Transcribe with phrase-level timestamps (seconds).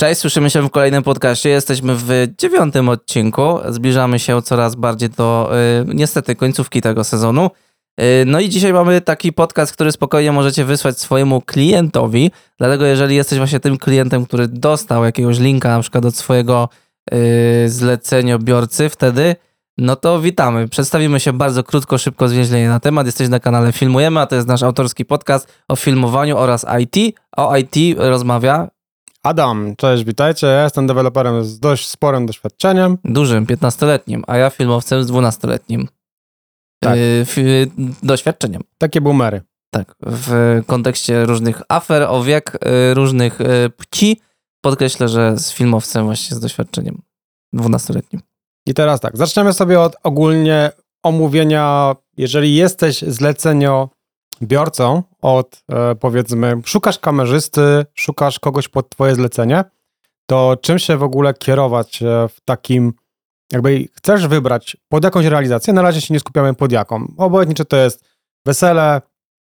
[0.00, 1.48] Cześć, słyszymy się w kolejnym podcaście.
[1.48, 3.58] Jesteśmy w dziewiątym odcinku.
[3.68, 5.50] Zbliżamy się coraz bardziej do
[5.82, 7.50] y, niestety końcówki tego sezonu.
[8.00, 12.30] Y, no i dzisiaj mamy taki podcast, który spokojnie możecie wysłać swojemu klientowi.
[12.58, 16.68] Dlatego jeżeli jesteś właśnie tym klientem, który dostał jakiegoś linka na przykład od swojego
[17.14, 19.36] y, zleceniobiorcy, wtedy
[19.78, 20.68] no to witamy.
[20.68, 23.06] Przedstawimy się bardzo krótko, szybko, zwięźlenie na temat.
[23.06, 27.16] Jesteś na kanale Filmujemy, a to jest nasz autorski podcast o filmowaniu oraz IT.
[27.36, 28.68] O IT rozmawia
[29.22, 30.46] Adam, cześć, witajcie.
[30.46, 32.98] Ja jestem deweloperem z dość sporym doświadczeniem.
[33.04, 35.86] Dużym, 15-letnim, a ja filmowcem z 12-letnim
[36.82, 36.96] Tak.
[36.96, 37.26] yy,
[38.02, 38.62] doświadczeniem.
[38.78, 39.42] Takie boomery.
[39.70, 44.20] Tak, w kontekście różnych afer o wiek, yy, różnych yy, płci,
[44.60, 47.02] podkreślę, że z filmowcem właśnie z doświadczeniem
[47.54, 48.20] 12-letnim.
[48.66, 50.70] I teraz tak, zaczniemy sobie od ogólnie
[51.02, 59.64] omówienia, jeżeli jesteś zleceniobiorcą od e, powiedzmy, szukasz kamerzysty, szukasz kogoś pod twoje zlecenie,
[60.26, 62.92] to czym się w ogóle kierować e, w takim,
[63.52, 67.12] jakby chcesz wybrać pod jakąś realizację, na razie się nie skupiamy pod jaką.
[67.16, 68.04] Obojętnie czy to jest
[68.46, 69.02] wesele,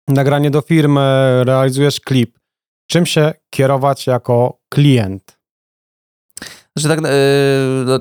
[0.08, 2.40] nagranie do firmy, realizujesz klip.
[2.88, 5.40] Czym się kierować jako klient?
[6.76, 7.10] Że tak, yy,
[7.86, 8.00] no,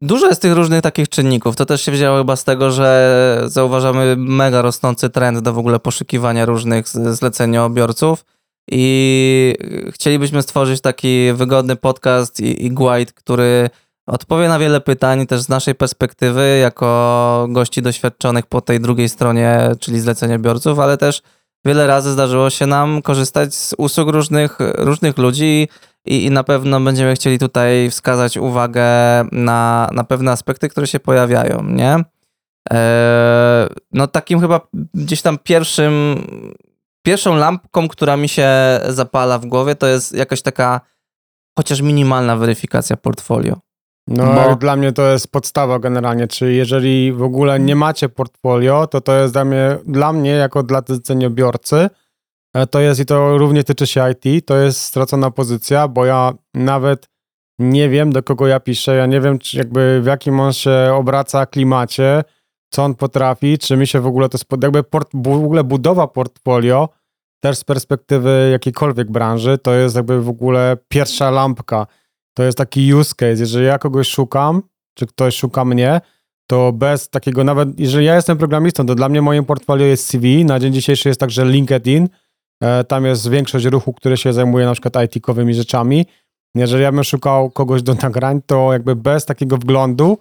[0.00, 1.56] dużo jest tych różnych takich czynników.
[1.56, 5.78] To też się wzięło chyba z tego, że zauważamy mega rosnący trend do w ogóle
[5.78, 8.24] poszukiwania różnych zleceniobiorców
[8.70, 9.54] i
[9.90, 13.70] chcielibyśmy stworzyć taki wygodny podcast i, i guide, który
[14.06, 19.70] odpowie na wiele pytań też z naszej perspektywy jako gości doświadczonych po tej drugiej stronie,
[19.80, 21.22] czyli zleceniobiorców, ale też
[21.64, 25.68] wiele razy zdarzyło się nam korzystać z usług różnych, różnych ludzi
[26.06, 28.84] i, i na pewno będziemy chcieli tutaj wskazać uwagę
[29.32, 32.04] na, na pewne aspekty, które się pojawiają, nie?
[32.70, 34.60] Eee, no takim chyba
[34.94, 36.16] gdzieś tam pierwszym,
[37.02, 38.48] pierwszą lampką, która mi się
[38.88, 40.80] zapala w głowie, to jest jakaś taka
[41.58, 43.56] chociaż minimalna weryfikacja portfolio.
[44.08, 48.86] No, Bo- dla mnie to jest podstawa generalnie, czyli jeżeli w ogóle nie macie portfolio,
[48.86, 51.90] to to jest dla mnie, dla mnie jako dla zleceniobiorcy, e,
[52.70, 57.08] to jest i to również tyczy się IT, to jest stracona pozycja, bo ja nawet
[57.58, 60.90] nie wiem, do kogo ja piszę, ja nie wiem, czy jakby w jakim on się
[60.94, 62.22] obraca klimacie,
[62.70, 64.62] co on potrafi, czy mi się w ogóle to spod...
[64.62, 65.10] jakby port...
[65.14, 66.88] w ogóle budowa portfolio
[67.40, 71.86] też z perspektywy jakiejkolwiek branży, to jest jakby w ogóle pierwsza lampka,
[72.34, 73.40] to jest taki use case.
[73.40, 74.62] Jeżeli ja kogoś szukam,
[74.94, 76.00] czy ktoś szuka mnie,
[76.46, 80.44] to bez takiego, nawet jeżeli ja jestem programistą, to dla mnie moim portfolio jest CV.
[80.44, 82.08] Na dzień dzisiejszy jest także LinkedIn.
[82.62, 86.06] E, Tam jest większość ruchu, który się zajmuje na przykład IT-kowymi rzeczami.
[86.54, 90.18] Jeżeli ja bym szukał kogoś do nagrań, to jakby bez takiego wglądu,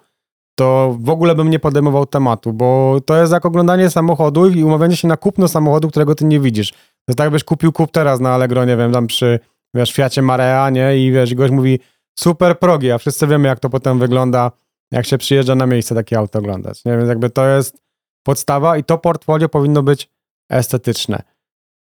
[0.55, 4.95] to w ogóle bym nie podejmował tematu, bo to jest jak oglądanie samochodu i umawianie
[4.95, 6.71] się na kupno samochodu, którego ty nie widzisz.
[7.05, 9.39] To tak, jakbyś kupił kup teraz na Allegro, nie wiem, tam przy,
[9.73, 10.97] wiesz, Fiacie Marea, nie?
[10.97, 11.79] I wiesz, gość mówi,
[12.19, 14.51] super progi, a wszyscy wiemy, jak to potem wygląda,
[14.91, 16.85] jak się przyjeżdża na miejsce takie auto oglądać.
[16.85, 16.97] Nie?
[16.97, 17.77] Więc jakby to jest
[18.23, 20.09] podstawa i to portfolio powinno być
[20.49, 21.23] estetyczne.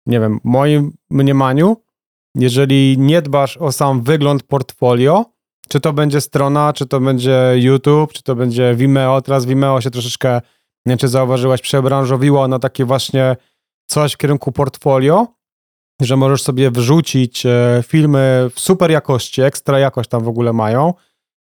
[0.08, 1.78] Nie wiem, w moim mniemaniu,
[2.36, 5.26] jeżeli nie dbasz o sam wygląd portfolio,
[5.70, 9.92] czy to będzie strona, czy to będzie YouTube, czy to będzie Vimeo, teraz Vimeo się
[9.92, 10.34] troszeczkę,
[10.86, 13.36] nie wiem, czy zauważyłaś, przebranżowiło na takie właśnie
[13.90, 15.28] coś w kierunku portfolio,
[16.02, 20.94] że możesz sobie wrzucić e, filmy w super jakości, ekstra jakość tam w ogóle mają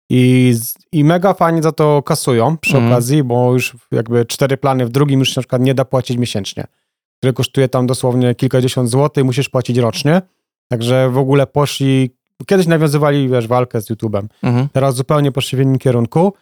[0.09, 0.53] i,
[0.91, 2.94] i mega fajnie za to kasują przy Mhm.
[2.94, 6.17] okazji, bo już jakby cztery plany w drugim już się na przykład nie da płacić
[6.17, 6.63] miesięcznie,
[7.21, 10.21] który kosztuje tam dosłownie kilkadziesiąt złotych musisz płacić rocznie,
[10.71, 12.15] także w ogóle poszli,
[12.47, 14.67] kiedyś nawiązywali, wiesz, walkę z YouTube'em, Mhm.
[14.73, 16.33] teraz zupełnie poszli w innym kierunku.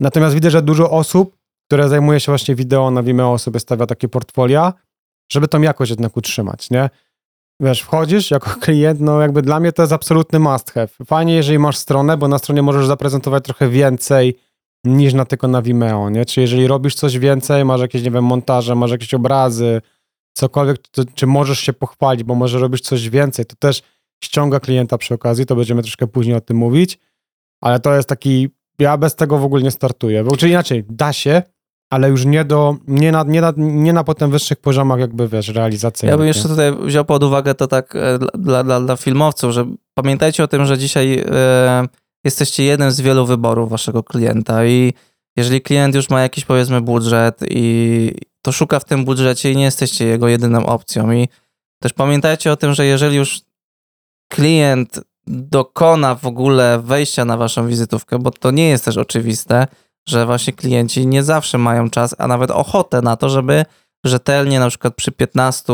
[0.00, 1.36] Natomiast widzę, że dużo osób,
[1.66, 4.72] które zajmuje się właśnie wideo na Vimeo, sobie stawia takie portfolia,
[5.32, 6.90] żeby tą jakość jednak utrzymać, nie?
[7.60, 10.88] Wiesz, wchodzisz jako klient, no jakby dla mnie to jest absolutny must have.
[11.06, 14.38] Fajnie, jeżeli masz stronę, bo na stronie możesz zaprezentować trochę więcej
[14.84, 16.24] niż na tylko na Vimeo, nie?
[16.24, 19.82] Czy jeżeli robisz coś więcej, masz jakieś, nie wiem, montaże, masz jakieś obrazy,
[20.36, 23.82] cokolwiek, to, czy możesz się pochwalić, bo może robisz coś więcej, to też
[24.24, 26.98] ściąga klienta przy okazji, to będziemy troszkę później o tym mówić,
[27.62, 28.48] ale to jest taki,
[28.78, 31.42] ja bez tego w ogóle nie startuję, bo, czyli inaczej, da się,
[31.92, 35.48] ale już nie do, nie na, nie na, nie na potem wyższych poziomach jakby, wiesz,
[35.48, 36.12] realizacyjnych.
[36.12, 39.66] Ja bym jeszcze tutaj wziął pod uwagę to tak e, dla- dla, dla, filmowców, że
[39.94, 41.84] pamiętajcie o tym, że dzisiaj e,
[42.28, 44.92] jesteście jednym z wielu wyborów waszego klienta i
[45.36, 49.64] jeżeli klient już ma jakiś powiedzmy budżet i to szuka w tym budżecie i nie
[49.64, 51.12] jesteście jego jedyną opcją.
[51.12, 51.28] I
[51.82, 53.40] też pamiętajcie o tym, że jeżeli już
[54.28, 59.66] klient dokona w ogóle wejścia na waszą wizytówkę, bo to nie jest też oczywiste,
[60.08, 63.64] że właśnie klienci nie zawsze mają czas, a nawet ochotę na to, żeby
[64.04, 65.72] rzetelnie na przykład przy 15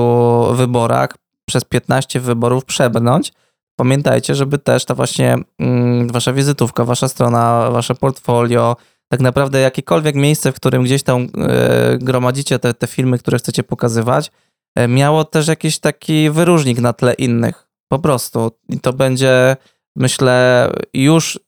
[0.53, 3.33] wyborach przez 15 wyborów przebrnąć,
[3.77, 8.77] pamiętajcie, żeby też ta właśnie mm, wasza wizytówka, wasza strona, wasze portfolio,
[9.09, 13.63] tak naprawdę jakiekolwiek miejsce, w którym gdzieś tam e, gromadzicie te, te filmy, które chcecie
[13.63, 14.31] pokazywać,
[14.77, 17.69] e, miało też jakiś taki wyróżnik na tle innych.
[17.89, 18.51] Po prostu.
[18.69, 19.57] I to będzie,
[19.97, 21.41] myślę, już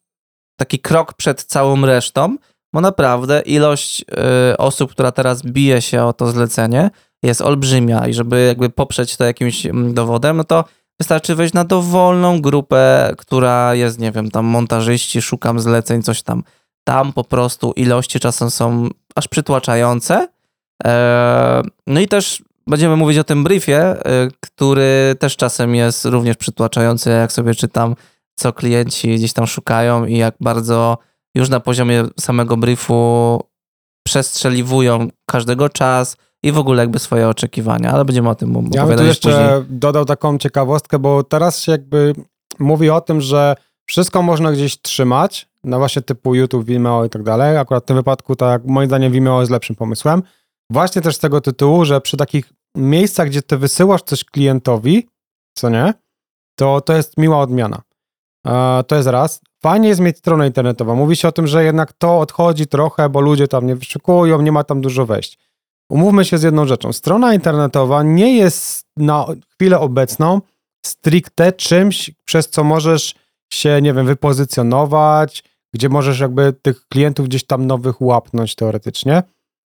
[0.57, 2.37] taki krok przed całą resztą,
[2.73, 4.01] bo naprawdę ilość
[4.53, 6.91] y, osób, która teraz bije się o to zlecenie,
[7.23, 10.65] jest olbrzymia i żeby jakby poprzeć to jakimś mm, dowodem, no to
[11.01, 16.43] wystarczy wejść na dowolną grupę, która jest, nie wiem, tam montażyści, szukam zleceń, coś tam.
[16.85, 20.29] Tam po prostu ilości czasem są aż przytłaczające.
[20.85, 26.37] E, no i też będziemy mówić o tym briefie, e, który też czasem jest również
[26.37, 27.97] przytłaczający, jak sobie czytam,
[28.35, 30.99] co klienci gdzieś tam szukają i jak bardzo
[31.35, 33.41] już na poziomie samego briefu
[34.07, 36.17] przestrzeliwują każdego czas
[36.47, 39.29] i w ogóle jakby swoje oczekiwania, ale będziemy o tym Ja bym tu opowiadać jeszcze
[39.31, 39.79] później.
[39.79, 42.15] dodał taką ciekawostkę, bo teraz się jakby
[42.59, 43.57] mówi o tym, że
[43.87, 47.59] wszystko można gdzieś trzymać, na właśnie typu YouTube, Vimeo i tak dalej.
[47.59, 50.23] Akurat w tym wypadku, tak moim zdaniem Vimeo jest lepszym pomysłem.
[50.71, 55.09] Właśnie też z tego tytułu, że przy takich miejscach, gdzie ty wysyłasz coś klientowi,
[55.55, 55.95] co nie,
[56.59, 57.83] to to jest miła odmiana.
[58.47, 59.41] E, to jest raz.
[59.63, 60.97] Fajnie jest mieć stronę internetową.
[60.97, 64.53] Mówi się o tym, że jednak to odchodzi trochę, bo ludzie tam nie wyszukują, nie
[64.53, 65.46] ma tam dużo wejść.
[65.89, 66.93] Umówmy się z jedną rzeczą.
[66.93, 70.41] Strona internetowa nie jest na chwilę obecną
[70.87, 73.15] stricte czymś, przez co możesz
[73.53, 75.45] się, nie wiem, wypozycjonować,
[75.75, 79.23] gdzie możesz jakby tych klientów gdzieś tam nowych łapnąć teoretycznie.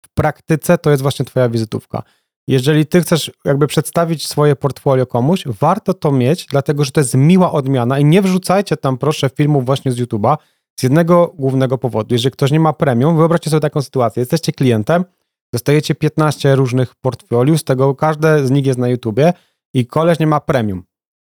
[0.06, 2.04] W praktyce to jest właśnie twoja wizytówka.
[2.48, 7.14] Jeżeli ty chcesz jakby przedstawić swoje portfolio komuś, warto to mieć, dlatego że to jest
[7.14, 10.38] miła odmiana i nie wrzucajcie tam proszę filmów właśnie z YouTube'a
[10.80, 12.16] z jednego głównego powodu.
[12.16, 14.22] Jeżeli ktoś nie ma premium, wyobraźcie sobie taką sytuację.
[14.22, 15.06] Jesteście klientem,
[15.54, 19.34] dostajecie 15 różnych portfoliów, z tego każde z nich jest na YouTubie
[19.74, 20.84] i koleś nie ma premium.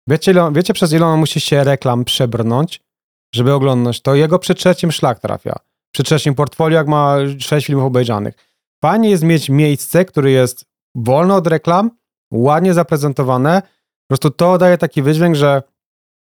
[0.09, 2.83] Wiecie, ile, wiecie przez ile on musi się reklam przebrnąć,
[3.35, 4.15] żeby oglądać to?
[4.15, 5.57] Jego przy trzecim szlak trafia.
[5.95, 8.35] Przy trzecim portfolio, jak ma 6 filmów obejrzanych.
[8.83, 10.65] Fajnie jest mieć miejsce, które jest
[10.95, 11.91] wolne od reklam,
[12.33, 13.63] ładnie zaprezentowane.
[13.63, 15.63] Po prostu to daje taki wydźwięk, że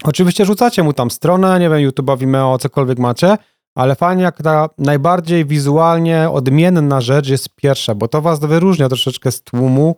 [0.04, 3.38] oczywiście rzucacie mu tam stronę, nie wiem, YouTube'a, Vimeo, cokolwiek macie,
[3.78, 9.32] ale fajnie jak ta najbardziej wizualnie odmienna rzecz jest pierwsza, bo to was wyróżnia troszeczkę
[9.32, 9.96] z tłumu.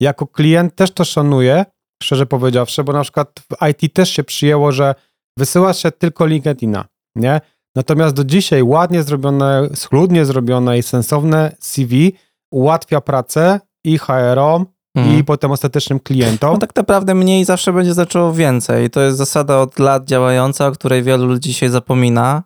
[0.00, 1.64] Jako klient też to szanuję,
[2.02, 4.94] szczerze powiedziawszy, bo na przykład w IT też się przyjęło, że
[5.38, 6.84] wysyła się tylko LinkedIna,
[7.16, 7.40] nie?
[7.76, 12.12] Natomiast do dzisiaj ładnie zrobione, schludnie zrobione i sensowne CV
[12.52, 14.66] ułatwia pracę i HR-om,
[14.96, 15.18] Mhm.
[15.18, 16.52] i potem ostatecznym klientom.
[16.52, 18.90] No tak naprawdę mniej zawsze będzie zaczęło więcej.
[18.90, 22.42] To jest zasada od lat działająca, o której wielu ludzi dzisiaj zapomina.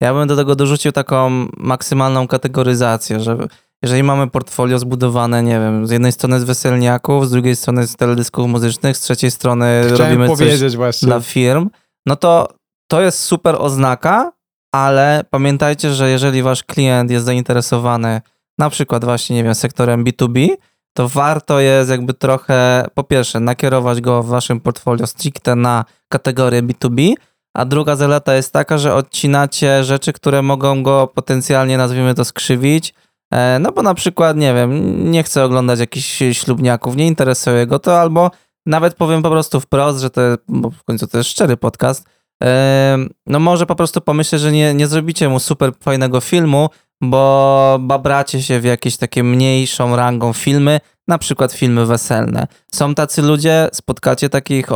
[0.00, 3.36] Ja bym do tego dorzucił taką maksymalną kategoryzację, że
[3.82, 7.96] jeżeli mamy portfolio zbudowane, nie wiem, z jednej strony z weselniaków, z drugiej strony z
[7.96, 11.06] teledysków muzycznych, z trzeciej strony Chciałem robimy coś właśnie.
[11.06, 11.70] dla firm,
[12.06, 12.48] no to
[12.90, 14.32] to jest super oznaka,
[14.74, 18.20] ale pamiętajcie, że jeżeli wasz klient jest zainteresowany
[18.58, 20.48] na przykład właśnie, nie wiem, sektorem B2B,
[20.96, 26.62] to warto jest jakby trochę, po pierwsze, nakierować go w waszym portfolio stricte na kategorię
[26.62, 27.14] B2B,
[27.58, 32.94] a druga zaleta jest taka, że odcinacie rzeczy, które mogą go potencjalnie, nazwijmy to, skrzywić,
[33.32, 37.78] E, no bo na przykład, nie wiem, nie chce oglądać jakichś ślubniaków, nie interesuje go
[37.78, 38.30] to, albo
[38.66, 42.04] nawet powiem po prostu wprost, że to, bo w końcu to jest szczery podcast,
[42.42, 46.68] e, no może po prostu pomyśleć, że nie, nie zrobicie mu super fajnego filmu,
[47.00, 52.46] bo babracie się w jakieś takie mniejszą rangą filmy, na przykład filmy weselne.
[52.72, 54.66] Są tacy ludzie, spotkacie takich,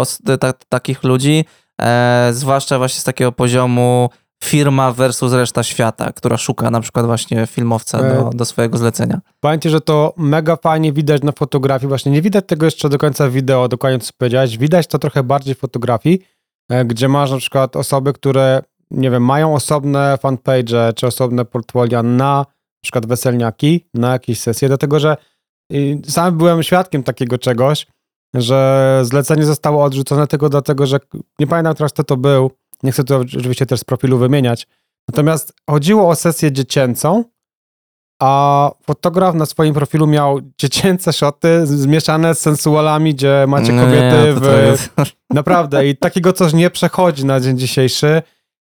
[0.69, 1.45] takich ludzi,
[1.81, 4.11] e, zwłaszcza właśnie z takiego poziomu
[4.45, 9.21] firma versus reszta świata, która szuka na przykład właśnie filmowca E, do, do swojego zlecenia.
[9.41, 11.89] Pamiętajcie, że to mega fajnie widać na fotografii.
[11.89, 14.59] Właśnie nie widać tego jeszcze do końca wideo, dokładnie co powiedziałeś.
[14.59, 16.23] Widać to trochę bardziej w fotografii,
[16.71, 22.03] e, gdzie masz na przykład osoby, które, nie wiem, mają osobne fanpage czy osobne portfolia
[22.03, 22.47] na
[22.83, 25.17] na przykład weselniaki, na jakieś sesje, dlatego że
[26.07, 27.87] sam byłem świadkiem takiego czegoś,
[28.35, 30.99] że zlecenie zostało odrzucone tylko dlatego, że
[31.39, 32.51] nie pamiętam teraz kto to był,
[32.83, 34.67] nie chcę to oczywiście też z profilu wymieniać,
[35.09, 37.25] natomiast chodziło o sesję dziecięcą,
[38.23, 44.17] a fotograf na swoim profilu miał dziecięce szoty zmieszane z sensualami, gdzie macie No kobiety
[44.27, 44.89] nie, w...
[45.35, 48.23] Naprawdę i takiego coś nie przechodzi na dzień dzisiejszy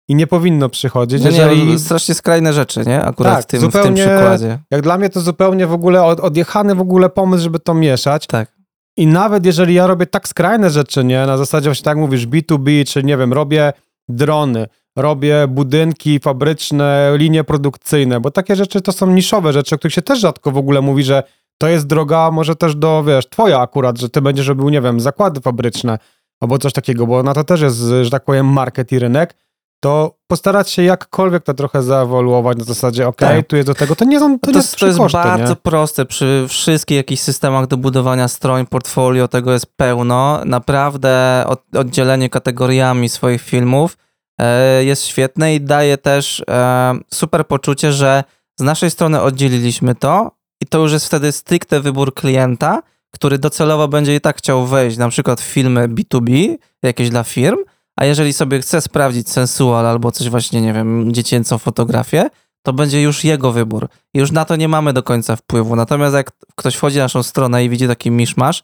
[0.08, 1.66] i nie powinno przychodzić, No jeżeli...
[1.66, 3.02] nie, strasznie skrajne rzeczy, nie?
[3.04, 4.58] Akurat Tak, w, tym, w tym zupełnie- przykładzie.
[4.70, 8.26] Jak dla mnie to zupełnie w ogóle od, odjechany w ogóle pomysł, żeby to mieszać.
[8.26, 8.57] Tak.
[8.98, 12.84] I nawet jeżeli ja robię tak skrajne rzeczy, nie, na zasadzie właśnie tak mówisz, B2B,
[12.86, 13.72] czy nie wiem, robię
[14.08, 19.94] drony, robię budynki fabryczne, linie produkcyjne, bo takie rzeczy to są niszowe rzeczy, o których
[19.94, 21.22] się też rzadko w ogóle mówi, że
[21.58, 25.00] to jest droga może też do, wiesz, twoja akurat, że ty będziesz robił, nie wiem,
[25.00, 25.98] zakłady fabryczne,
[26.40, 29.34] albo coś takiego, bo na to też jest, że tak powiem, market i rynek,
[29.80, 33.46] to postarać się jakkolwiek to trochę zaewoluować na zasadzie, ok, Tak.
[33.46, 35.52] tu jest do tego, to nie są to, To, nie jest, to jest koszty, bardzo
[35.52, 35.56] nie?
[35.56, 36.04] proste.
[36.06, 40.40] Przy wszystkich jakichś systemach do budowania stron, portfolio, tego jest pełno.
[40.44, 43.96] Naprawdę od, oddzielenie kategoriami swoich filmów
[44.40, 48.24] e, jest świetne i daje też e, super poczucie, że
[48.60, 50.30] z naszej strony oddzieliliśmy to
[50.62, 54.96] i to już jest wtedy stricte wybór klienta, który docelowo będzie i tak chciał wejść
[54.96, 57.58] na przykład w filmy B2B, jakieś dla firm,
[57.98, 62.30] a jeżeli sobie chce sprawdzić sensual albo coś właśnie, nie wiem, dziecięcą fotografię,
[62.62, 63.88] to będzie już jego wybór.
[64.14, 65.76] I już na to nie mamy do końca wpływu.
[65.76, 68.62] Natomiast jak ktoś wchodzi na naszą stronę i widzi taki miszmasz,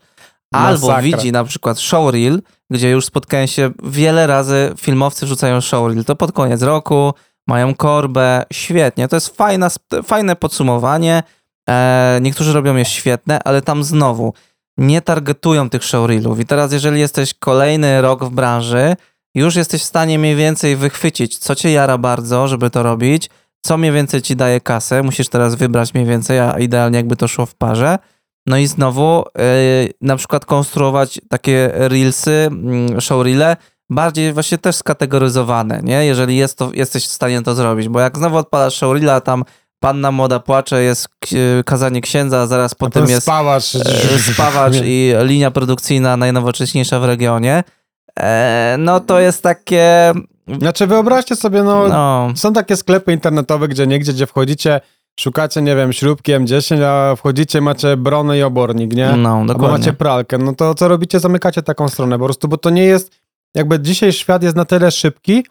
[0.53, 1.03] albo Masakra.
[1.03, 6.33] widzi na przykład showreel, gdzie już spotkałem się wiele razy, filmowcy wrzucają showreel, to pod
[6.33, 7.14] koniec roku,
[7.49, 9.09] mają korbę, świetnie.
[9.09, 9.69] To jest fajna,
[10.05, 11.23] fajne podsumowanie.
[11.69, 14.35] E, niektórzy robią je świetne, ale tam znowu
[14.79, 16.41] nie targetują tych showreelów.
[16.41, 18.97] I teraz, jeżeli jesteś kolejny rok w branży,
[19.35, 23.31] już jesteś w stanie mniej więcej wychwycić, co cię jara bardzo, żeby to robić,
[23.67, 25.03] co mniej więcej ci daje kasę.
[25.03, 27.99] Musisz teraz wybrać mniej więcej, a idealnie jakby to szło w parze.
[28.47, 33.57] No i znowu yy, na przykład konstruować takie reelsy, mm, showreele,
[33.91, 36.05] bardziej właśnie też skategoryzowane, nie?
[36.07, 39.45] Jeżeli jest to, jesteś w stanie to zrobić, bo jak znowu odpalasz showreela, tam
[39.81, 41.29] panna młoda płacze, jest k-
[41.64, 47.62] kazanie księdza, a zaraz potem jest spawacz, e, spawacz i linia produkcyjna najnowocześniejsza w regionie,
[48.78, 50.12] no to jest takie,
[50.61, 54.80] Znaczy wyobraźcie sobie, no, no, są takie sklepy internetowe, gdzie niegdzie, gdzie wchodzicie,
[55.21, 59.12] szukacie, nie wiem, śrubki M10, a wchodzicie, macie bronę i obornik, nie?
[59.16, 59.78] no Albo dokładnie.
[59.78, 61.21] macie pralkę, no to co robicie?
[61.21, 63.21] Zamykacie taką stronę po prostu, bo to nie jest,
[63.54, 65.47] jakby dzisiaj świat jest na tyle szybki,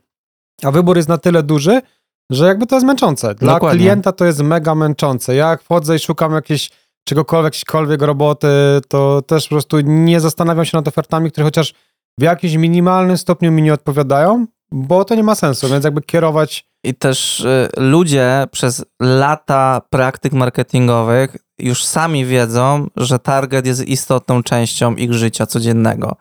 [0.64, 1.82] a wybór jest na tyle duży,
[2.30, 3.36] że jakby to jest męczące.
[3.36, 3.80] Dla Dokładnie.
[3.80, 5.36] klienta to jest mega męczące.
[5.36, 6.70] Ja jak wchodzę i szukam jakiejś
[7.04, 8.48] czegokolwiek, jakiejkolwiek roboty,
[8.88, 11.74] to też po prostu nie zastanawiam się nad ofertami, które chociaż
[12.20, 16.68] w jakimś minimalnym stopniu mi nie odpowiadają, bo to nie ma sensu, więc jakby kierować
[16.84, 24.44] I też y, ludzie przez lata praktyk marketingowych już sami wiedzą, że target jest istotną
[24.44, 26.16] częścią ich życia codziennego.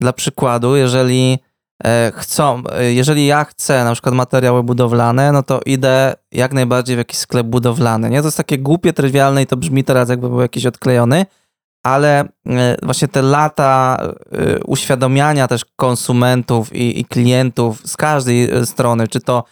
[0.00, 1.38] Dla przykładu, jeżeli
[1.84, 6.96] e, chcą, e, jeżeli ja chcę na przykład materiały budowlane, no to idę jak najbardziej
[6.96, 8.10] w jakiś sklep budowlany.
[8.10, 8.20] Nie?
[8.20, 11.26] To jest takie głupie, trywialne i to brzmi teraz jakby był jakiś odklejony,
[11.84, 18.66] ale e, właśnie te lata e, uświadamiania też konsumentów i, i klientów z każdej e,
[18.66, 19.44] strony, czy to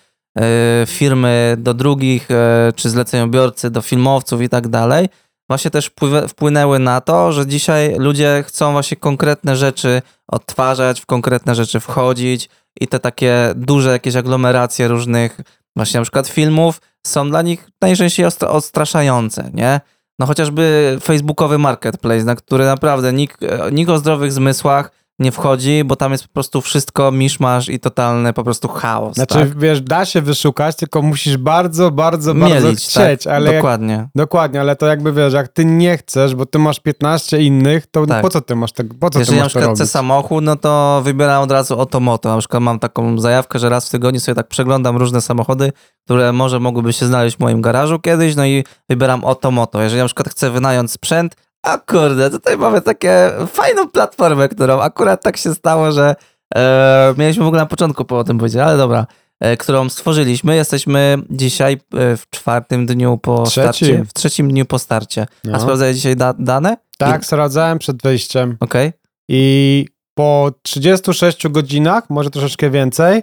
[0.87, 2.29] firmy do drugich,
[2.77, 5.09] czy zleceniobiorcy do filmowców i tak dalej,
[5.49, 5.91] właśnie też
[6.29, 12.49] wpłynęły na to, że dzisiaj ludzie chcą właśnie konkretne rzeczy odtwarzać, w konkretne rzeczy wchodzić
[12.81, 15.41] i te takie duże jakieś aglomeracje różnych
[15.77, 19.81] właśnie na przykład filmów są dla nich najczęściej odstraszające, nie?
[20.19, 25.85] No chociażby facebookowy marketplace, na który naprawdę nikt, e, nikt o zdrowych zmysłach nie wchodzi,
[25.85, 29.14] bo tam jest po prostu wszystko miszmasz i totalny po prostu chaos.
[29.14, 29.59] Znaczy, tak?
[29.59, 34.09] wiesz, da się wyszukać, tylko musisz bardzo, bardzo, bardzo Mielić, chcieć, tak, ale jak, dokładnie.
[34.14, 38.07] dokładnie, ale to jakby wiesz, jak ty nie chcesz, bo ty masz 15 innych, to
[38.07, 38.23] Tak.
[38.23, 39.92] po co ty masz tego, po co ty Jeżeli na masz to przykład chcę robić?
[39.92, 42.28] samochód, no to wybieram od razu Otomoto.
[42.28, 45.73] Na przykład mam taką zajawkę, że raz w tygodniu sobie tak przeglądam różne samochody,
[46.04, 49.83] które może mogłyby się znaleźć w moim garażu kiedyś, no i wybieram Otomoto.
[49.83, 55.23] Jeżeli na przykład chcę wynająć sprzęt, a kurde, tutaj mamy takie fajną platformę, którą akurat
[55.23, 56.14] tak się stało, że
[56.54, 59.07] e, mieliśmy w ogóle na początku po o tym powiedzieć, ale dobra,
[59.40, 60.57] e, którą stworzyliśmy.
[60.57, 63.61] Jesteśmy dzisiaj e, w czwartym dniu po Trzeci.
[63.61, 65.26] starcie, w trzecim dniu po starcie.
[65.45, 65.57] No.
[65.57, 66.76] A sprawdzałeś dzisiaj da dane?
[66.99, 68.92] Tak, sprawdzałem przed wyjściem Okej.
[69.28, 73.23] i po 36 godzinach, może troszeczkę więcej,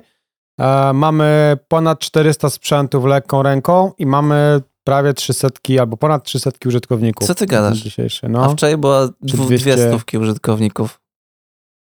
[0.60, 5.48] e, mamy ponad 400 sprzętów lekką ręką i mamy prawie 300
[5.80, 7.28] albo ponad 300 użytkowników.
[7.28, 7.78] Co ty gadasz?
[7.78, 8.50] Dzisiejszy, A no.
[8.50, 9.58] wczoraj było dwu, 200.
[9.58, 11.00] dwie stówki użytkowników.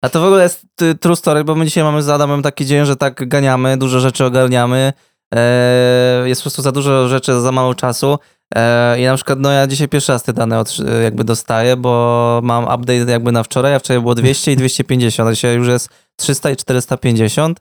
[0.01, 0.65] A to w ogóle jest
[0.99, 4.25] true story, bo my dzisiaj mamy z Adamem taki dzień, że tak ganiamy, dużo rzeczy
[4.25, 4.93] ogarniamy.
[5.35, 8.19] E, jest po prostu za dużo rzeczy, za mało czasu.
[8.55, 12.39] E, I na przykład, no ja dzisiaj pierwszy raz te dane od, jakby dostaję, bo
[12.43, 15.89] mam update jakby na wczoraj, a wczoraj było 200 i 250, a dzisiaj już jest
[16.15, 17.59] 300 i 450.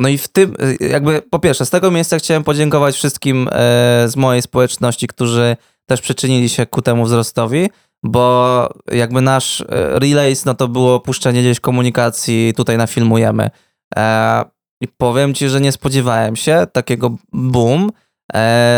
[0.00, 4.08] No i w tym, y, jakby po pierwsze, z tego miejsca chciałem podziękować wszystkim e,
[4.08, 7.70] z mojej społeczności, którzy też przyczynili się ku temu wzrostowi,
[8.02, 9.64] bo jakby nasz e,
[9.98, 13.50] release, no to było puszczenie gdzieś komunikacji, tutaj na filmujemy.
[13.96, 14.44] E,
[14.80, 17.90] I powiem ci, że nie spodziewałem się takiego boom.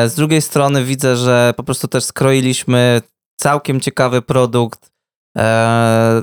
[0.06, 3.02] Z drugiej strony widzę, że po prostu też skroiliśmy
[3.36, 4.92] całkiem ciekawy produkt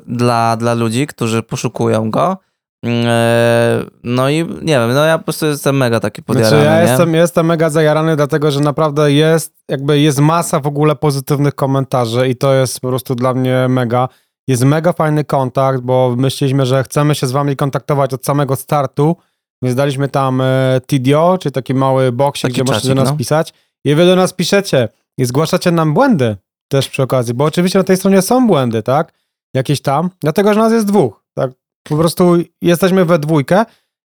[0.07, 2.37] dla, dla ludzi, którzy poszukują go.
[2.85, 6.83] E, no i nie wiem, no ja po prostu jestem mega taki podjarany, Znaczy, ja
[6.83, 6.89] nie?
[6.89, 12.27] jestem, jestem mega zajarany, dlatego że naprawdę jest, jakby jest masa w ogóle pozytywnych komentarzy
[12.27, 14.09] i to jest po prostu dla mnie mega.
[14.47, 19.15] jest mega fajny kontakt, bo myśleliśmy, że chcemy się z wami kontaktować od samego startu,
[19.63, 23.17] więc daliśmy tam e, TDO, czyli taki mały boksik, gdzie możecie do nas no.
[23.17, 23.53] pisać
[23.85, 26.37] i wy do nas piszecie i zgłaszacie nam błędy
[26.71, 29.13] też przy okazji, bo oczywiście na tej stronie są błędy, tak?
[29.53, 31.51] Jakieś tam, dlatego, że nas jest dwóch, tak?
[31.83, 33.65] Po prostu jesteśmy we dwójkę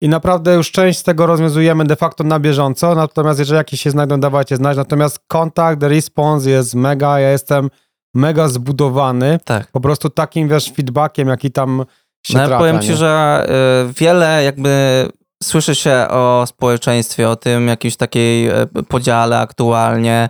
[0.02, 3.90] i naprawdę już część z tego rozwiązujemy de facto na bieżąco, natomiast jeżeli jakieś się
[3.90, 7.70] znajdą, dawajcie znać, natomiast kontakt, response jest mega, ja jestem
[8.14, 9.70] mega zbudowany, Tak.
[9.70, 11.84] po prostu takim, wiesz, feedbackiem, jaki tam
[12.26, 12.96] się No trafia, powiem ci, nie?
[12.96, 13.46] że
[13.90, 15.08] y, wiele jakby
[15.42, 20.28] słyszy się o społeczeństwie, o tym jakimś takiej y, podziale aktualnie,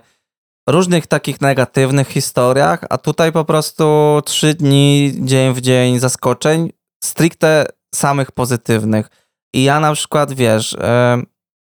[0.69, 3.85] różnych takich negatywnych historiach, a tutaj po prostu
[4.25, 6.71] trzy dni, dzień w dzień zaskoczeń,
[7.05, 9.09] stricte samych pozytywnych.
[9.55, 10.77] I ja na przykład, wiesz, y,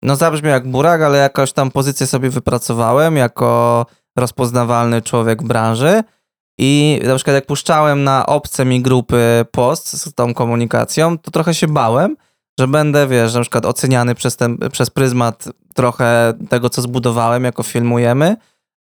[0.02, 3.86] no zabrzmiał jak burak, ale jakoś tam pozycję sobie wypracowałem jako
[4.18, 6.02] rozpoznawalny człowiek branży.
[6.58, 11.54] I na przykład jak puszczałem na obce mi grupy post z tą komunikacją, to trochę
[11.54, 12.16] się bałem,
[12.60, 17.62] że będę, wiesz, na przykład oceniany przez, ten, przez pryzmat trochę tego, co zbudowałem, jako
[17.62, 18.36] filmujemy.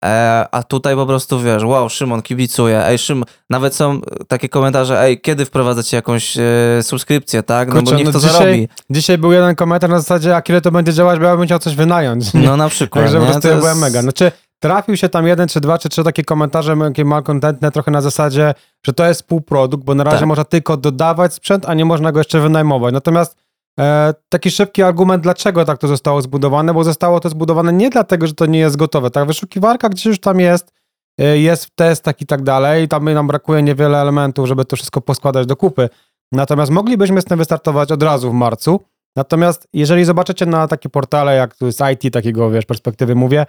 [0.05, 5.01] E, a tutaj po prostu wiesz, wow, Szymon kibicuje, ej Szymon, nawet są takie komentarze,
[5.01, 6.43] ej, kiedy wprowadzacie jakąś e,
[6.83, 7.69] subskrypcję, tak?
[7.69, 8.69] No Kurczę, bo niech no to dzisiaj- zarobi.
[8.91, 11.59] Dzisiaj był jeden komentarz na zasadzie, a kiedy to będzie działać, bo ja bym chciał
[11.59, 12.35] coś wynająć.
[12.35, 12.41] nie?
[12.43, 13.05] No na przykład.
[13.05, 14.03] Także po prostu ja jest- byłem mega.
[14.03, 18.01] Znaczy, trafił się tam jeden, czy dwa, czy trzy takie komentarze takie malkontentne, trochę na
[18.01, 18.55] zasadzie,
[18.87, 20.29] że to jest półprodukt, bo na razie Tak.
[20.29, 22.95] można tylko dodawać sprzęt, a nie można go jeszcze wynajmować.
[22.95, 23.46] Natomiast e,
[24.29, 28.35] taki szybki argument, dlaczego tak to zostało zbudowane, bo zostało to zbudowane nie dlatego, że
[28.35, 29.11] to nie jest gotowe.
[29.11, 30.73] Tak, wyszukiwarka gdzieś już tam jest,
[31.21, 35.01] e, jest w testach i tak dalej, tam nam brakuje niewiele elementów, żeby to wszystko
[35.01, 35.89] poskładać do kupy.
[36.33, 38.81] Natomiast moglibyśmy z tym wystartować od razu w marcu.
[39.17, 43.47] Natomiast jeżeli zobaczycie na takie portale, jak tu jest IT, takiego wiesz, perspektywy mówię,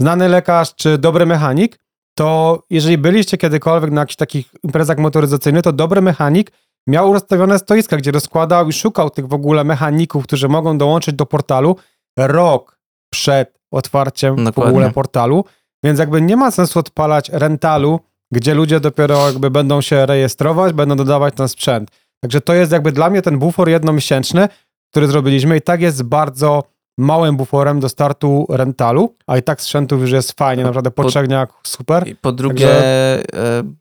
[0.00, 1.78] znany lekarz czy dobry mechanik,
[2.14, 6.52] to jeżeli byliście kiedykolwiek na jakichś takich imprezach motoryzacyjnych, to dobry mechanik
[6.86, 11.26] miał rozstawione stoiska, gdzie rozkładał i szukał tych w ogóle mechaników, którzy mogą dołączyć do
[11.26, 11.76] portalu
[12.18, 12.78] rok
[13.12, 14.70] przed otwarciem w Dokładnie.
[14.70, 15.44] ogóle portalu,
[15.84, 18.00] więc jakby nie ma sensu odpalać rentalu,
[18.32, 21.90] gdzie ludzie dopiero jakby będą się rejestrować, będą dodawać ten sprzęt.
[22.22, 24.48] Także to jest jakby dla mnie ten bufor jednomiesięczny,
[24.90, 26.62] który zrobiliśmy i tak jest bardzo
[27.00, 31.08] małym buforem do startu rentalu, a i tak sprzętów już jest fajnie, naprawdę po Po-
[31.08, 32.08] trzech dniach super.
[32.08, 33.22] I po drugie, e,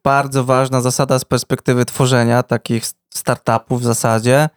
[0.03, 4.49] bardzo ważna zasada z perspektywy tworzenia takich startupów w zasadzie,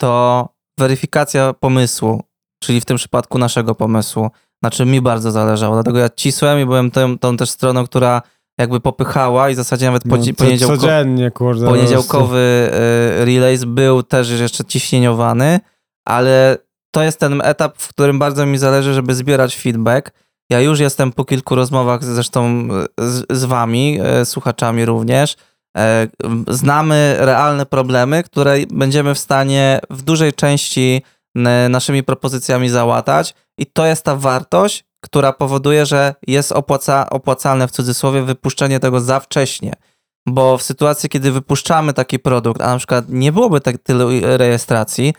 [0.00, 0.48] to
[0.80, 2.22] weryfikacja pomysłu,
[2.62, 4.30] czyli w tym przypadku naszego pomysłu,
[4.62, 5.74] na czym mi bardzo zależało.
[5.74, 8.22] Dlatego ja cisłem i byłem tą, tą też stroną, która
[8.60, 11.66] jakby popychała i w zasadzie nawet No, podzi- co- poniedziałko- Codziennie, kurde.
[11.66, 12.70] poniedziałkowy
[13.20, 15.60] e, release był też jeszcze ciśnieniowany,
[16.06, 16.58] ale
[16.96, 20.12] to jest ten etap, w którym bardzo mi zależy, żeby zbierać feedback.
[20.50, 25.36] Ja już jestem po kilku rozmowach zresztą z, z wami, e, słuchaczami również.
[25.76, 26.08] E,
[26.48, 31.02] Znamy realne problemy, które będziemy w stanie w dużej części
[31.68, 37.70] naszymi propozycjami załatać i to jest ta wartość, która powoduje, że jest opłaca, opłacalne w
[37.70, 39.72] cudzysłowie wypuszczenie tego za wcześnie.
[40.26, 45.14] Bo w sytuacji, kiedy wypuszczamy taki produkt, a na przykład nie byłoby tak tylu rejestracji,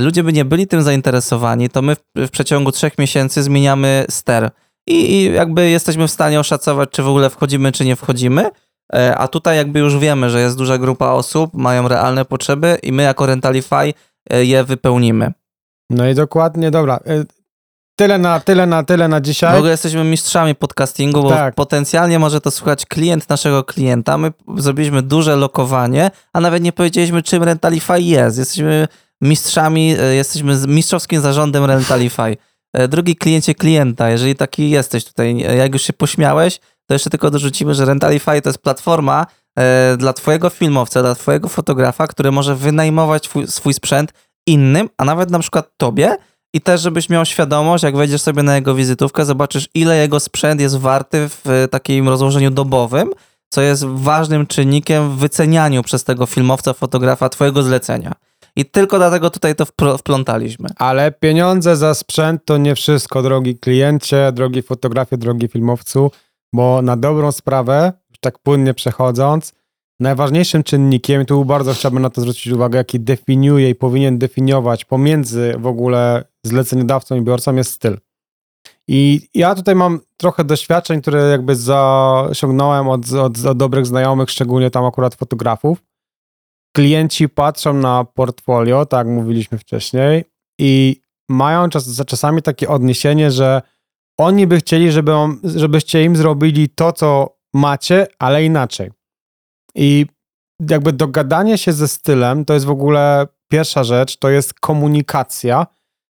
[0.00, 4.50] ludzie by nie byli tym zainteresowani, to my w, w przeciągu trzech miesięcy zmieniamy ster.
[4.86, 8.50] I, I jakby jesteśmy w stanie oszacować, czy w ogóle wchodzimy, czy nie wchodzimy.
[8.94, 12.92] E, A tutaj jakby już wiemy, że jest duża grupa osób, mają realne potrzeby i
[12.92, 13.94] my jako Rentalify
[14.30, 15.32] e, je wypełnimy.
[15.90, 17.00] No i dokładnie, dobra.
[17.96, 19.56] Tyle na, tyle na, tyle na W dzisiaj.
[19.56, 21.54] ogóle jesteśmy mistrzami podcastingu, bo Tak.
[21.54, 24.18] potencjalnie może to słuchać klient naszego klienta.
[24.18, 28.38] My zrobiliśmy duże lokowanie, a nawet nie powiedzieliśmy, czym Rentalify jest.
[28.38, 28.88] Jesteśmy
[29.22, 32.36] mistrzami, e, jesteśmy z mistrzowskim zarządem Rentalify.
[32.72, 37.10] E, Drugi kliencie klienta, jeżeli taki jesteś tutaj, e, jak już się pośmiałeś, to jeszcze
[37.10, 39.26] tylko dorzucimy, że Rentalify to jest platforma
[39.98, 44.12] dla twojego filmowca, dla twojego fotografa, który może wynajmować twój, swój sprzęt
[44.46, 46.16] innym, a nawet na przykład tobie,
[46.54, 50.60] i też, żebyś miał świadomość, jak wejdziesz sobie na jego wizytówkę, zobaczysz, ile jego sprzęt
[50.60, 53.10] jest warty w takim rozłożeniu dobowym,
[53.48, 58.12] co jest ważnym czynnikiem w wycenianiu przez tego filmowca, fotografa twojego zlecenia.
[58.56, 59.64] I tylko dlatego tutaj to
[59.98, 60.68] wplątaliśmy.
[60.76, 66.10] Ale pieniądze za sprzęt to nie wszystko, drogi kliencie, drogi fotografie, drogi filmowcu,
[66.54, 69.52] bo na dobrą sprawę, tak płynnie przechodząc,
[70.00, 75.54] najważniejszym czynnikiem, tu bardzo chciałbym na to zwrócić uwagę, jaki definiuje i powinien definiować pomiędzy
[75.58, 77.98] w ogóle zleceniodawcą i biorcą jest styl.
[78.88, 84.70] I ja tutaj mam trochę doświadczeń, które jakby zasiągnąłem od, od, od dobrych znajomych, szczególnie
[84.70, 85.78] tam akurat fotografów.
[86.76, 90.24] Klienci patrzą na portfolio, tak jak mówiliśmy wcześniej,
[90.58, 93.62] i mają czas, czasami takie odniesienie, że
[94.18, 95.12] oni by chcieli, żeby,
[95.44, 98.90] żebyście im zrobili to, co macie, ale inaczej.
[99.74, 100.06] I
[100.70, 105.66] jakby dogadanie się ze stylem to jest w ogóle pierwsza rzecz, to jest komunikacja.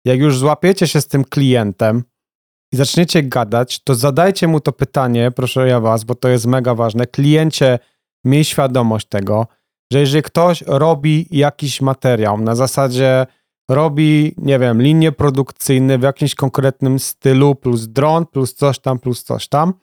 [0.05, 2.05] Jak już złapiecie się z tym klientem
[2.73, 6.75] i zaczniecie gadać, to zadajcie mu to pytanie, proszę ja was, bo to jest mega
[6.75, 7.07] ważne.
[7.07, 7.79] Kliencie,
[8.25, 9.47] miej świadomość tego,
[9.93, 13.27] że jeżeli ktoś robi jakiś materiał na zasadzie
[13.71, 19.25] robi, nie wiem, linie produkcyjne w jakimś konkretnym stylu, plus dron, plus coś tam, plus
[19.25, 19.75] coś tam,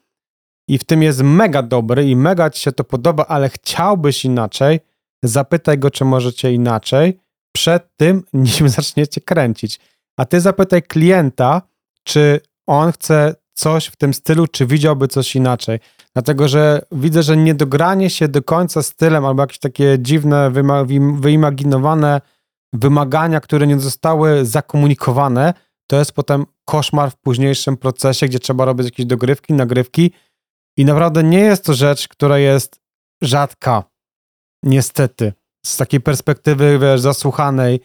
[0.67, 4.79] i w tym jest mega dobry i mega ci się to podoba, ale chciałbyś inaczej,
[5.23, 7.19] zapytaj go, czy możecie inaczej,
[7.55, 9.79] przed tym, nim zaczniecie kręcić.
[10.17, 11.61] A ty zapytaj klienta,
[12.03, 15.79] czy on chce coś w tym stylu, czy widziałby coś inaczej.
[16.15, 20.51] Dlatego, że widzę, że niedogranie się do końca stylem albo jakieś takie dziwne,
[21.19, 22.21] wyimaginowane
[22.73, 25.53] wymagania, które nie zostały zakomunikowane,
[25.87, 30.11] to jest potem koszmar w późniejszym procesie, gdzie trzeba robić jakieś dogrywki, nagrywki
[30.77, 32.79] i naprawdę nie jest to rzecz, która jest
[33.21, 33.83] rzadka,
[34.63, 35.33] niestety.
[35.65, 37.79] Z takiej perspektywy, wiesz, zasłuchanej.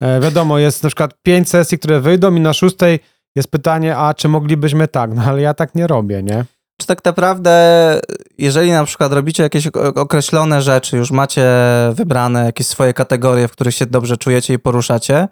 [0.00, 3.00] E, wiadomo, jest na przykład pięć sesji, które wyjdą i na szóstej
[3.36, 5.14] jest pytanie, a czy moglibyśmy tak?
[5.14, 6.44] No ale ja tak nie robię, nie?
[6.80, 8.00] Czy tak naprawdę,
[8.38, 11.46] jeżeli na przykład robicie jakieś określone rzeczy, już macie
[11.92, 15.28] wybrane jakieś swoje kategorie, w których się dobrze czujecie i poruszacie,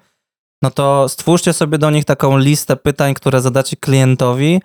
[0.63, 4.63] no to stwórzcie sobie do nich taką listę pytań, które zadacie klientowi,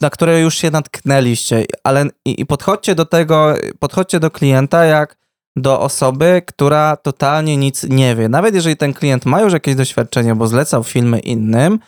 [0.00, 5.16] na które już się natknęliście, ale i, i podchodźcie do tego, podchodźcie do klienta jak
[5.56, 8.28] do osoby, która totalnie nic nie wie.
[8.28, 11.78] Nawet jeżeli ten klient ma już jakieś doświadczenie, bo zlecał filmy innym,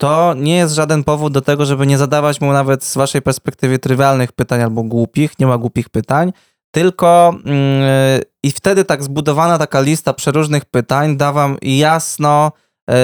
[0.00, 3.78] to nie jest żaden powód do tego, żeby nie zadawać mu nawet z waszej perspektywy
[3.78, 6.32] trywialnych pytań albo głupich, nie ma głupich pytań,
[6.70, 7.52] tylko yy,
[8.42, 12.52] i wtedy tak zbudowana taka lista przeróżnych pytań da wam jasno,
[12.88, 12.94] yy,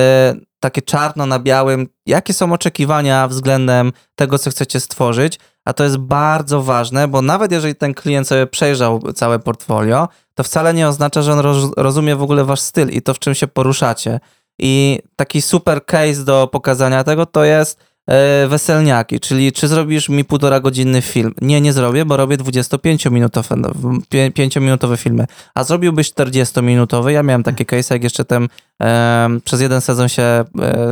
[0.60, 5.96] takie czarno na białym, jakie są oczekiwania względem tego, co chcecie stworzyć, a to jest
[5.96, 11.22] bardzo ważne, bo nawet jeżeli ten klient sobie przejrzał całe portfolio, to wcale nie oznacza,
[11.22, 14.20] że on roz, rozumie w ogóle wasz styl i to, w czym się poruszacie.
[14.58, 20.24] I taki super case do pokazania tego to jest e, weselniaki, czyli czy zrobisz mi
[20.24, 21.34] półtora godzinny film?
[21.40, 23.72] Nie, nie zrobię, bo robię 25-minutowe
[24.10, 25.26] 5-minutowe filmy.
[25.54, 27.08] A zrobiłbyś 40-minutowy?
[27.08, 28.48] Ja miałem takie case, jak jeszcze tym
[28.82, 30.44] e, przez jeden sezon się e,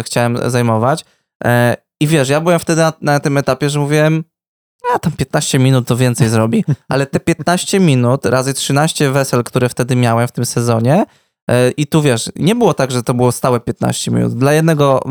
[0.04, 1.04] chciałem zajmować.
[2.00, 4.24] I wiesz, ja byłem wtedy na, na tym etapie, że mówiłem,
[4.94, 9.68] a tam 15 minut to więcej zrobi, ale te 15 minut razy 13 wesel, które
[9.68, 11.04] wtedy miałem w tym sezonie,
[11.76, 14.34] I tu wiesz, nie było tak, że to było stałe 15 minut.
[14.34, 15.04] Dla jednego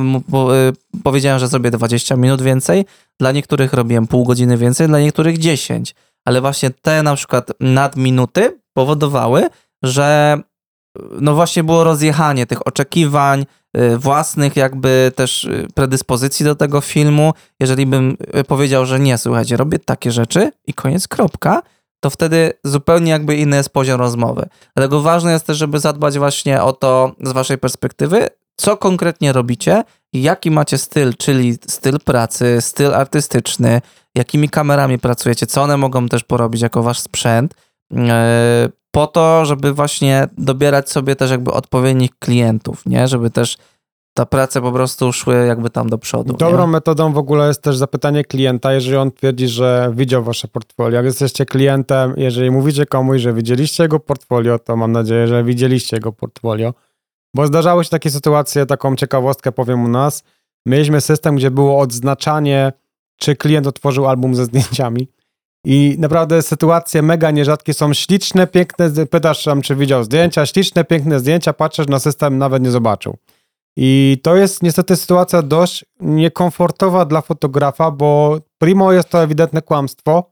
[0.95, 2.85] y, powiedziałem, że zrobię 20 minut więcej,
[3.19, 5.95] dla niektórych robiłem pół godziny więcej, dla niektórych 10.
[6.25, 9.47] Ale właśnie te na przykład nadminuty powodowały,
[9.83, 10.37] że
[11.21, 13.45] no właśnie było rozjechanie tych oczekiwań,
[13.77, 17.33] y, własnych jakby też predyspozycji do tego filmu.
[17.59, 18.17] Jeżeli bym
[18.47, 21.61] powiedział, że nie, słuchajcie, robię takie rzeczy i koniec, kropka,
[22.03, 24.45] to wtedy zupełnie jakby inny jest poziom rozmowy.
[24.75, 29.83] Dlatego ważne jest też, żeby zadbać właśnie o to z waszej perspektywy, co konkretnie robicie,
[30.13, 33.81] jaki macie styl, czyli styl pracy, styl artystyczny,
[34.15, 37.53] jakimi kamerami pracujecie, co one mogą też porobić jako wasz sprzęt,
[37.97, 43.07] e, po to, żeby właśnie dobierać sobie też jakby odpowiednich klientów, nie?
[43.07, 43.57] Żeby też
[44.13, 46.33] ta prace po prostu szły jakby tam do przodu.
[46.33, 46.71] Dobrą nie?
[46.71, 50.95] metodą w ogóle jest też zapytanie klienta, jeżeli on twierdzi, że widział wasze portfolio.
[50.95, 55.97] Jak jesteście klientem, jeżeli mówicie komuś, że widzieliście jego portfolio, to mam nadzieję, że widzieliście
[55.97, 56.73] jego portfolio.
[57.35, 60.23] Bo zdarzały się takie sytuacje, taką ciekawostkę powiem u nas.
[60.65, 62.73] Mieliśmy system, gdzie było odznaczanie,
[63.17, 65.07] czy klient otworzył album ze zdjęciami.
[65.65, 68.89] I naprawdę sytuacje mega nierzadkie są śliczne, piękne.
[69.11, 73.17] Pytasz czy widział zdjęcia, śliczne, piękne zdjęcia, patrzysz na system, nawet nie zobaczył.
[73.77, 80.31] I to jest niestety sytuacja dość niekomfortowa dla fotografa, bo primo jest to ewidentne kłamstwo,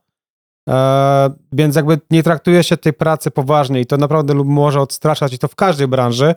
[0.68, 5.38] e, więc jakby nie traktuje się tej pracy poważnie i to naprawdę może odstraszać i
[5.38, 6.34] to w każdej branży.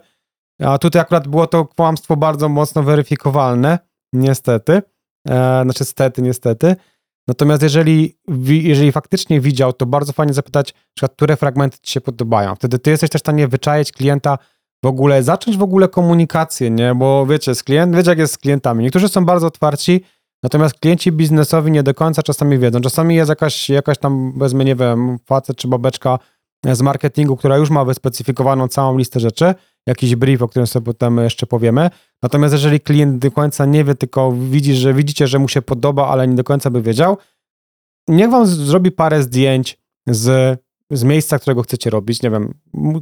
[0.62, 3.78] A tutaj akurat było to kłamstwo bardzo mocno weryfikowalne,
[4.12, 4.82] niestety.
[5.28, 6.76] E, znaczy, stety, niestety.
[7.28, 10.74] Natomiast jeżeli, jeżeli faktycznie widział, to bardzo fajnie zapytać,
[11.16, 12.54] które fragmenty ci się podobają.
[12.54, 14.38] Wtedy ty jesteś też w stanie wyczaić klienta,
[14.84, 16.94] w ogóle zacząć w ogóle komunikację, nie?
[16.94, 18.84] Bo wiecie, z klient, wiecie jak jest z klientami.
[18.84, 20.04] Niektórzy są bardzo otwarci,
[20.42, 22.80] natomiast klienci biznesowi nie do końca czasami wiedzą.
[22.80, 26.18] Czasami jest jakaś, jakaś tam, wezmę, nie wiem, facet czy babeczka
[26.72, 29.54] z marketingu, która już ma wyspecyfikowaną całą listę rzeczy,
[29.86, 31.90] jakiś brief, o którym sobie potem jeszcze powiemy.
[32.22, 36.08] Natomiast jeżeli klient do końca nie wie, tylko widzi, że widzicie, że mu się podoba,
[36.08, 37.16] ale nie do końca by wiedział,
[38.08, 40.58] niech wam zrobi parę zdjęć z
[40.90, 42.54] z miejsca, którego chcecie robić, nie wiem,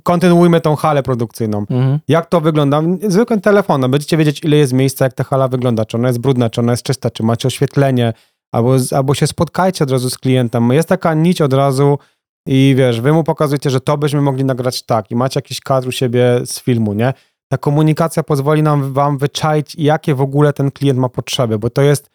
[0.03, 1.59] kontynuujmy tą halę produkcyjną.
[1.59, 1.99] Mhm.
[2.09, 2.83] Jak to wygląda?
[3.09, 3.91] Zwykłym telefonem.
[3.91, 6.73] Będziecie wiedzieć, ile jest miejsca, jak ta hala wygląda, czy ona jest brudna, czy ona
[6.73, 8.13] jest czysta, czy macie oświetlenie,
[8.53, 10.73] albo, albo się spotkajcie od razu z klientem.
[10.73, 11.99] Jest taka nić od razu,
[12.47, 15.89] i wiesz, wy mu pokazujecie, że to byśmy mogli nagrać tak i macie jakiś kadr
[15.89, 17.13] u siebie z filmu, nie?
[17.49, 21.83] Ta komunikacja pozwoli nam wam wyczaić, jakie w ogóle ten klient ma potrzeby, bo to
[21.83, 22.11] jest,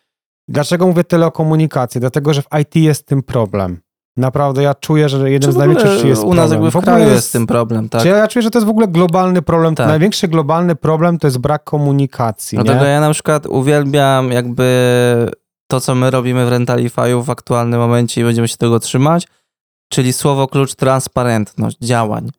[0.47, 2.01] dlaczego mówię tyle o komunikacji?
[2.01, 3.79] Dlatego, że w IT jest tym problem.
[4.19, 6.51] Naprawdę ja czuję, że jeden z w największych jest U nas problem.
[6.51, 8.01] jakby w, ogóle kraju jest z tym problem, tak?
[8.01, 9.75] Czy ja czuję, że to jest w ogóle globalny problem.
[9.75, 9.87] Tak.
[9.87, 12.55] Największy globalny problem to jest brak komunikacji.
[12.55, 12.91] Dlatego nie?
[12.91, 15.31] ja na przykład uwielbiam jakby
[15.67, 19.27] to, co my robimy w Rentalify'u w aktualnym momencie i będziemy się tego trzymać,
[19.89, 22.29] czyli słowo klucz transparentność działań.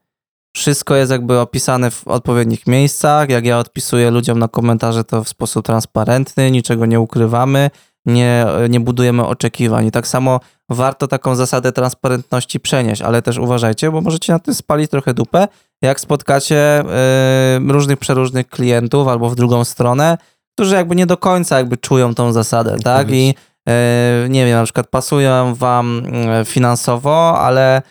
[0.57, 3.29] Wszystko jest jakby opisane w odpowiednich miejscach.
[3.29, 7.71] Jak ja odpisuję ludziom na komentarze, to w sposób transparentny, niczego nie ukrywamy,
[8.07, 9.87] nie, nie budujemy oczekiwań.
[9.87, 14.55] I tak samo warto taką zasadę transparentności przenieść, ale też uważajcie, bo możecie na tym
[14.55, 15.49] spalić trochę dupę,
[15.83, 20.19] jak spotkacie y, różnych przeróżnych klientów albo w drugą stronę,
[20.55, 23.11] którzy jakby nie do końca jakby czują tą zasadę, tak?
[23.11, 23.35] I
[23.69, 26.03] y, nie wiem, na przykład pasują wam
[26.41, 27.83] y, finansowo, ale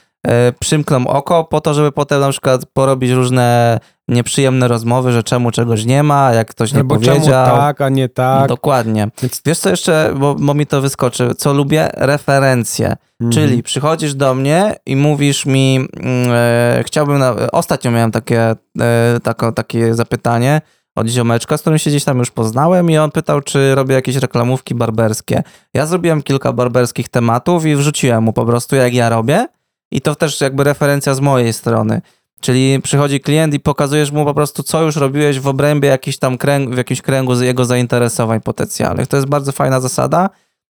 [0.59, 5.85] przymkną oko po to, żeby potem na przykład porobić różne nieprzyjemne rozmowy, że czemu czegoś
[5.85, 7.15] nie ma, jak ktoś nie Albo powiedział.
[7.15, 8.47] czemu tak, a nie tak.
[8.47, 9.07] Dokładnie.
[9.21, 11.89] Więc- Wiesz co jeszcze, bo, bo mi to wyskoczy, co lubię?
[11.93, 12.95] Referencje.
[13.21, 13.31] Mhm.
[13.31, 19.19] Czyli przychodzisz do mnie i mówisz mi, mm, e, chciałbym, na, ostatnio miałem takie, e,
[19.23, 20.61] tako, takie zapytanie
[20.95, 24.15] od ziomeczka, z którym się gdzieś tam już poznałem i on pytał, czy robię jakieś
[24.15, 25.43] reklamówki barberskie.
[25.73, 29.47] Ja zrobiłem kilka barberskich tematów i wrzuciłem mu po prostu, jak ja robię
[29.91, 32.01] i to też jakby referencja z mojej strony.
[32.41, 36.37] Czyli przychodzi klient i pokazujesz mu po prostu, co już robiłeś w obrębie jakiś tam
[36.37, 39.07] kręg, w jakimś kręgu z jego zainteresowań potencjalnych.
[39.07, 40.29] To jest bardzo fajna zasada.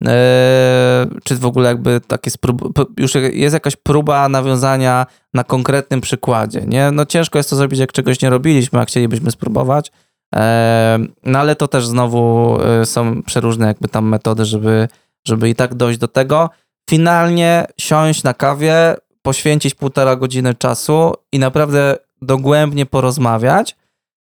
[0.07, 6.61] Eee, czy w ogóle jakby takie sprób- już jest jakaś próba nawiązania na konkretnym przykładzie,
[6.67, 6.91] nie?
[6.91, 9.93] No ciężko jest to zrobić, jak czegoś nie robiliśmy, a chcielibyśmy spróbować.
[10.33, 14.89] Eee, no ale to też znowu e, są przeróżne jakby tam metody, żeby,
[15.27, 16.51] żeby i tak dojść do tego.
[16.91, 23.77] Finalnie siąść na kawie, poświęcić półtora godziny czasu i naprawdę dogłębnie porozmawiać.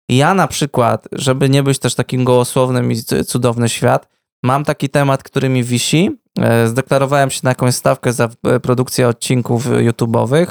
[0.09, 4.09] Ja na przykład, żeby nie być też takim gołosłownym i cudowny świat,
[4.43, 6.19] mam taki temat, który mi wisi.
[6.41, 10.47] E, Zdeklarowałem się na jakąś stawkę za e, produkcję odcinków e, YouTube'owych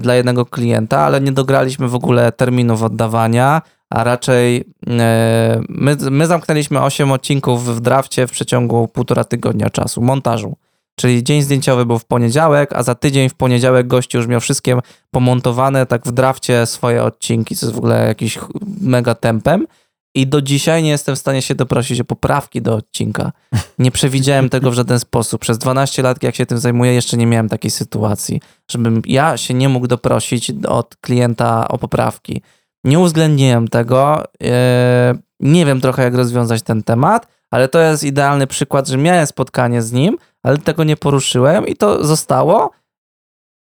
[0.00, 4.64] dla jednego klienta, ale nie dograliśmy w ogóle terminów oddawania, a raczej
[5.68, 10.56] my, my zamknęliśmy 8 odcinków w drafcie w przeciągu półtora tygodnia czasu, montażu.
[10.98, 14.78] Czyli dzień zdjęciowy był w poniedziałek, a za tydzień w poniedziałek gościu już miał wszystkie
[15.10, 18.38] pomontowane tak w drafcie swoje odcinki, co jest w ogóle jakiś
[18.80, 19.66] mega tempem.
[20.14, 23.32] I do dzisiaj nie jestem w stanie się doprosić o poprawki do odcinka.
[23.78, 25.40] Nie przewidziałem tego w żaden sposób.
[25.40, 29.54] Przez 12 lat, jak się tym zajmuję, jeszcze nie miałem takiej sytuacji, żebym ja się
[29.54, 32.42] nie mógł doprosić od klienta o poprawki.
[32.84, 34.24] Nie uwzględniłem tego.
[34.42, 39.26] e, Nie wiem trochę, jak rozwiązać ten temat, ale to jest idealny przykład, że miałem
[39.26, 42.70] spotkanie z nim, ale tego nie poruszyłem i to zostało.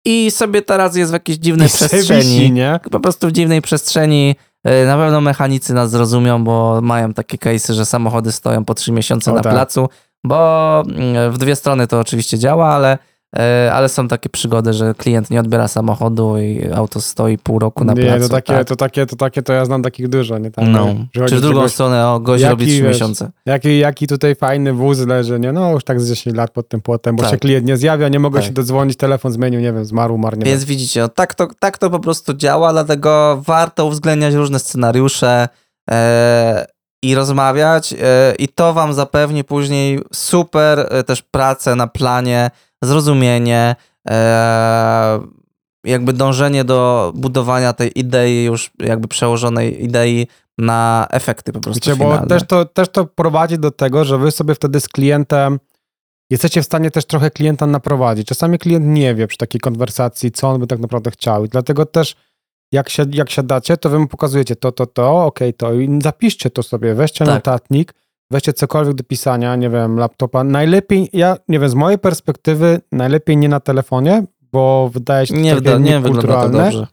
[0.04, 2.80] I sobie teraz jest w jakiejś dziwnej I przestrzeni wisi, nie?
[2.90, 4.36] po prostu w dziwnej przestrzeni.
[4.64, 8.92] e, Na pewno mechanicy nas zrozumią, bo mają takie case'y, że samochody stoją po trzy
[8.92, 9.52] miesiące O, na tak.
[9.52, 9.88] placu,
[10.24, 12.98] bo mm, w dwie strony to oczywiście działa, ale,
[13.72, 17.92] ale są takie przygody, że klient nie odbiera samochodu i auto stoi pół roku na
[17.92, 18.22] nie, placu.
[18.22, 18.66] to takie, tak.
[18.68, 20.50] to takie, to takie, to ja znam takich dużo, nie?
[20.50, 20.94] Tam, no.
[21.14, 23.30] że Czy w drugą czegoś- stronę, o, gość Jaki, robi trzy miesiące.
[23.46, 25.52] Jaki, jaki tutaj fajny wóz leży, nie?
[25.52, 27.32] No już tak z 10 lat pod tym płotem, bo Tak.
[27.32, 28.46] się klient nie zjawia, nie mogę Tak.
[28.46, 31.78] się dodzwonić, telefon zmienił, nie wiem, zmarł, umarł, nie Więc widzicie, no, tak, to, tak
[31.78, 35.48] to po prostu działa, dlatego warto uwzględniać różne scenariusze
[35.90, 36.66] e,
[37.04, 42.50] i rozmawiać e, i to wam zapewni później super e, też pracę na planie,
[42.82, 43.76] zrozumienie,
[44.08, 45.20] e,
[45.84, 50.26] jakby dążenie do budowania tej idei już jakby przełożonej idei
[50.58, 54.30] na efekty po prostu Wiecie, bo też to, też to prowadzi do tego, że wy
[54.30, 55.58] sobie wtedy z klientem
[56.30, 58.26] jesteście w stanie też trochę klienta naprowadzić.
[58.26, 61.44] Czasami klient nie wie przy takiej konwersacji, co on by tak naprawdę chciał.
[61.44, 62.16] I dlatego też
[62.72, 66.50] jak, się, jak siadacie, to wy mu pokazujecie to, to, to, okej, to i zapiszcie
[66.50, 67.34] to sobie, weźcie Tak.
[67.34, 67.94] notatnik,
[68.32, 70.44] weźcie cokolwiek do pisania, nie wiem, laptopa.
[70.44, 75.40] Najlepiej, ja nie wiem, z mojej perspektywy, najlepiej nie na telefonie, bo wydaje się to
[75.40, 76.86] nie, wyda- nie.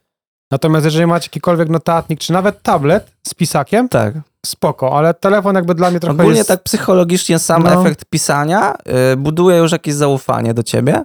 [0.52, 4.13] Natomiast jeżeli macie jakikolwiek notatnik, czy nawet tablet z pisakiem, Tak.
[4.45, 6.47] spoko, ale telefon jakby dla mnie trochę Ogólnie jest...
[6.49, 7.82] tak psychologicznie sam No.
[7.82, 8.75] efekt pisania
[9.13, 11.04] y, buduje już jakieś zaufanie do ciebie.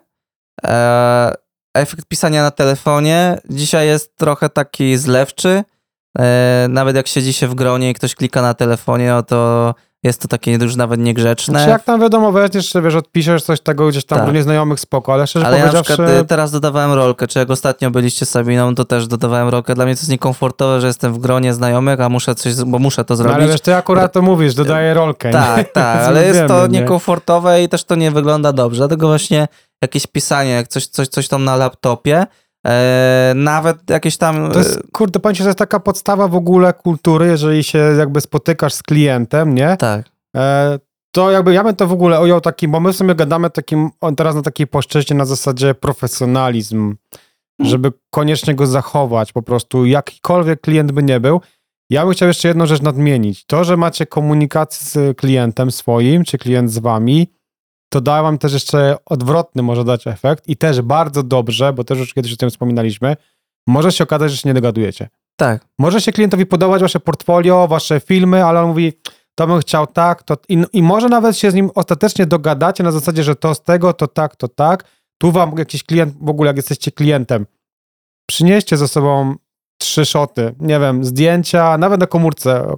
[0.65, 1.33] E,
[1.77, 5.65] efekt pisania na telefonie dzisiaj jest trochę taki zlewczy.
[6.19, 10.21] E, nawet jak siedzi się w gronie i ktoś klika na telefonie, no to jest
[10.23, 11.53] to takie już nawet niegrzeczne.
[11.53, 14.27] Znaczy jak tam wiadomo, weźmiesz, wiesz, odpiszesz coś tego gdzieś tam Tak.
[14.27, 16.03] do nieznajomych, spoko, ale szczerze Ale ja na powiedziawszy...
[16.03, 19.75] przykład y, teraz dodawałem rolkę, czy jak ostatnio byliście z Sabiną, to też dodawałem rolkę.
[19.75, 23.05] Dla mnie to jest niekomfortowe, że jestem w gronie znajomych, a muszę coś, bo muszę
[23.05, 23.37] to no, zrobić.
[23.37, 25.29] ale wiesz, ty akurat to mówisz, dodaję rolkę.
[25.29, 25.35] nie?
[25.35, 26.81] Tak, tak, ale jest to wiemy, nie?
[26.81, 28.79] niekomfortowe i też to nie wygląda dobrze.
[28.79, 29.49] Dlatego właśnie
[29.83, 32.27] jakieś pisanie, jak coś, coś, coś tam na laptopie,
[33.35, 34.53] nawet jakieś tam...
[34.53, 37.79] To jest, kurde, powiem ci, że to jest taka podstawa w ogóle kultury, jeżeli się
[37.79, 39.77] jakby spotykasz z klientem, nie?
[39.77, 40.79] Tak, E,
[41.13, 43.91] to jakby ja bym to w ogóle ujął takim, bo my w sumie gadamy takim,
[44.17, 46.97] teraz na takiej płaszczyźnie na zasadzie profesjonalizm,
[47.61, 51.41] żeby koniecznie go zachować po prostu, jakikolwiek klient by nie był.
[51.91, 53.47] Ja bym chciał jeszcze jedną rzecz nadmienić.
[53.47, 57.33] To, że macie komunikację z klientem swoim, czy klient z wami,
[57.95, 61.99] to da wam też jeszcze odwrotny może dać efekt i też bardzo dobrze, bo też
[61.99, 63.17] już kiedyś o tym wspominaliśmy,
[63.67, 65.09] może się okazać, że się nie dogadujecie.
[65.37, 65.67] tak.
[65.79, 68.93] Może się klientowi podobać wasze portfolio, wasze filmy, ale on mówi,
[69.35, 72.93] to bym chciał tak, to i, i może nawet się z nim ostatecznie dogadacie na
[72.93, 74.85] zasadzie, że to z tego, to tak, to tak.
[75.19, 77.47] Tu wam jakiś klient, w ogóle jak jesteście klientem,
[78.27, 79.35] przynieście ze sobą
[79.79, 82.75] trzy szoty, nie wiem, zdjęcia, nawet na komórce.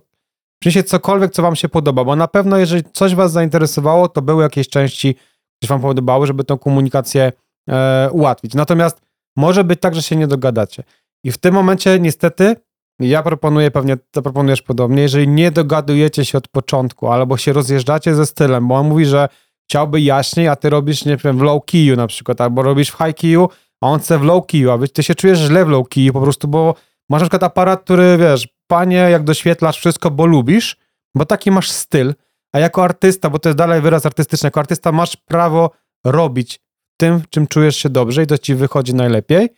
[0.58, 4.42] Przynieście cokolwiek, co wam się podoba, bo na pewno jeżeli coś was zainteresowało, to były
[4.42, 5.14] jakieś części,
[5.56, 7.32] które wam podobały, żeby tą komunikację
[7.68, 8.54] e, ułatwić.
[8.54, 9.00] Natomiast
[9.36, 10.82] może być tak, że się nie dogadacie.
[11.24, 12.56] I w tym momencie niestety
[13.00, 18.26] ja proponuję, pewnie zaproponujesz podobnie, jeżeli nie dogadujecie się od początku, albo się rozjeżdżacie ze
[18.26, 19.28] stylem, bo on mówi, że
[19.68, 22.98] chciałby jaśniej, a ty robisz, nie wiem, w low keyu na przykład, albo robisz w
[22.98, 23.48] high keyu,
[23.80, 26.20] a on chce w low keyu, a ty się czujesz źle w low keyu po
[26.20, 26.74] prostu, bo
[27.10, 30.76] masz na przykład aparat, który, wiesz, panie, jak doświetlasz wszystko, bo lubisz,
[31.14, 32.14] bo taki masz styl,
[32.52, 35.70] a jako artysta, bo to jest dalej wyraz artystyczny, jako artysta masz prawo
[36.04, 36.60] robić
[36.96, 39.48] tym, czym czujesz się dobrze i to ci wychodzi najlepiej.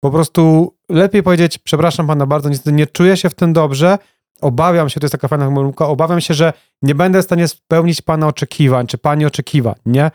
[0.00, 3.98] Po prostu lepiej powiedzieć, przepraszam pana bardzo, niestety nie czuję się w tym dobrze,
[4.40, 8.02] obawiam się, to jest taka fajna pomyłka, obawiam się, że nie będę w stanie spełnić
[8.02, 10.10] pana oczekiwań, czy pani oczekiwań, nie?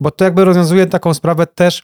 [0.00, 1.82] Bo to jakby rozwiązuje taką sprawę też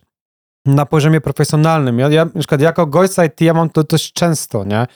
[0.67, 1.99] na poziomie profesjonalnym.
[1.99, 4.87] Ja, ja na przykład jako gość IT ja mam to dość często, nie?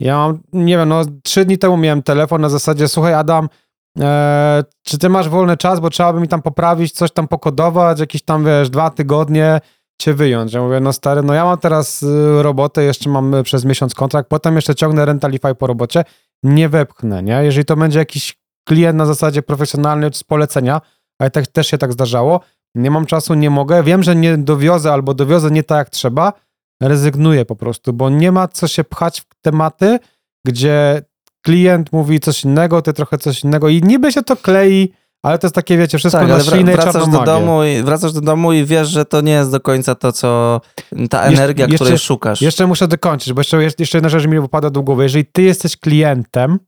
[0.00, 3.48] Ja mam, nie wiem, no trzy dni temu miałem telefon na zasadzie, słuchaj Adam,
[4.00, 8.00] e, czy ty masz wolny czas, bo trzeba by mi tam poprawić, coś tam pokodować,
[8.00, 9.60] jakieś tam, wiesz, dwa tygodnie
[10.02, 10.52] cię wyjąć.
[10.52, 13.94] Ja mówię, no stary, no ja mam teraz y, robotę, jeszcze mam y, przez miesiąc
[13.94, 16.04] kontrakt, potem jeszcze ciągnę Rentalify po robocie,
[16.42, 17.44] nie wepchnę, nie?
[17.44, 20.80] Jeżeli to będzie jakiś klient na zasadzie profesjonalny z polecenia,
[21.18, 22.40] ale tak, też się tak zdarzało,
[22.74, 26.32] nie mam czasu, nie mogę, wiem, że nie dowiozę albo dowiozę nie tak jak trzeba,
[26.88, 29.98] rezygnuję po prostu, bo nie ma co się pchać w tematy,
[30.46, 31.02] gdzie
[31.42, 34.92] klient mówi coś innego, ty trochę coś innego i niby się to klei,
[35.22, 38.20] ale to jest takie, wiecie, wszystko Tak, na i wracasz do, domu i, wracasz do
[38.20, 40.60] domu i wiesz, że to nie jest do końca to, co
[41.10, 42.42] ta energia, jeszcze- której szukasz.
[42.42, 45.02] Jeszcze muszę dokończyć, bo jeszcze, jeszcze jedna rzecz mi wypada do głowy.
[45.02, 46.58] Jeżeli ty jesteś klientem,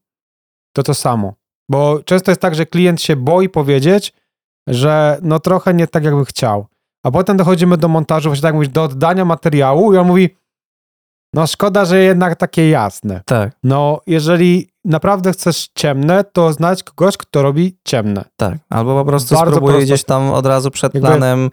[0.73, 1.35] to to samo.
[1.71, 4.13] Bo często jest tak, że klient się boi powiedzieć,
[4.69, 6.67] że no trochę nie tak, jakby chciał.
[7.05, 10.37] A potem dochodzimy do montażu, właśnie tak mówisz, do oddania materiału i on mówi,
[11.35, 13.21] no szkoda, że jednak takie jasne.
[13.27, 18.25] Tak, No, jeżeli naprawdę chcesz ciemne, to znajdź kogoś, kto robi ciemne.
[18.37, 18.55] tak.
[18.71, 19.85] Albo po prostu Bardzo spróbuj prosto.
[19.87, 21.51] gdzieś tam od razu przed Jakby- planem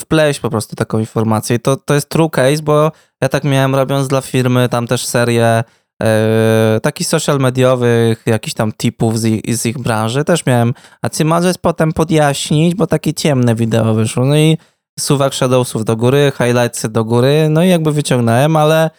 [0.00, 1.56] wpleść po prostu taką informację.
[1.56, 5.06] I to, to jest true case, bo ja tak miałem robiąc dla firmy tam też
[5.06, 5.64] serię
[6.02, 10.24] e, takich social mediowych, jakichś tam tipów z ich, z ich branży.
[10.24, 14.24] Też miałem, a ty możesz potem podjaśnić, bo takie ciemne wideo wyszło.
[14.24, 14.58] No i
[15.00, 18.90] suwak shadowsów do góry, highlightsy do góry, no i jakby wyciągnąłem, ale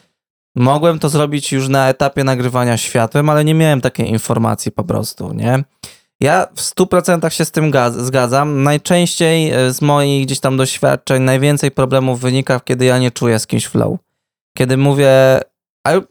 [0.55, 5.33] mogłem to zrobić już na etapie nagrywania światłem, ale nie miałem takiej informacji po prostu,
[5.33, 5.63] nie?
[6.19, 8.63] Ja w 100% się z tym zgadzam.
[8.63, 13.47] Najczęściej e, z moich gdzieś tam doświadczeń najwięcej problemów wynika, kiedy ja nie czuję z
[13.47, 13.97] kimś flow.
[14.57, 15.39] Kiedy mówię,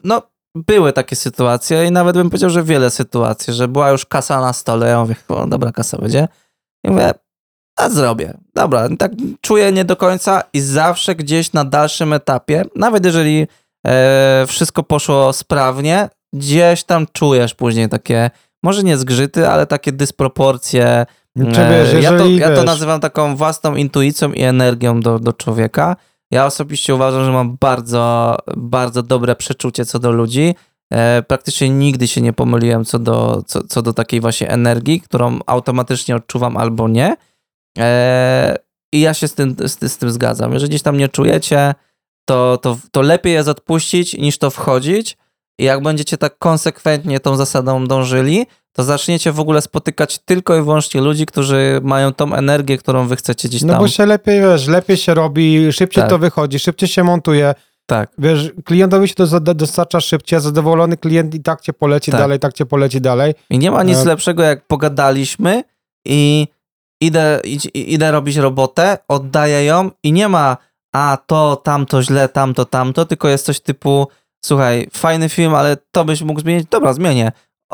[0.03, 0.21] no
[0.55, 4.53] były takie sytuacje i nawet bym powiedział, że wiele sytuacji, że była już kasa na
[4.53, 6.27] stole, ja mówię, o dobra, kasa będzie.
[6.83, 7.13] I mówię,
[7.75, 8.37] a zrobię.
[8.55, 13.47] Dobra, tak czuję nie do końca i zawsze gdzieś na dalszym etapie, nawet jeżeli
[13.87, 18.31] e, wszystko poszło sprawnie, gdzieś tam czujesz później takie,
[18.63, 21.05] może nie zgrzyty, ale takie dysproporcje.
[21.37, 25.95] Czy wiesz, ja, to, ja to nazywam taką własną intuicją i energią do, do człowieka.
[26.31, 30.55] Ja osobiście uważam, że mam bardzo, bardzo dobre przeczucie co do ludzi.
[30.93, 35.39] E, praktycznie nigdy się nie pomyliłem co do, co, co do takiej właśnie energii, którą
[35.45, 37.15] automatycznie odczuwam albo nie.
[37.77, 38.55] E,
[38.91, 40.53] I ja się z tym, z, z tym zgadzam.
[40.53, 41.73] Jeżeli gdzieś tam nie czujecie,
[42.25, 45.17] to, to, to lepiej jest odpuścić niż to wchodzić.
[45.59, 50.61] I jak będziecie tak konsekwentnie tą zasadą dążyli, to zaczniecie w ogóle spotykać tylko i
[50.61, 53.69] wyłącznie ludzi, którzy mają tą energię, którą wy chcecie gdzieś tam.
[53.69, 56.09] No bo się lepiej, wiesz, lepiej się robi, szybciej Tak.
[56.09, 57.53] to wychodzi, szybciej się montuje.
[57.85, 62.19] Tak, Wiesz, klientowi się to dostarcza szybciej, zadowolony klient i tak cię poleci Tak.
[62.19, 63.33] dalej, tak cię poleci dalej.
[63.49, 65.63] I nie ma nic E, lepszego, jak pogadaliśmy
[66.05, 66.47] i
[67.05, 67.41] idę,
[67.73, 70.57] idę robić robotę, oddaję ją i nie ma
[70.95, 74.07] a to, tamto źle, tamto, tamto, tylko jest coś typu
[74.45, 76.67] słuchaj, fajny film, ale to byś mógł zmienić.
[76.69, 77.31] Dobra, zmienię.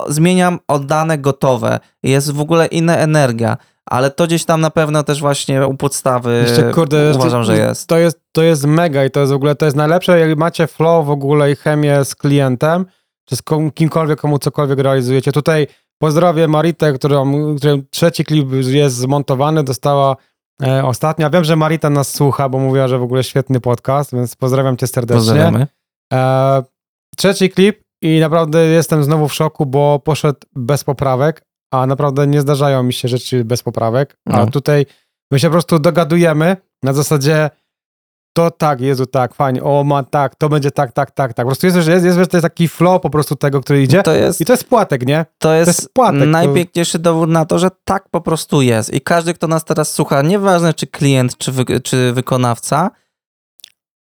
[0.07, 1.79] Zmieniam oddane, gotowe.
[2.03, 3.57] Jest w ogóle inna energia.
[3.85, 7.87] ale to gdzieś tam na pewno też właśnie u podstawy Jeszcze, kurde, uważam, że jest.
[7.87, 10.67] To jest, to jest mega i to jest w ogóle, to jest najlepsze, jak macie
[10.67, 12.85] flow w ogóle i chemię z klientem,
[13.25, 13.41] czy z
[13.73, 15.31] kimkolwiek, komu cokolwiek realizujecie.
[15.31, 15.67] Tutaj
[15.99, 20.15] pozdrowię Maritę, którą, którym trzeci klip jest zmontowany, dostała
[20.63, 21.29] e, ostatnia.
[21.29, 24.87] Wiem, że Marita nas słucha, bo mówiła, że w ogóle świetny podcast, więc pozdrawiam cię
[24.87, 25.19] serdecznie.
[25.19, 25.67] Pozdrawiamy.
[26.13, 26.63] E,
[27.17, 31.41] trzeci klip i naprawdę jestem znowu w szoku, bo poszedł bez poprawek,
[31.73, 34.17] a naprawdę nie zdarzają mi się rzeczy bez poprawek.
[34.29, 34.47] A No.
[34.47, 34.85] tutaj
[35.31, 37.49] my się po prostu dogadujemy na zasadzie
[38.39, 41.45] to tak, Jezu, tak, fajnie, o ma tak, to będzie tak, tak, tak, tak.
[41.45, 44.03] Po prostu jest, jest, jest, jest, to jest taki flow po prostu tego, który idzie.
[44.03, 45.25] To jest, I to jest płatek, nie?
[45.37, 48.93] to jest, jest płatek, to- najpiękniejszy dowód na to, że tak po prostu jest.
[48.93, 52.91] I każdy, kto nas teraz słucha, nieważne czy klient, czy, wy, czy wykonawca,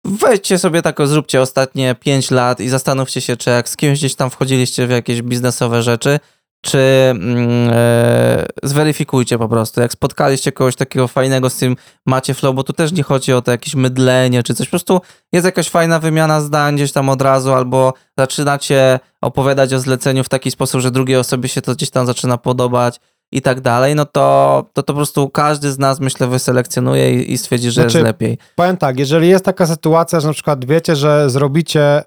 [0.05, 4.15] wejdźcie sobie tak, zróbcie ostatnie 5 lat i zastanówcie się, czy jak z kimś gdzieś
[4.15, 6.21] tam wchodziliście w jakieś biznesowe rzeczy,
[6.61, 6.79] czy
[7.11, 9.81] mm, e, zweryfikujcie po prostu.
[9.81, 11.77] Jak spotkaliście kogoś takiego fajnego, z tym
[12.07, 14.67] macie flow, bo tu też nie chodzi o to jakieś mydlenie czy coś.
[14.67, 15.01] Po prostu
[15.33, 20.29] jest jakaś fajna wymiana zdań gdzieś tam od razu, albo zaczynacie opowiadać o zleceniu w
[20.29, 23.01] taki sposób, że drugiej osobie się to gdzieś tam zaczyna podobać
[23.33, 27.33] i tak dalej, no to, to, to po prostu każdy z nas, myślę, wyselekcjonuje i,
[27.33, 28.39] i stwierdzi, że Znaczy- jest lepiej.
[28.55, 32.03] Powiem tak, jeżeli jest taka sytuacja, że na przykład wiecie, że zrobicie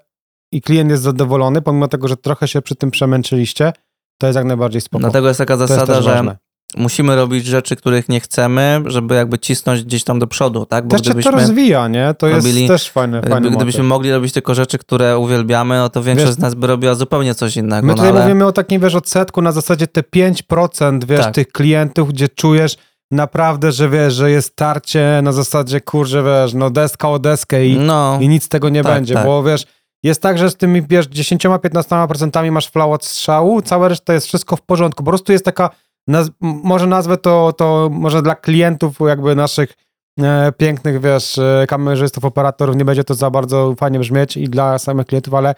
[0.52, 3.72] i klient jest zadowolony, pomimo tego, że trochę się przy tym przemęczyliście,
[4.20, 5.00] to jest jak najbardziej spoko.
[5.00, 6.36] Dlatego jest taka jest zasada, też że
[6.76, 10.84] musimy robić rzeczy, których nie chcemy, żeby jakby cisnąć gdzieś tam do przodu, tak?
[10.84, 12.14] Bo Też cię to gdybyśmy, rozwija, nie?
[12.18, 13.88] To jest robili- też fajne, fajny gdyby- gdybyśmy motyw.
[13.90, 17.34] mogli robić tylko rzeczy, które uwielbiamy, no to większość Wiesz- z nas by robiła zupełnie
[17.34, 17.86] coś innego.
[17.86, 18.22] My no, tutaj ale...
[18.22, 21.34] mówimy o takim, wiesz, odsetku na zasadzie te 5%, wiesz, Tak.
[21.34, 22.76] tych klientów, gdzie czujesz
[23.10, 27.76] naprawdę, że wiesz, że jest tarcie na zasadzie, kurczę, wiesz, no deska o deskę i,
[27.78, 29.24] No, i nic z tego nie tak, będzie, tak.
[29.26, 29.66] bo wiesz,
[30.02, 34.56] jest tak, że z tymi, wiesz, 10-15% masz flow od strzału, cała reszta jest wszystko
[34.56, 35.70] w porządku, po prostu jest taka,
[36.10, 39.74] naz- może nazwę to, to może dla klientów jakby naszych
[40.20, 44.78] e, pięknych, wiesz, e, kamerzystów, operatorów, nie będzie to za bardzo fajnie brzmieć i dla
[44.78, 45.54] samych klientów, ale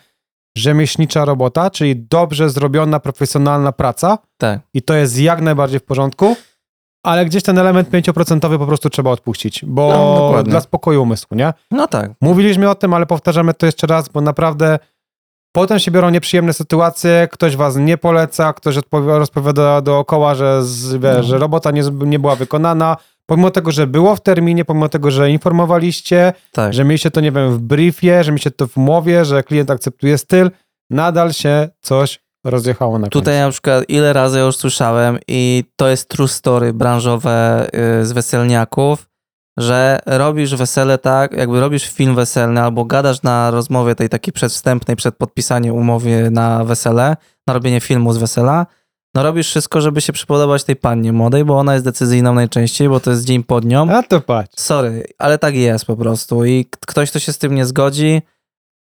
[0.57, 4.61] rzemieślnicza robota, czyli dobrze zrobiona, profesjonalna praca tak.
[4.75, 6.37] i to jest jak najbardziej w porządku,
[7.03, 9.89] ale gdzieś ten element 5% po prostu trzeba odpuścić, bo
[10.37, 11.53] No, dla spokoju umysłu, nie?
[11.71, 12.11] No tak.
[12.21, 14.79] Mówiliśmy o tym, ale powtarzamy to jeszcze raz, bo naprawdę
[15.53, 18.77] potem się biorą nieprzyjemne sytuacje, ktoś was nie poleca, ktoś
[19.07, 21.23] rozpowiada dookoła, że, z, wiesz, No.
[21.23, 22.97] że robota nie, nie była wykonana,
[23.27, 26.75] pomimo tego, że było w terminie, pomimo tego, że informowaliście, tak.
[26.75, 30.19] że mieliście to, nie wiem, w briefie, że mieliście to w umowie, że klient akceptuje
[30.19, 30.51] styl,
[30.91, 36.09] nadal się coś rozjechało na Tutaj na przykład ile razy już słyszałem i to jest
[36.09, 37.67] true story branżowe
[38.01, 39.09] y, z weselniaków,
[39.59, 44.97] że robisz wesele tak, jakby robisz film weselny albo gadasz na rozmowie tej takiej przedwstępnej
[44.97, 47.17] przed podpisaniem umowy na wesele,
[47.47, 48.67] na robienie filmu z wesela,
[49.15, 53.01] no robisz wszystko, żeby się przypodobać tej pannie młodej, bo ona jest decyzyjną najczęściej, bo
[53.01, 53.91] to jest dzień pod nią.
[53.91, 54.61] A to patrz.
[54.61, 58.23] Sorry, ale tak jest po prostu i ktoś, kto się z tym nie zgodzi,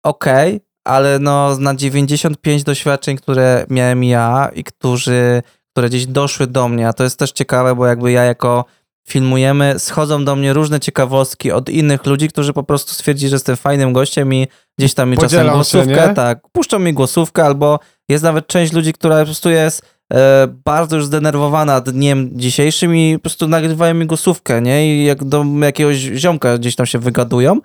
[0.03, 6.67] okej, ale no na 95 doświadczeń, które miałem ja i którzy, które gdzieś doszły do
[6.67, 8.65] mnie, a to jest też ciekawe, bo jakby ja jako
[9.07, 13.55] filmujemy, schodzą do mnie różne ciekawostki od innych ludzi, którzy po prostu stwierdzili, że jestem
[13.55, 16.13] fajnym gościem i gdzieś tam mi czasem Podzielam się, głosówkę, nie?
[16.13, 17.79] tak, puszczą mi głosówkę, albo
[18.09, 23.13] jest nawet część ludzi, która po prostu jest e, bardzo już zdenerwowana dniem dzisiejszym i
[23.13, 24.95] po prostu nagrywają mi głosówkę, nie?
[24.95, 27.59] I jak do jakiegoś ziomka gdzieś tam się wygadują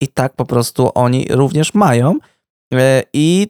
[0.00, 2.18] i tak po prostu oni również mają
[3.12, 3.46] i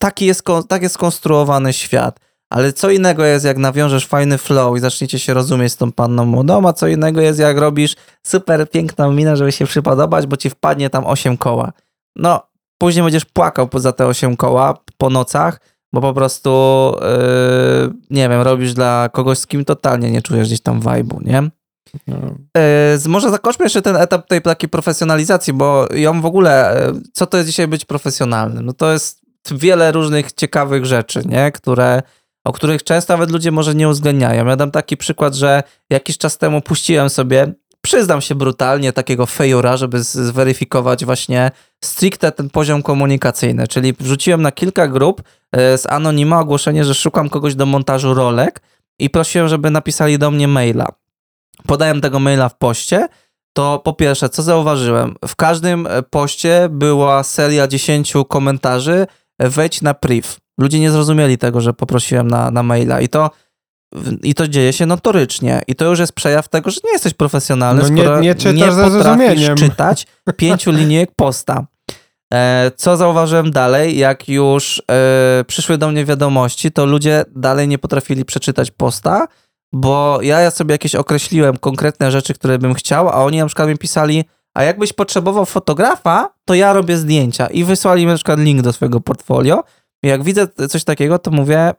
[0.00, 2.20] taki jest, tak jest skonstruowany świat.
[2.50, 6.24] Ale co innego jest, jak nawiążesz fajny flow i zaczniecie się rozumieć z tą panną
[6.24, 7.96] młodą, a co innego jest, jak robisz
[8.26, 11.72] super piękną minę, żeby się przypodobać, bo ci wpadnie tam 8 koła.
[12.16, 12.42] No,
[12.78, 15.60] później będziesz płakał poza te 8 koła po nocach,
[15.92, 16.50] bo po prostu,
[17.00, 21.50] yy, nie wiem, robisz dla kogoś, z kim totalnie nie czujesz gdzieś tam vibe'u, nie?
[22.06, 22.16] No.
[22.56, 27.26] E, może zakończmy jeszcze ten etap tej takiej profesjonalizacji, bo ją w ogóle, e, co
[27.26, 28.66] to jest dzisiaj być profesjonalnym?
[28.66, 29.20] No to jest
[29.50, 31.52] wiele różnych ciekawych rzeczy, nie?
[31.52, 32.02] Które,
[32.44, 34.46] o których często nawet ludzie może nie uwzględniają.
[34.46, 39.76] Ja dam taki przykład, że jakiś czas temu puściłem sobie, przyznam się brutalnie, takiego fejura,
[39.76, 41.50] żeby zweryfikować właśnie
[41.84, 45.22] stricte ten poziom komunikacyjny, czyli wrzuciłem na kilka grup
[45.52, 48.60] e, z anonima ogłoszenie, że szukam kogoś do montażu rolek
[48.98, 50.86] i prosiłem, żeby napisali do mnie maila
[51.66, 53.08] podałem tego maila w poście,
[53.52, 55.14] to po pierwsze, co zauważyłem?
[55.28, 59.06] W każdym e, poście była seria 10 komentarzy,
[59.38, 60.28] e, wejdź na priv.
[60.60, 63.30] Ludzie nie zrozumieli tego, że poprosiłem na, na maila i to,
[64.22, 65.62] i to dzieje się notorycznie.
[65.66, 68.74] I to już jest przejaw tego, że nie jesteś profesjonalny, No nie- skoro nie czytasz
[68.74, 71.66] ze potrafisz czytać pięciu linijek posta.
[72.34, 74.82] E, Co zauważyłem dalej, jak już
[75.46, 79.26] przyszły do mnie wiadomości, to ludzie dalej nie potrafili przeczytać posta,
[79.72, 83.68] bo ja, ja sobie jakieś określiłem konkretne rzeczy, które bym chciał, a oni na przykład
[83.68, 88.40] mi pisali, a jakbyś potrzebował fotografa, to ja robię zdjęcia i wysłali mi na przykład
[88.40, 89.64] link do swojego portfolio.
[90.02, 91.72] I jak widzę coś takiego, to mówię,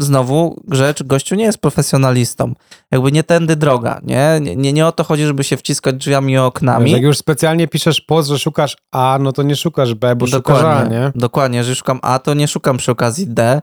[0.00, 2.52] znowu rzecz, gościu nie jest profesjonalistą.
[2.90, 4.38] Jakby nie tędy droga, nie?
[4.40, 6.90] Nie, nie, nie o to chodzi, żeby się wciskać drzwiami i oknami.
[6.90, 10.62] Jak już specjalnie piszesz post, że szukasz A, no to nie szukasz B, bo szukasz
[10.62, 11.12] A, nie?
[11.14, 13.62] Dokładnie, że szukam A, to nie szukam przy okazji D,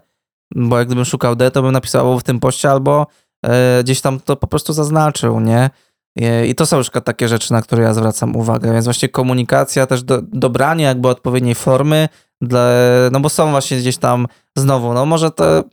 [0.56, 3.08] bo jak gdybym szukał D, to bym napisał w tym poście, albo
[3.82, 5.70] gdzieś tam to po prostu zaznaczył, nie?
[6.16, 9.88] I, I to są już takie rzeczy, na które ja zwracam uwagę, więc właśnie komunikacja,
[9.88, 12.10] też do, dobranie jakby odpowiedniej formy,
[12.42, 12.70] dla,
[13.12, 14.28] no bo są właśnie gdzieś tam
[14.58, 15.64] znowu, no może to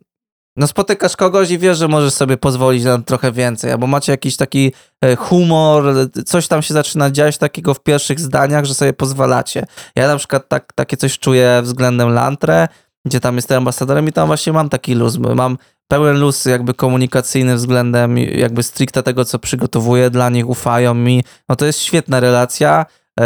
[0.56, 4.36] no spotykasz kogoś i wiesz, że możesz sobie pozwolić na trochę więcej, albo macie jakiś
[4.36, 4.72] taki
[5.04, 5.84] e, humor,
[6.26, 9.66] coś tam się zaczyna dziać takiego w pierwszych zdaniach, że sobie pozwalacie.
[9.96, 12.68] Ja na przykład tak, takie coś czuję względem Lantre,
[13.04, 15.58] gdzie tam jestem ambasadorem i tam właśnie mam taki luz, mam
[15.90, 21.24] pełen luz jakby komunikacyjny względem jakby stricte tego, co przygotowuję dla nich, ufają mi.
[21.48, 22.86] No to jest świetna relacja,
[23.18, 23.24] yy,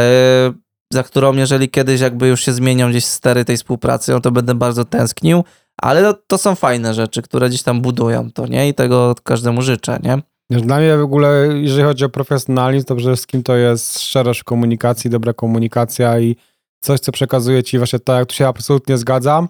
[0.92, 4.54] za którą jeżeli kiedyś jakby już się zmienią gdzieś stery tej współpracy, no to będę
[4.54, 5.44] bardzo tęsknił,
[5.82, 8.68] ale to, to są fajne rzeczy, które gdzieś tam budują to, nie?
[8.68, 10.18] I tego każdemu życzę, nie?
[10.60, 15.10] Dla mnie w ogóle, jeżeli chodzi o profesjonalizm, to przede wszystkim to jest szczerość komunikacji,
[15.10, 16.36] dobra komunikacja i
[16.80, 19.48] coś, co przekazuje ci właśnie tak, tu się absolutnie zgadzam,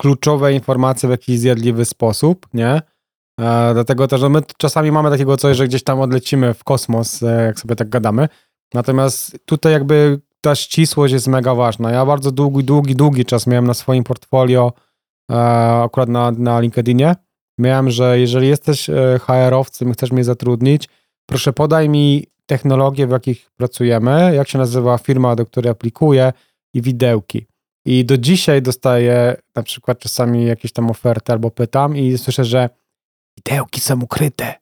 [0.00, 2.82] kluczowe informacje w jakiś zjadliwy sposób, nie?
[3.40, 7.22] E, dlatego też, że my czasami mamy takiego coś, że gdzieś tam odlecimy w kosmos,
[7.22, 8.28] e, jak sobie tak gadamy.
[8.74, 11.90] Natomiast tutaj jakby ta ścisłość jest mega ważna.
[11.90, 14.72] Ja bardzo długi, długi, długi czas miałem na swoim portfolio,
[15.30, 15.34] e,
[15.82, 17.16] akurat na, na LinkedInie,
[17.58, 20.88] miałem, że jeżeli jesteś e, HR-owcem, chcesz mnie zatrudnić,
[21.26, 26.32] proszę podaj mi technologie, w jakich pracujemy, jak się nazywa firma, do której aplikuję
[26.74, 27.46] i widełki.
[27.88, 32.70] I do dzisiaj dostaję na przykład czasami jakieś tam oferty albo pytam i słyszę, że
[33.36, 34.54] widełki są ukryte.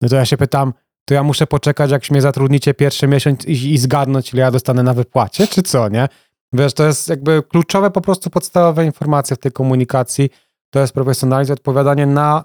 [0.00, 0.72] No to ja się pytam,
[1.04, 4.82] to ja muszę poczekać, jak mnie zatrudnicie pierwszy miesiąc i, i zgadnąć, ile ja dostanę
[4.82, 6.08] na wypłacie, czy co, nie?
[6.52, 10.30] Wiesz, to jest jakby kluczowe po prostu podstawowe informacje w tej komunikacji.
[10.70, 12.44] To jest profesjonalizm, odpowiadanie na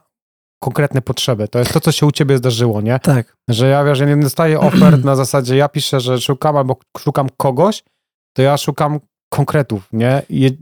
[0.60, 1.48] konkretne potrzeby.
[1.48, 3.00] To jest to, co się u ciebie zdarzyło, nie?
[3.00, 3.38] Tak.
[3.50, 7.28] Że ja wiesz, ja nie dostaję ofert na zasadzie, ja piszę, że szukam albo szukam
[7.38, 7.84] kogoś,
[8.36, 9.00] to ja szukam
[9.34, 10.22] konkretów, nie?
[10.30, 10.58] I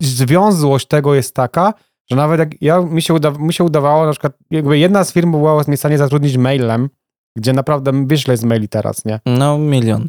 [0.00, 1.74] związłość tego jest taka,
[2.10, 5.12] że nawet jak ja, mi, się uda, mi się udawało, na przykład jakby jedna z
[5.12, 6.88] firm była mnie w stanie zatrudnić mailem,
[7.36, 9.20] gdzie naprawdę wiesz, ile jest maili teraz, nie?
[9.26, 10.08] No, milion.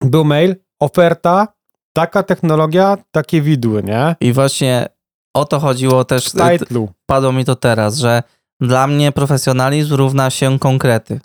[0.00, 1.48] Był mail, oferta,
[1.92, 4.16] taka technologia, takie widły, nie?
[4.20, 4.88] I właśnie
[5.34, 6.26] o to chodziło też.
[6.26, 6.88] W titlu.
[7.06, 8.22] Padło mi to teraz, że
[8.60, 11.20] dla mnie profesjonalizm równa się konkrety.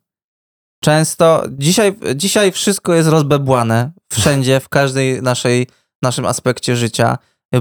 [0.84, 5.68] Często, dzisiaj, dzisiaj wszystko jest rozbebłane, wszędzie, w każdej naszej
[6.02, 7.18] naszym aspekcie życia.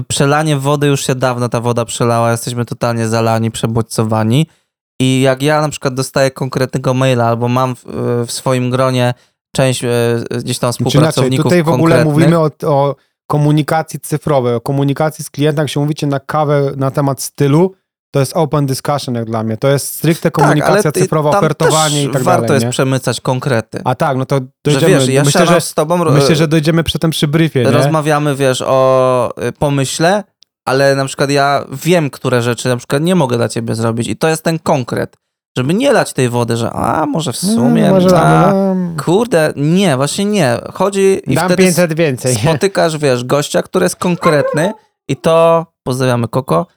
[0.07, 4.47] Przelanie wody już się dawno ta woda przelała, jesteśmy totalnie zalani, przebodźcowani.
[5.01, 7.83] I jak ja na przykład dostaję konkretnego maila albo mam w,
[8.27, 9.13] w swoim gronie
[9.55, 9.89] część e,
[10.43, 12.95] gdzieś tam współpracowników Tutaj w ogóle mówimy o, o
[13.27, 17.75] komunikacji cyfrowej, o komunikacji z klientem, jak się mówicie na kawę na temat stylu,
[18.11, 19.57] to jest open discussion jak dla mnie.
[19.57, 22.39] To jest stricte komunikacja tak, cyfrowa, ofertowanie i tak warto dalej.
[22.41, 22.71] Warto jest nie?
[22.71, 23.81] przemycać konkrety.
[23.85, 24.93] A tak, no to dojdziemy.
[24.93, 25.97] Że wiesz, ja myślę, że, z tobą...
[25.97, 27.71] Myślę, że dojdziemy przy tym przy briefie, nie?
[27.71, 30.23] Rozmawiamy, wiesz, o y, pomyśle,
[30.65, 34.17] ale na przykład ja wiem, które rzeczy na przykład nie mogę dla ciebie zrobić i
[34.17, 35.17] to jest ten konkret.
[35.57, 39.97] Żeby nie lać tej wody, że a, może w sumie, może a, dam, kurde, nie,
[39.97, 40.57] właśnie nie.
[40.73, 42.35] Chodzi i dam wtedy 500 więcej.
[42.35, 44.73] spotykasz, wiesz, gościa, który jest konkretny
[45.07, 46.67] i to, pozdrawiamy Koko,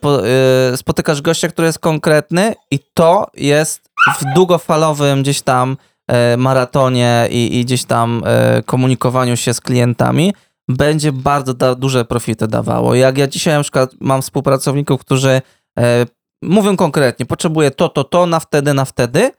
[0.00, 0.26] po,
[0.72, 5.76] y, spotykasz gościa, który jest konkretny i to jest w długofalowym gdzieś tam
[6.08, 10.32] e, maratonie i, i gdzieś tam e, komunikowaniu się z klientami
[10.68, 12.94] będzie bardzo da, duże profity dawało.
[12.94, 15.42] Jak ja dzisiaj na przykład mam współpracowników, którzy
[15.78, 16.06] e,
[16.42, 19.30] mówią konkretnie, potrzebuję to, to, to, na wtedy, na wtedy,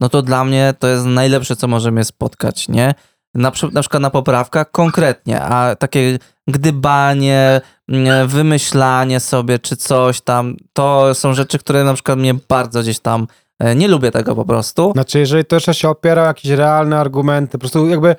[0.00, 2.94] no to dla mnie to jest najlepsze, co możemy spotkać, nie?
[3.34, 7.60] Na, na przykład na poprawkach konkretnie, a takie gdybanie,
[8.26, 13.26] wymyślanie sobie czy coś tam, to są rzeczy, które na przykład mnie bardzo gdzieś tam,
[13.58, 14.92] e, nie lubię tego po prostu.
[14.92, 18.16] Znaczy, jeżeli to jeszcze się opiera o jakieś realne argumenty, po prostu jakby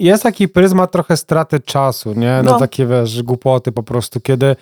[0.00, 2.42] jest taki pryzmat trochę straty czasu, nie?
[2.42, 2.58] Na No.
[2.58, 4.56] takie, wiesz, głupoty po prostu, kiedy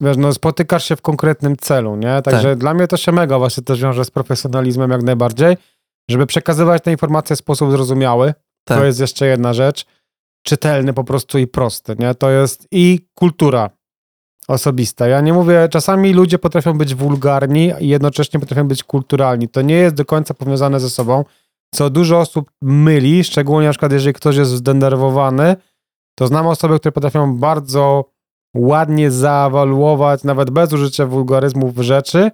[0.00, 2.22] wiesz, no spotykasz się w konkretnym celu, nie?
[2.22, 2.58] Także Tak.
[2.58, 5.56] dla mnie to się mega właśnie też wiąże z profesjonalizmem jak najbardziej,
[6.10, 8.34] żeby przekazywać te informacje w sposób zrozumiały.
[8.64, 8.78] Tak.
[8.78, 9.86] To jest jeszcze jedna rzecz.
[10.42, 12.14] Czytelny po prostu i prosty, nie?
[12.14, 13.70] To jest i kultura
[14.48, 15.08] osobista.
[15.08, 19.48] Ja nie mówię, czasami ludzie potrafią być wulgarni i jednocześnie potrafią być kulturalni.
[19.48, 21.24] To nie jest do końca powiązane ze sobą,
[21.74, 25.56] co dużo osób myli, szczególnie na przykład jeżeli ktoś jest zdenerwowany,
[26.18, 28.04] to znam osoby, które potrafią bardzo
[28.56, 32.30] ładnie zaewaluować, nawet bez użycia wulgaryzmów rzeczy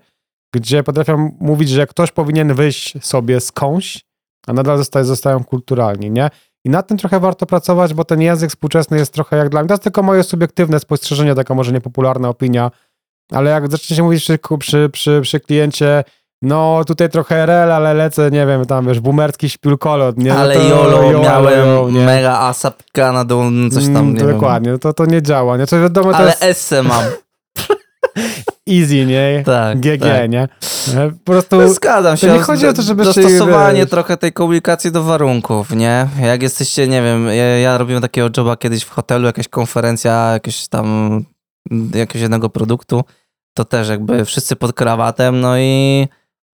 [0.55, 4.05] gdzie potrafią mówić, że ktoś powinien wyjść sobie skądś,
[4.47, 6.31] a nadal zostają kulturalni, nie?
[6.65, 9.69] I nad tym trochę warto pracować, bo ten język współczesny jest trochę jak dla mnie.
[9.69, 12.71] To jest tylko moje subiektywne spostrzeżenie, taka może niepopularna opinia,
[13.33, 16.05] ale jak zacznie się mówić przy, przy, przy, przy kliencie,
[16.43, 20.35] no tutaj trochę RL, ale lecę, nie wiem, tam wiesz, boomerski śpiulkolot, nie?
[20.35, 22.07] No Ale to YOLO, miałem nie?
[22.07, 23.43] mega asa pikana do
[23.73, 24.33] coś tam, Mm, nie wiem.
[24.33, 25.67] Dokładnie, to, to nie działa, nie?
[25.67, 27.05] To wiadomo, to Ale jest esse mam,
[28.69, 29.43] easy, nie?
[29.47, 29.81] tak.
[29.81, 30.31] GG, tak.
[30.31, 30.49] nie?
[30.95, 31.57] E, Po prostu...
[31.57, 32.27] No, Zgadzam się.
[32.27, 36.09] to nie chodzi o to, żeby Dostosowanie trochę tej komunikacji do warunków, nie?
[36.23, 40.69] Jak jesteście, nie wiem, ja, ja robiłem takiego joba kiedyś w hotelu, jakaś konferencja, jakieś
[40.69, 41.25] tam,
[41.95, 43.05] jakiegoś jednego produktu,
[43.55, 46.09] to też jakby wszyscy pod krawatem, no i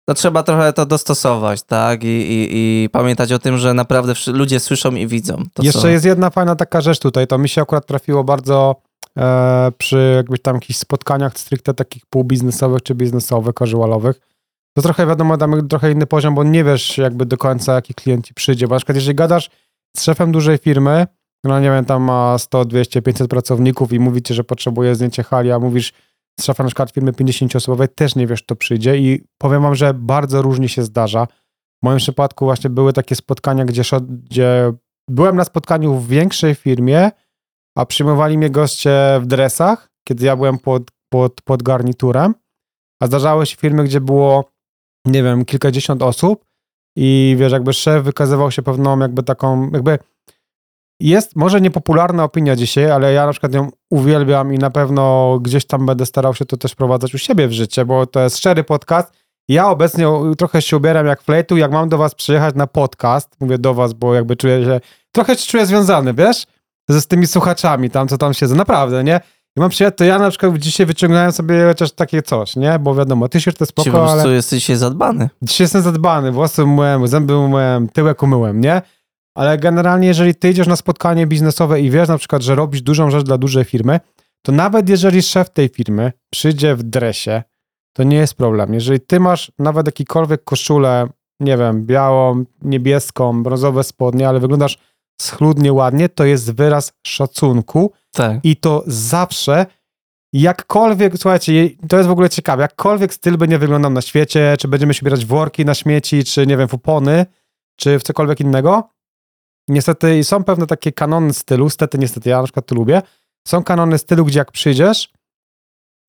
[0.10, 2.04] to trzeba trochę to dostosować, tak?
[2.04, 5.44] I, i, i pamiętać o tym, że naprawdę ludzie słyszą i widzą.
[5.54, 5.88] To, Jeszcze co...
[5.88, 8.76] jest jedna fajna taka rzecz tutaj, to mi się akurat trafiło bardzo
[9.78, 14.20] przy jakbyś tam jakichś spotkaniach stricte takich półbiznesowych czy biznesowych, casualowych.
[14.78, 18.26] To trochę wiadomo, tam trochę inny poziom, bo nie wiesz jakby do końca jaki klient
[18.26, 19.50] ci przyjdzie, bo na przykład jeżeli gadasz
[19.98, 21.08] z szefem dużej firmy,
[21.44, 25.24] no nie wiem, tam ma 100, 200, 500 pracowników i mówi ci, że potrzebuje zdjęcie
[25.24, 25.94] hali, a mówisz
[26.40, 29.94] z szefa na przykład firmy 50-osobowej, też nie wiesz, kto przyjdzie i powiem wam, że
[29.94, 31.28] bardzo różnie się zdarza.
[31.84, 34.74] W moim przypadku właśnie były takie spotkania, gdzie, gdzie
[35.10, 37.12] byłem na spotkaniu w większej firmie,
[37.78, 42.34] a przyjmowali mnie goście w dresach, kiedy ja byłem pod, pod, pod garniturem,
[43.02, 44.52] a zdarzały się firmy, gdzie było,
[45.06, 46.46] nie wiem, kilkadziesiąt osób
[46.96, 50.00] i wiesz, jakby szef wykazywał się pewną jakby taką, jakby
[51.02, 55.66] jest może niepopularna opinia dzisiaj, ale ja na przykład ją uwielbiam i na pewno gdzieś
[55.66, 58.64] tam będę starał się to też wprowadzać u siebie w życie, bo to jest szczery
[58.64, 59.14] podcast.
[59.50, 60.08] Ja obecnie
[60.38, 63.94] trochę się ubieram jak flejtu, jak mam do was przyjechać na podcast, mówię do was,
[63.94, 64.80] bo jakby czuję się,
[65.12, 66.46] trochę się czuję związany, wiesz,
[66.90, 69.20] ze z tymi słuchaczami tam, co tam siedzą, naprawdę, nie?
[69.58, 72.80] I mam przyjechać, to ja na przykład dzisiaj wyciągnąłem sobie chociaż takie coś, nie?
[72.80, 74.34] Bo wiadomo, ty się to po spoko, prostu ale...
[74.34, 75.30] jesteś się zadbany.
[75.42, 78.82] Dzisiaj jestem zadbany, włosy umyłem, zęby umyłem, tyłek umyłem, nie?
[79.36, 83.12] Ale generalnie, jeżeli ty idziesz na spotkanie biznesowe i wiesz na przykład, że robisz dużą
[83.12, 84.00] rzecz dla dużej firmy,
[84.42, 87.44] to nawet jeżeli szef tej firmy przyjdzie w dresie,
[87.94, 88.74] to nie jest problem.
[88.74, 91.08] Jeżeli ty masz nawet jakikolwiek koszulę,
[91.40, 94.78] nie wiem, białą, niebieską, brązowe spodnie, ale wyglądasz
[95.22, 98.40] schludnie, ładnie, to jest wyraz szacunku Tak.
[98.44, 99.66] i to zawsze,
[100.34, 104.68] jakkolwiek, słuchajcie, to jest w ogóle ciekawe, jakkolwiek styl by nie wyglądał na świecie, czy
[104.68, 107.26] będziemy się bierać worki na śmieci, czy nie wiem, w opony,
[107.76, 108.90] czy w cokolwiek innego,
[109.68, 113.02] niestety są pewne takie kanony stylu, stety, niestety, ja na przykład to lubię,
[113.48, 115.14] są kanony stylu, gdzie jak przyjdziesz,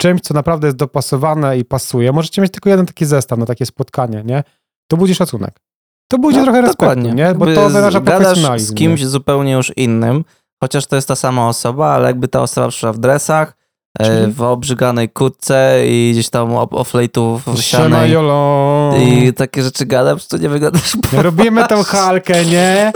[0.00, 3.66] czymś, co naprawdę jest dopasowane i pasuje, możecie mieć tylko jeden taki zestaw na takie
[3.66, 4.44] spotkanie, nie?
[4.90, 5.60] To budzi szacunek.
[6.08, 7.34] To budzi No, trochę respektu, nie?
[7.34, 8.72] Bo to wyraża profesjonalizm.
[8.72, 10.24] z kimś zupełnie już innym,
[10.62, 13.52] chociaż to jest ta sama osoba, ale jakby ta osoba przyszła w dresach,
[13.98, 14.32] e, Czyli?
[14.32, 17.56] w obrzyganej kurtce i gdzieś tam o, o flejtu nie?
[17.62, 18.90] Siema, wsianej jolo.
[18.98, 22.92] i takie rzeczy gadasz, to nie wyglądasz Robimy tą halkę, nie?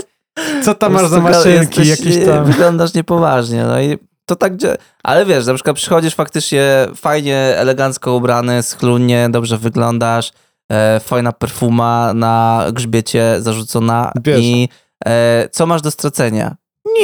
[0.63, 2.45] Co tam masz za maszynki, jesteś, jakieś tam...
[2.45, 8.13] Wyglądasz niepoważnie, no i to tak dzia- Ale wiesz, na przykład przychodzisz faktycznie fajnie, elegancko
[8.13, 10.31] ubrany, schludnie, dobrze wyglądasz,
[10.71, 14.11] e, fajna perfuma na grzbiecie zarzucona
[14.41, 14.69] i
[15.05, 16.55] e, co masz do stracenia?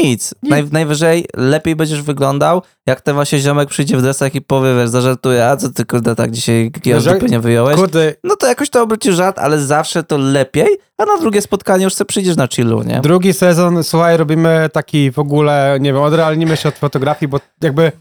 [0.03, 0.33] Nic.
[0.43, 4.89] Naj, najwyżej lepiej będziesz wyglądał, jak ten właśnie ziomek przyjdzie w dresach i powie, wiesz,
[4.89, 7.75] zażartuje, a co ty kurde tak dzisiaj Wiesz, jak- nie wyjąłeś?
[7.75, 11.83] Kurde, No to jakoś to obrócisz żart, ale zawsze to lepiej, a na drugie spotkanie
[11.83, 12.99] już sobie przyjdziesz na chillu, nie?
[13.01, 17.91] drugi sezon, słuchaj, robimy taki w ogóle, nie wiem, odrealnimy się od fotografii, bo jakby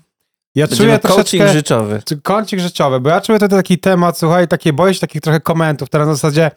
[0.59, 1.53] ja Będziemy czuję coaching troszeczkę...
[1.53, 2.03] życzowy.
[2.05, 5.41] czy kącik życiowy, bo ja czuję tutaj taki temat, słuchaj, takie boję się takich trochę
[5.41, 6.51] komentów teraz na zasadzie,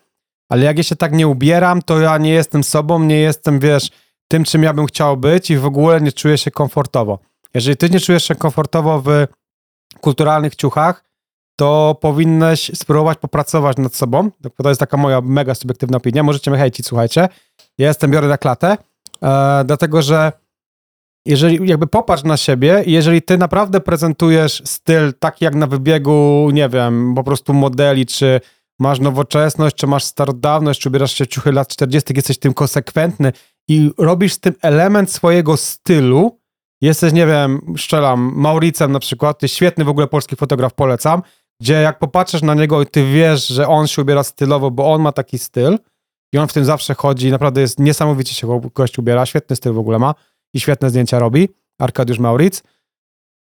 [0.49, 3.89] ale jak ja się tak nie ubieram, to ja nie jestem sobą, nie jestem, wiesz,
[4.28, 7.20] tym, czym ja bym chciał być i w ogóle nie czuję się komfortowo.
[7.54, 9.10] Jeżeli ty nie czujesz się komfortowo w
[10.02, 11.04] kulturalnych ciuchach,
[11.56, 14.32] to powinnaś spróbować popracować nad sobą.
[14.64, 16.24] To jest taka moja mega subiektywna opinia.
[16.24, 17.30] Możecie mnie hejcić, słuchajcie.
[17.78, 18.78] Ja jestem, biorę na klatę,
[19.24, 20.32] e, dlatego że
[21.26, 26.69] jeżeli jakby popatrz na siebie jeżeli ty naprawdę prezentujesz styl taki jak na wybiegu, nie
[26.69, 28.41] wiem, po prostu modeli, czy
[28.80, 33.34] masz nowoczesność, czy masz starodawność, czy ubierasz się ciuchy lat 40., jesteś tym konsekwentny
[33.67, 36.39] i robisz z tym element swojego stylu,
[36.82, 41.22] jesteś, nie wiem, szczelam, Mauricem na przykład, jest świetny w ogóle polski fotograf, polecam,
[41.61, 45.01] gdzie jak popatrzysz na niego i ty wiesz, że on się ubiera stylowo, bo on
[45.01, 45.78] ma taki styl
[46.34, 49.74] i on w tym zawsze chodzi, naprawdę jest niesamowicie się go- gość ubiera, świetny styl
[49.74, 50.15] w ogóle ma
[50.54, 51.49] i świetne zdjęcia robi,
[51.80, 52.64] Arkadiusz Mauric,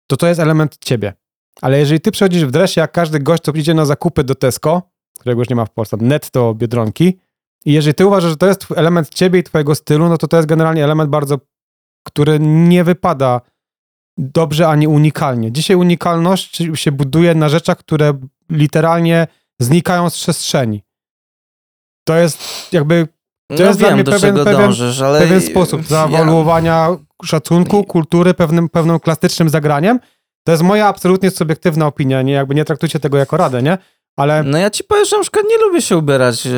[0.06, 1.12] to to jest element ciebie.
[1.60, 4.82] Ale jeżeli ty przychodzisz w dresie, jak każdy gość, co idzie na zakupy do Tesco,
[5.18, 7.18] którego już nie ma w Polsce, netto Biedronki,
[7.64, 10.36] i jeżeli ty uważasz, że to jest element ciebie i twojego stylu, no to to
[10.36, 11.38] jest generalnie element bardzo,
[12.06, 13.40] który nie wypada
[14.18, 15.52] dobrze ani unikalnie.
[15.52, 18.18] Dzisiaj unikalność się buduje na rzeczach, które
[18.50, 19.26] literalnie
[19.60, 20.82] znikają z przestrzeni.
[22.04, 23.08] To jest jakby
[23.52, 25.18] No To jest dla wiem, mnie do pewien- czego pewien- dążysz, ale...
[25.20, 26.88] pewien sposób ja- zaewaluowania
[27.24, 30.00] szacunku, kultury pewnym, pewnym klasycznym zagraniem.
[30.44, 33.78] To jest moja absolutnie subiektywna opinia, nie, jakby nie traktujcie tego jako radę, nie?
[34.16, 36.50] Ale No ja ci powiem, że na przykład nie lubię się ubierać e,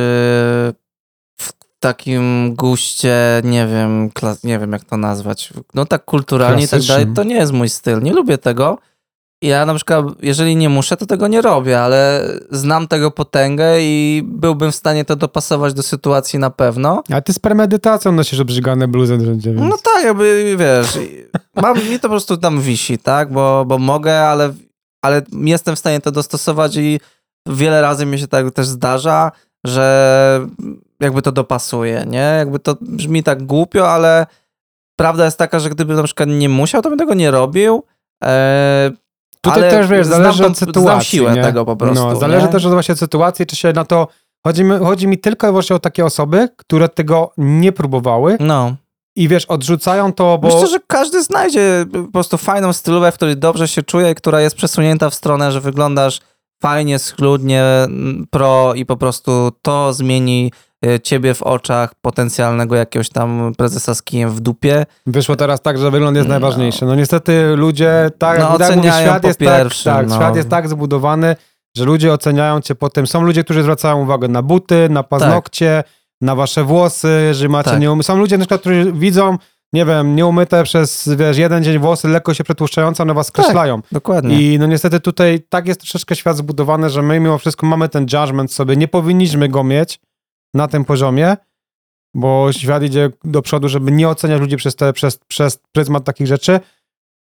[1.41, 6.69] w takim guście, nie wiem, klas- nie wiem jak to nazwać, no tak kulturalnie i
[6.69, 8.79] tak dalej, to nie jest mój styl, nie lubię tego.
[9.45, 14.23] Ja na przykład, jeżeli nie muszę, to tego nie robię, ale znam tego potęgę i
[14.27, 17.03] byłbym w stanie to dopasować do sytuacji na pewno.
[17.13, 19.71] a ty z premedytacją nosisz obrzygane bluzy wszędzie, więc...
[19.71, 20.99] No tak, jakby wiesz,
[21.63, 24.55] mam, mi to po prostu tam wisi, tak, bo, bo mogę, ale,
[25.03, 27.01] ale jestem w stanie to dostosować i
[27.47, 29.33] wiele razy mi się tak też zdarza,
[29.67, 30.47] że
[31.01, 32.35] jakby to dopasuje, nie?
[32.39, 34.27] Jakby to brzmi tak głupio, ale
[34.97, 37.85] prawda jest taka, że gdybym na przykład nie musiał, to bym tego nie robił.
[38.25, 38.91] E,
[39.45, 41.43] Tutaj ale też, wiesz, zależy od sytuacji, siłę nie?
[41.43, 42.05] tego po prostu.
[42.05, 42.53] No, zależy nie?
[42.53, 44.09] też od właśnie sytuacji, czy się na to...
[44.47, 48.77] Chodzi mi, chodzi mi tylko i wyłącznie o takie osoby, które tego nie próbowały No.
[49.17, 50.49] i wiesz, odrzucają to, bo...
[50.49, 54.57] Myślę, że każdy znajdzie po prostu fajną stylówkę, w której dobrze się czuje która jest
[54.57, 56.21] przesunięta w stronę, że wyglądasz
[56.63, 60.53] fajnie, schludnie, mm, pro i po prostu to zmieni
[61.03, 64.87] ciebie w oczach potencjalnego jakiegoś tam prezesa z kijem w dupie.
[65.07, 66.33] Wyszło teraz tak, że wygląd jest No.
[66.35, 66.85] najważniejszy.
[66.85, 70.17] No niestety ludzie, tak, No, tak mówię, świat jest pierwszym, tak, tak no.
[70.17, 71.37] świat jest tak zbudowany,
[71.77, 73.07] że ludzie oceniają cię po tym.
[73.07, 75.85] Są ludzie, którzy zwracają uwagę na buty, na paznokcie,
[76.21, 77.81] na wasze włosy, że macie Tak.
[77.81, 78.03] nieumy...
[78.03, 79.39] Są ludzie na przykład, którzy widzą,
[79.73, 83.45] nie wiem, nieumyte przez, wiesz, jeden dzień włosy, lekko się przetłuszczające, one was Tak.
[83.45, 83.81] skreślają.
[83.93, 84.43] Dokładnie.
[84.55, 88.07] I no niestety tutaj tak jest troszeczkę świat zbudowany, że my mimo wszystko mamy ten
[88.13, 90.01] judgment sobie, nie powinniśmy go mieć
[90.55, 91.37] na tym poziomie,
[92.15, 96.27] bo świat idzie do przodu, żeby nie oceniać ludzi przez, te, przez, przez pryzmat takich
[96.27, 96.61] rzeczy.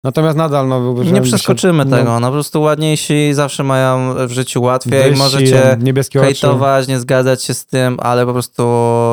[0.04, 0.92] Natomiast nadal, no...
[0.92, 2.20] nie się- przeskoczymy no, tego.
[2.20, 5.16] No po prostu ładniejsi zawsze mają w życiu łatwiej.
[5.16, 6.26] Możecie i niebieskie oczy.
[6.26, 8.62] hejtować, nie zgadzać się z tym, ale po prostu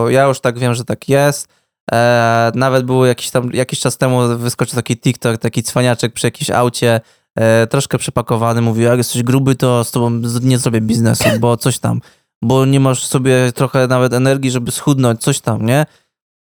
[0.09, 1.47] ja już tak wiem, że tak jest.
[1.91, 6.49] E, nawet był jakiś tam, jakiś czas temu wyskoczył taki TikTok, taki cwaniaczek przy jakimś
[6.49, 7.01] aucie,
[7.36, 11.80] e, troszkę przypakowany, mówił, jak jesteś gruby, to z tobą nie zrobię biznesu, bo coś
[11.80, 12.01] tam,
[12.44, 15.86] bo nie masz sobie trochę nawet energii, żeby schudnąć, coś tam, nie?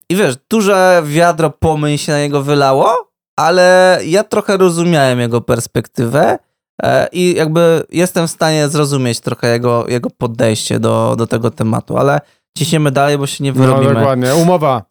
[0.09, 2.97] I wiesz, duże wiadro pomyj się na niego wylało,
[3.37, 6.39] ale ja trochę rozumiałem jego perspektywę
[6.83, 11.99] e, i jakby jestem w stanie zrozumieć trochę jego, jego podejście do, do tego tematu,
[11.99, 12.21] ale
[12.59, 13.95] ciśniemy dalej, bo się nie No wyrobimy.
[13.95, 14.83] dokładnie, umowa.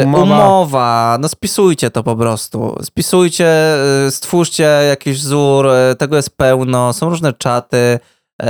[0.00, 0.24] Yy, Umowa.
[0.46, 1.16] umowa.
[1.20, 2.76] no spisujcie to po prostu.
[2.82, 5.66] Spisujcie, yy, stwórzcie jakiś wzór,
[5.98, 7.98] tego jest pełno, są różne czaty.
[8.42, 8.48] Yy,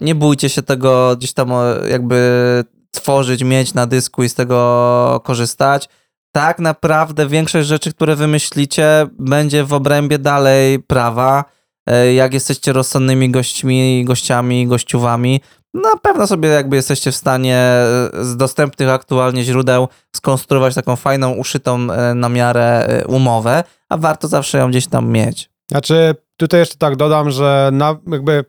[0.00, 5.20] nie bójcie się tego gdzieś tam o, jakby tworzyć, mieć na dysku i z tego
[5.24, 5.88] korzystać.
[6.32, 11.44] Tak naprawdę większość rzeczy, które wymyślicie, będzie w obrębie dalej prawa.
[11.86, 15.40] Yy, Jak jesteście rozsądnymi gośćmi, gościami, gościuwami,
[15.74, 21.32] na pewno sobie jakby jesteście w stanie e, z dostępnych aktualnie źródeł skonstruować taką fajną,
[21.32, 25.50] uszytą e, na miarę e, umowę, a warto zawsze ją gdzieś tam mieć.
[25.70, 28.44] Znaczy, tutaj jeszcze tak dodam, że na, jakby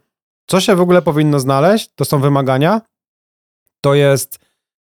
[0.45, 2.81] co się w ogóle powinno znaleźć, to są wymagania.
[3.81, 4.39] To jest,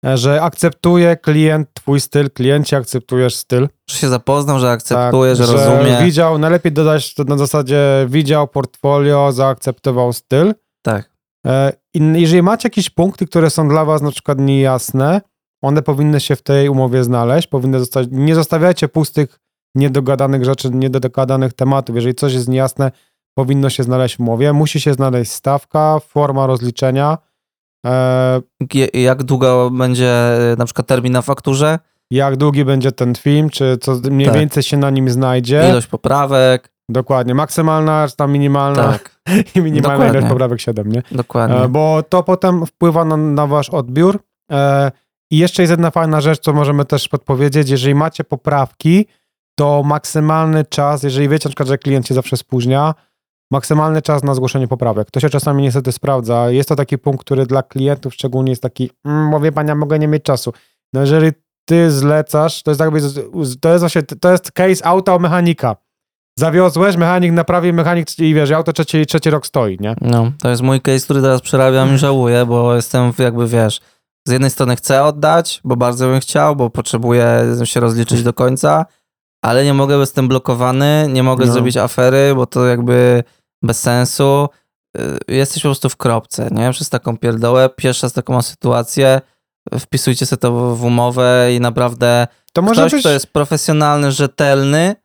[0.07, 3.69] e, że akceptuje klient twój styl, kliencie akceptujesz styl.
[3.91, 6.05] Że się zapoznał, że akceptuje, Tak, że, rozumie.
[6.05, 10.55] Widział, najlepiej dodać to na zasadzie widział portfolio, zaakceptował styl.
[10.83, 11.11] Tak.
[11.47, 15.21] E, I jeżeli macie jakieś punkty, które są dla was na przykład niejasne,
[15.63, 19.39] one powinny się w tej umowie znaleźć, powinny zostać, nie zostawiajcie pustych,
[19.75, 21.97] niedogadanych rzeczy, niedogadanych tematów.
[21.97, 22.93] Jeżeli coś jest niejasne,
[23.39, 24.53] powinno się znaleźć w umowie.
[24.53, 27.19] Musi się znaleźć stawka, forma rozliczenia,
[27.87, 28.41] e,
[28.95, 30.11] Jak długo będzie
[30.53, 31.79] e, na przykład termin na fakturze,
[32.11, 34.37] jak długi będzie ten film, czy co mniej Tak.
[34.39, 35.67] więcej się na nim znajdzie.
[35.71, 36.71] ilość poprawek.
[36.89, 39.21] Dokładnie, maksymalna, czy tam minimalna Tak,
[39.55, 40.19] i minimalna Dokładnie.
[40.19, 41.03] ilość poprawek 7, nie?
[41.13, 41.57] dokładnie.
[41.57, 44.19] E, bo to potem wpływa na, na wasz odbiór.
[44.53, 44.93] E,
[45.31, 47.71] I jeszcze jest jedna fajna rzecz, co możemy też podpowiedzieć.
[47.71, 49.07] Jeżeli macie poprawki,
[49.59, 52.95] to maksymalny czas, jeżeli wiecie na przykład, że klient się zawsze spóźnia,
[53.51, 55.11] maksymalny czas na zgłoszenie poprawek.
[55.11, 56.51] To się czasami niestety sprawdza.
[56.51, 59.99] Jest to taki punkt, który dla klientów szczególnie jest taki, mm, mówię pan, ja mogę
[59.99, 60.53] nie mieć czasu.
[60.93, 61.31] No jeżeli
[61.69, 63.01] ty zlecasz, to jest jakby,
[63.61, 65.77] to jest właśnie, to jest case auta mechanika.
[66.39, 69.95] Zawiozłeś, mechanik naprawi, mechanik i wiesz, auto trzeci, trzeci rok stoi, nie?
[70.01, 73.81] No, to jest mój case, który teraz przerabiam i żałuję, bo jestem jakby, wiesz,
[74.29, 78.87] z jednej strony chcę oddać, bo bardzo bym chciał, bo potrzebuję się rozliczyć do końca,
[79.45, 81.53] ale nie mogę, bo jestem blokowany, nie mogę No.
[81.53, 83.25] zrobić afery, bo to jakby
[83.63, 84.49] bez sensu.
[84.99, 86.71] Y, Jesteś po prostu w kropce, nie?
[86.71, 89.21] Przez taką pierdołę, pierwszy raz taką sytuację,
[89.79, 93.01] wpisujcie sobie to w umowę i naprawdę To może ktoś, być...
[93.03, 94.97] kto jest profesjonalny, rzetelny,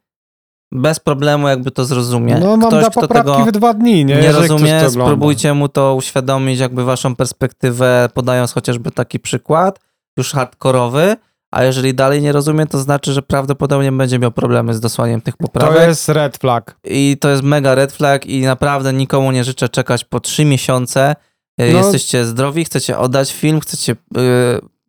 [0.71, 2.37] bez problemu jakby to zrozumie.
[2.39, 4.15] No mam Ktoś, da kto tego w dwa dni, nie?
[4.15, 9.79] nie Jeżeli rozumie, spróbujcie mu to uświadomić, jakby waszą perspektywę, podając chociażby taki przykład,
[10.17, 11.15] już hardkorowy,
[11.53, 15.37] a jeżeli dalej nie rozumie, to znaczy, że prawdopodobnie będzie miał problemy z dosłaniem tych
[15.37, 15.87] To poprawek.
[15.87, 16.75] jest red flag.
[16.83, 21.15] I to jest mega red flag i naprawdę nikomu nie życzę czekać po trzy miesiące.
[21.57, 21.77] E, No.
[21.77, 23.95] Jesteście zdrowi, chcecie oddać film, chcecie y,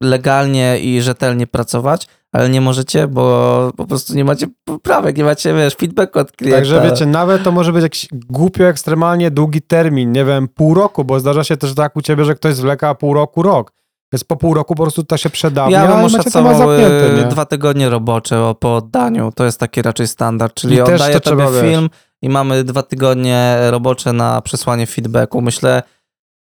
[0.00, 5.54] legalnie i rzetelnie pracować, ale nie możecie, bo po prostu nie macie poprawek, nie macie,
[5.54, 6.58] wiesz, feedbacku od klienta.
[6.58, 11.04] Także wiecie, nawet to może być jakiś głupio ekstremalnie długi termin, nie wiem, pół roku,
[11.04, 13.72] bo zdarza się też tak u ciebie, że ktoś zwleka pół roku, rok.
[14.14, 17.88] Więc po pół roku po prostu to się przedawnia, Ja bym oszacował y, dwa tygodnie
[17.88, 19.32] robocze po oddaniu.
[19.34, 21.70] To jest taki raczej standard, czyli I oddaję to tobie trzeba, wiesz.
[21.70, 21.90] film
[22.22, 25.40] i mamy dwa tygodnie robocze na przesłanie feedbacku.
[25.40, 25.82] Myślę,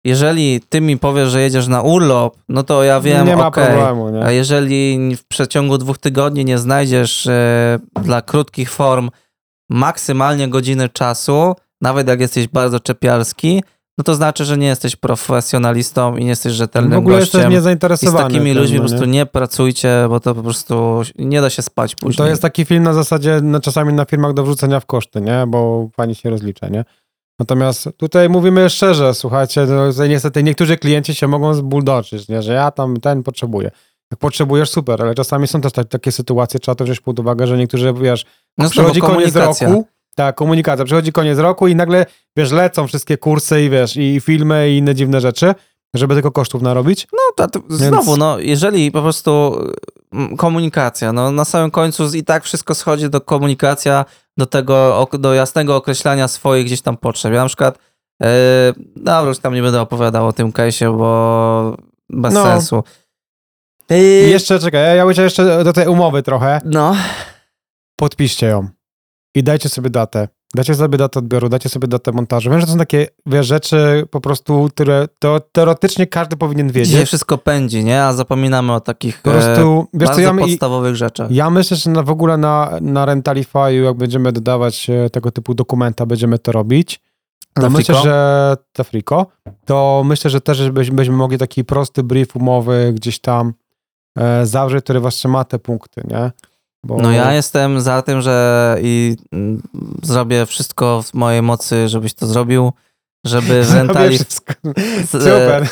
[0.04, 3.66] jeżeli ty mi powiesz, że jedziesz na urlop, no to ja wiem, nie ma okej.
[3.66, 4.24] problemu, nie?
[4.24, 9.10] A jeżeli w przeciągu dwóch tygodni nie znajdziesz e, dla krótkich form
[9.70, 13.62] maksymalnie godziny czasu, nawet jak jesteś bardzo czepialski,
[14.02, 17.40] no to znaczy, że nie jesteś profesjonalistą i nie jesteś rzetelnym W ogóle gościem.
[17.40, 18.24] jesteś I z niezainteresowany.
[18.24, 19.26] takimi ludźmi no po prostu nie?
[19.26, 22.16] pracujcie, bo to po prostu nie da się spać później.
[22.16, 25.44] To jest taki film na zasadzie no, czasami na firmach do wrzucenia w koszty, nie?
[25.48, 26.84] Bo pani się rozlicza, nie?
[27.38, 32.42] Natomiast tutaj mówimy szczerze, słuchajcie, no, niestety niektórzy klienci się mogą zbuldoczyć, nie?
[32.42, 33.70] Że ja tam ten potrzebuję.
[34.10, 37.46] Jak potrzebujesz, super, ale czasami są też tak, takie sytuacje, trzeba to wziąć pod uwagę,
[37.46, 38.24] że niektórzy, wiesz,
[38.58, 39.86] no przychodzi koniec roku,
[40.16, 42.06] tak, komunikacja, przychodzi koniec roku i nagle,
[42.36, 45.54] wiesz, lecą wszystkie kursy i wiesz, i filmy i inne dziwne rzeczy,
[45.94, 47.08] żeby tylko kosztów narobić.
[47.12, 49.58] No to, to znowu, no jeżeli po prostu
[50.12, 54.04] mm, komunikacja, no na samym końcu i tak wszystko schodzi do komunikacja,
[54.38, 57.32] do tego, do jasnego określania swoich gdzieś tam potrzeb.
[57.32, 57.78] Ja na przykład,
[58.20, 58.28] yy,
[58.96, 61.76] dobra, już tam nie będę opowiadał o tym case'ie, bo
[62.10, 62.42] bez No.
[62.44, 62.84] sensu.
[63.90, 63.96] Yy,
[64.28, 66.60] jeszcze, czekaj, ja bym jeszcze do tej umowy trochę.
[66.64, 66.96] no,
[67.96, 68.68] podpiszcie ją
[69.34, 70.28] i dajcie sobie datę.
[70.54, 72.50] Dajcie sobie datę odbioru, dajcie sobie datę montażu.
[72.50, 76.82] Wiem, że to są takie wiesz, rzeczy po prostu, które to teoretycznie każdy powinien dzisiaj
[76.82, 77.06] wiedzieć.
[77.06, 78.02] wszystko pędzi, nie?
[78.02, 81.30] A zapominamy o takich Po e, prostu, wiesz co, bardzo ja, my- podstawowych rzeczach.
[81.30, 85.54] ja myślę, że na, w ogóle na, na Rentalify'u, jak będziemy dodawać e, tego typu
[85.54, 87.00] dokumenta, będziemy to robić.
[87.54, 87.78] To Tafriko?
[87.78, 89.26] myślę, że Tafriko,
[89.64, 93.54] to myślę, że też byśmy mogli taki prosty brief umowy gdzieś tam
[94.18, 96.30] e, zawrzeć, który właśnie ma te punkty, nie?
[96.86, 99.62] Bo, No ja jestem za tym, że i mm,
[100.02, 102.72] zrobię wszystko w mojej mocy, żebyś to zrobił,
[103.26, 104.54] żeby rentali wszystko.
[105.08, 105.68] z- Super,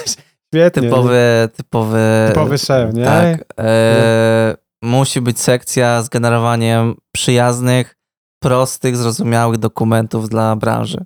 [0.48, 0.82] świetnie.
[0.82, 1.98] typowy, typowy,
[2.28, 3.04] Typowy szef, nie?
[3.04, 7.96] tak, e, musi być sekcja z generowaniem przyjaznych,
[8.42, 11.04] prostych, zrozumiałych dokumentów dla branży.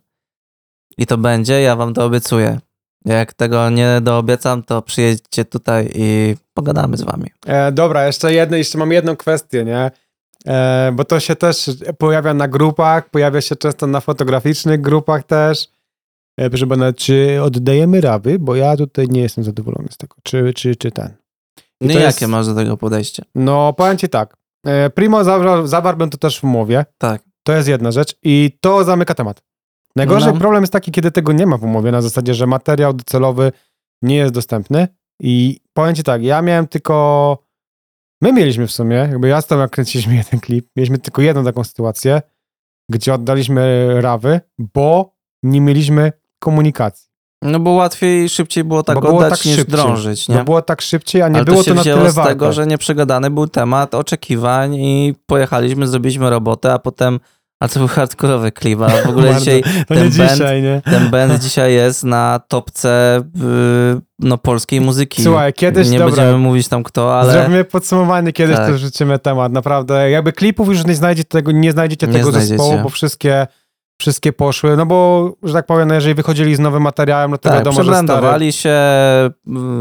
[0.99, 2.59] I to będzie, ja wam to obiecuję.
[3.05, 7.31] Jak tego nie doobiecam, to przyjedźcie tutaj i pogadamy z wami.
[7.47, 9.91] E, dobra, jeszcze, jedno, jeszcze mam jedną kwestię, nie?
[10.47, 15.69] E, bo to się też pojawia na grupach, pojawia się często na fotograficznych grupach też.
[16.39, 18.39] E, proszę pana, czy oddajemy rawy?
[18.39, 20.17] Bo ja tutaj nie jestem zadowolony z tego.
[20.23, 21.15] Czy, czy, czy ten?
[21.81, 23.23] No i jest- jakie masz do tego podejście?
[23.35, 24.37] No, powiem ci tak.
[24.67, 26.85] E, Primo zawarł, zawarłbym to też w umowie.
[26.99, 27.23] Tak.
[27.47, 29.43] To jest jedna rzecz i to zamyka temat.
[29.97, 30.33] Najgorszy No.
[30.39, 33.53] problem jest taki, kiedy tego nie ma w umowie, na zasadzie, że materiał docelowy
[34.03, 34.89] nie jest dostępny
[35.21, 37.39] i powiem ci tak, ja miałem tylko...
[38.23, 41.65] My mieliśmy w sumie, jakby ja z jak kręciliśmy jeden klip, mieliśmy tylko jedną taką
[41.65, 42.23] sytuację,
[42.91, 47.09] gdzie oddaliśmy rawy, bo nie mieliśmy komunikacji.
[47.43, 49.77] No bo łatwiej, szybciej było tak Bo było oddać tak niż szybciej.
[49.77, 50.37] drążyć, nie?
[50.37, 52.31] Bo było tak szybciej, a nie Ale było to się to na tyle z warte.
[52.33, 57.21] tego, że nieprzegadany był temat oczekiwań i pojechaliśmy, zrobiliśmy robotę, a potem,
[57.65, 59.41] a to był hardkorowy klip, a w ogóle Bardzo.
[59.41, 60.83] dzisiaj ten nie band- dzisiaj, nie?
[60.85, 63.19] ten band dzisiaj jest na topce
[63.97, 65.23] y, no, polskiej muzyki.
[65.23, 68.67] Słuchaj, kiedyś, Nie dobra, będziemy mówić tam kto, ale Zrobimy podsumowanie, kiedyś Tak.
[68.67, 69.53] też rzucimy temat.
[69.53, 72.59] Naprawdę, jakby klipów już nie znajdziecie tego, nie znajdziecie Nie tego znajdziecie.
[72.59, 73.47] zespołu, bo wszystkie,
[74.01, 74.77] wszystkie poszły.
[74.77, 77.83] No bo, że tak powiem, no jeżeli wychodzili z nowym materiałem, no to tak, wiadomo,
[77.85, 78.53] że stary.
[78.53, 79.31] się y,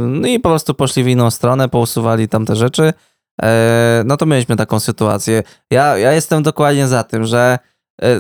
[0.08, 2.94] no i po prostu poszli w inną stronę, pousuwali tam te rzeczy.
[3.42, 5.44] E, no to mieliśmy taką sytuację.
[5.72, 7.60] Ja, ja jestem dokładnie za tym, że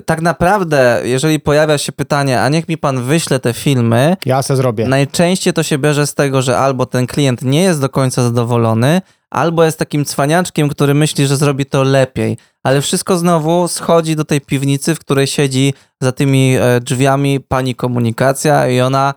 [0.05, 4.55] tak naprawdę, jeżeli pojawia się pytanie, a niech mi pan wyśle te filmy, Ja se
[4.55, 4.87] zrobię.
[4.87, 9.01] Najczęściej to się bierze z tego, że albo ten klient nie jest do końca zadowolony,
[9.29, 12.37] albo jest takim cwaniaczkiem, który myśli, że zrobi to lepiej.
[12.63, 17.75] Ale wszystko znowu schodzi do tej piwnicy, w której siedzi za tymi e, drzwiami pani
[17.75, 19.13] komunikacja i ona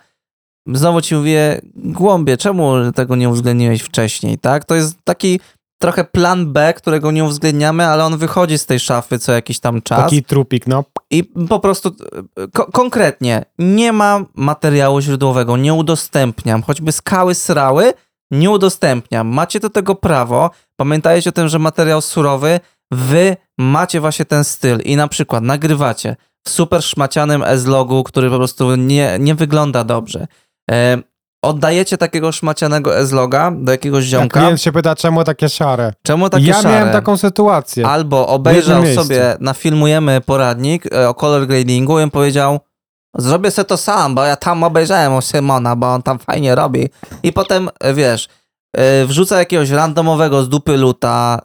[0.75, 4.65] znowu ci mówię, głąbie, czemu tego nie uwzględniłeś wcześniej, tak?
[4.65, 5.41] To jest taki
[5.79, 9.83] trochę plan B, którego nie uwzględniamy, ale on wychodzi z tej szafy co jakiś tam
[9.83, 10.03] czas.
[10.03, 10.85] Taki trupik, no.
[11.11, 11.89] I po prostu
[12.39, 16.63] e, ko- konkretnie nie mam materiału źródłowego, nie udostępniam.
[16.63, 17.93] Choćby skały srały,
[18.31, 19.29] nie udostępniam.
[19.29, 20.51] Macie do tego prawo.
[20.77, 22.61] Pamiętajcie o tym, że materiał surowy
[22.91, 26.17] wy macie właśnie ten styl i na przykład nagrywacie
[26.47, 30.27] w super szmacianym S-logu, który po prostu nie, nie wygląda dobrze.
[31.47, 34.41] Oddajecie takiego szmacianego S-loga do jakiegoś Jak ziomka.
[34.41, 35.93] klient się pyta, czemu takie szare?
[36.03, 36.75] Czemu takie ja szare?
[36.75, 37.87] miałem taką sytuację.
[37.89, 42.61] Albo obejrzał sobie, nafilmujemy poradnik e, o color gradingu i on powiedział
[43.19, 46.89] zrobię sobie to sam, bo ja tam obejrzałem u Simona, bo on tam fajnie robi.
[47.23, 48.29] I potem, e, wiesz,
[49.07, 51.39] wrzuca jakiegoś randomowego z dupy luta,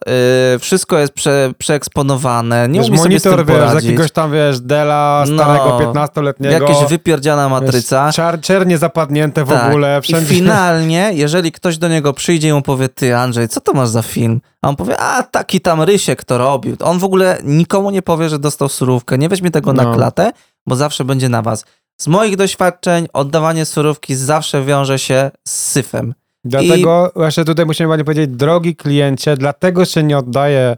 [0.55, 3.83] e, wszystko jest prze, przeeksponowane, nie wiesz, umie sobie z monitor, wiesz, z poradzić.
[3.89, 6.51] jakiegoś tam, wiesz, Dela starego No, 15-letniego.
[6.67, 8.05] Jakaś wypierdziana matryca.
[8.05, 9.67] Wiesz, czar, czernie zapadnięte w Tak.
[9.69, 10.35] ogóle, I wszędzie.
[10.35, 14.01] finalnie, jeżeli ktoś do niego przyjdzie i mu powie, ty Andrzej, co to masz za
[14.01, 14.41] film?
[14.61, 16.75] A on powie, a taki tam Rysiek to robił.
[16.83, 19.17] On w ogóle nikomu nie powie, że dostał surówkę.
[19.17, 19.95] Nie weźmie tego na No.
[19.95, 20.31] klatę,
[20.67, 21.65] bo zawsze będzie na was.
[22.01, 26.13] Z moich doświadczeń oddawanie surówki zawsze wiąże się z syfem.
[26.45, 30.77] Dlatego właśnie tutaj musimy ładnie powiedzieć, drogi kliencie, dlatego się nie oddaje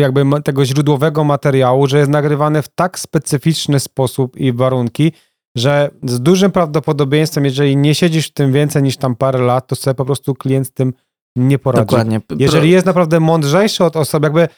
[0.00, 5.12] jakby tego źródłowego materiału, że jest nagrywany w tak specyficzny sposób i warunki,
[5.56, 9.76] że z dużym prawdopodobieństwem, jeżeli nie siedzisz w tym więcej niż tam parę lat, to
[9.76, 10.92] sobie po prostu klient z tym
[11.36, 11.86] nie poradzi.
[11.86, 12.20] Dokładnie.
[12.38, 14.48] Jeżeli jest naprawdę mądrzejszy od osoby, jakby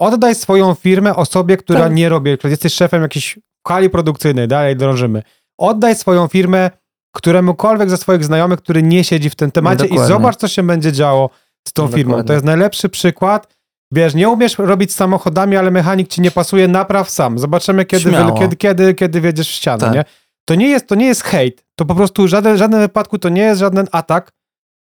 [0.00, 1.94] oddaj swoją firmę osobie, która Tak.
[1.94, 5.22] nie robi, jesteś szefem jakiejś hali produkcyjnej, dalej drążymy.
[5.58, 6.70] Oddaj swoją firmę
[7.12, 10.08] któremukolwiek ze swoich znajomych, który nie siedzi w tym temacie i Dokładnie.
[10.14, 11.30] zobacz, co się będzie działo
[11.68, 12.10] z tą firmą.
[12.10, 12.26] Dokładnie.
[12.26, 13.54] To jest najlepszy przykład.
[13.92, 17.38] Wiesz, nie umiesz robić samochodami, ale mechanik ci nie pasuje, napraw sam.
[17.38, 19.94] Zobaczymy, kiedy, wy, kiedy, kiedy, kiedy wiedziesz w ścianę, Tak.
[19.94, 20.04] nie?
[20.44, 21.64] To nie jest, to nie jest hejt.
[21.76, 24.32] To po prostu żaden, w żadnym wypadku to nie jest żaden atak,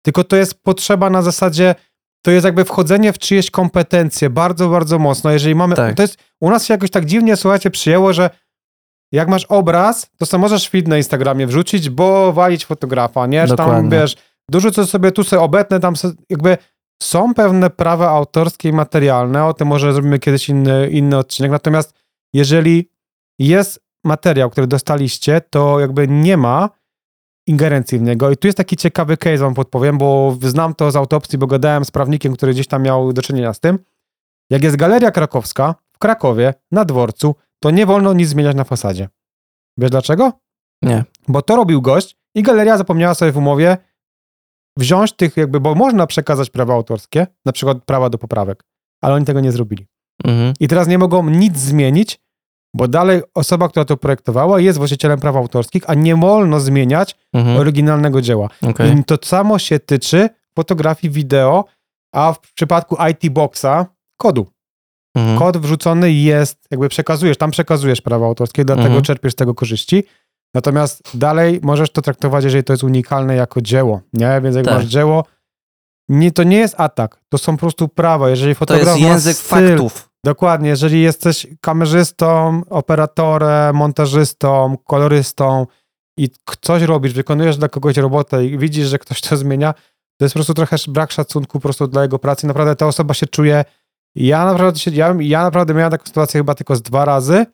[0.05, 1.75] tylko to jest potrzeba na zasadzie,
[2.21, 5.31] to jest jakby wchodzenie w czyjeś kompetencje bardzo, bardzo mocno.
[5.31, 5.95] Jeżeli mamy, Tak.
[5.95, 8.29] to jest, u nas się jakoś tak dziwnie, słuchajcie, przyjęło, że
[9.11, 13.47] jak masz obraz, to sobie możesz feed na Instagramie wrzucić, bo walić fotografa, nie?
[13.47, 14.15] Że tam, wiesz,
[14.49, 16.57] dużo co sobie tu sobie obetnę, tam se, jakby
[17.03, 21.93] są pewne prawa autorskie i materialne, o tym może zrobimy kiedyś inny, inny odcinek, natomiast
[22.33, 22.89] jeżeli
[23.39, 26.69] jest materiał, który dostaliście, to jakby nie ma
[27.47, 30.95] ingerencji w niego i tu jest taki ciekawy case, wam podpowiem, bo znam to z
[30.95, 33.79] autopsji, bo gadałem z prawnikiem, który gdzieś tam miał do czynienia z tym.
[34.49, 39.09] Jak jest Galeria Krakowska w Krakowie, na dworcu, to nie wolno nic zmieniać na fasadzie.
[39.77, 40.31] Wiesz dlaczego?
[40.81, 41.03] Nie.
[41.27, 43.77] Bo to robił gość i galeria zapomniała sobie w umowie
[44.77, 48.63] wziąć tych jakby, bo można przekazać prawa autorskie, na przykład prawa do poprawek,
[49.01, 49.87] ale oni tego nie zrobili.
[50.25, 50.53] Mhm.
[50.59, 52.19] I teraz nie mogą nic zmienić,
[52.75, 57.57] bo dalej osoba, która to projektowała jest właścicielem praw autorskich, a nie wolno zmieniać Mhm.
[57.57, 58.49] oryginalnego dzieła.
[58.69, 58.91] Okej.
[58.99, 61.65] I to samo się tyczy fotografii wideo,
[62.13, 63.85] a w przypadku IT Boxa
[64.17, 64.47] kodu.
[65.19, 65.39] Mhm.
[65.39, 69.03] Kod wrzucony jest, jakby przekazujesz, tam przekazujesz prawa autorskie, dlatego Mhm.
[69.03, 70.03] czerpiesz z tego korzyści.
[70.53, 74.41] Natomiast dalej możesz to traktować, jeżeli to jest unikalne jako dzieło, nie?
[74.43, 74.73] Więc jak Tak.
[74.73, 75.23] masz dzieło,
[76.09, 78.29] nie, to nie jest atak, to są po prostu prawa.
[78.29, 80.09] Jeżeli To fotograf jest ma język styl, faktów.
[80.23, 85.65] Dokładnie, jeżeli jesteś kamerzystą, operatorem, montażystą, kolorystą
[86.17, 86.29] i
[86.61, 89.73] coś robisz, wykonujesz dla kogoś robotę i widzisz, że ktoś to zmienia,
[90.17, 92.47] to jest po prostu trochę brak szacunku po prostu dla jego pracy.
[92.47, 93.65] Naprawdę ta osoba się czuje.
[94.15, 97.45] Ja naprawdę, się, ja, ja naprawdę miałem taką sytuację chyba tylko z dwa razy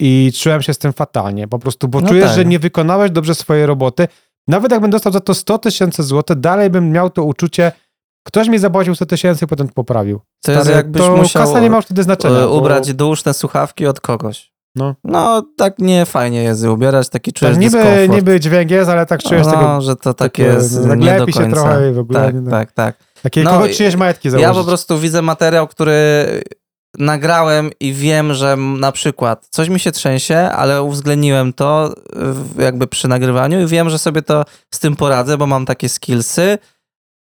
[0.00, 1.48] i czułem się z tym fatalnie.
[1.48, 2.34] Po prostu, bo No czujesz, tak.
[2.34, 4.08] że nie wykonałeś dobrze swojej roboty.
[4.48, 7.72] Nawet jakbym dostał za to 100 tysięcy złotych, dalej bym miał to uczucie,
[8.26, 10.20] ktoś mi zapłacił 100 tysięcy i potem poprawił.
[10.44, 12.38] To jest Stary, jakbyś to musiał kasa nie ma już wtedy znaczenia.
[12.38, 14.52] e, bo- ubrać dłużne słuchawki od kogoś.
[14.76, 14.94] No.
[15.04, 18.10] No, tak nie fajnie jest ubierać, taki czujesz Tak, niby, dyskomfort.
[18.12, 19.80] niby dźwięk jest, ale tak czujesz no, tego.
[19.80, 21.56] że to takie jest tak nie do lepi się końca.
[21.62, 22.96] trochę i w ogóle Tak, nie- tak, tak.
[23.22, 24.48] Takie No, kogo czyjeś majtki założyć.
[24.48, 25.94] Ja po prostu widzę materiał, który
[26.98, 31.94] nagrałem i wiem, że na przykład coś mi się trzęsie, ale uwzględniłem to
[32.58, 34.44] jakby przy nagrywaniu i wiem, że sobie to
[34.74, 36.58] z tym poradzę, bo mam takie skillsy,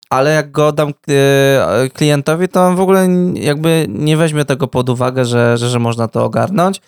[0.09, 4.89] ale jak go dam e, klientowi, to on w ogóle jakby nie weźmie tego pod
[4.89, 6.81] uwagę, że, że, że można to ogarnąć.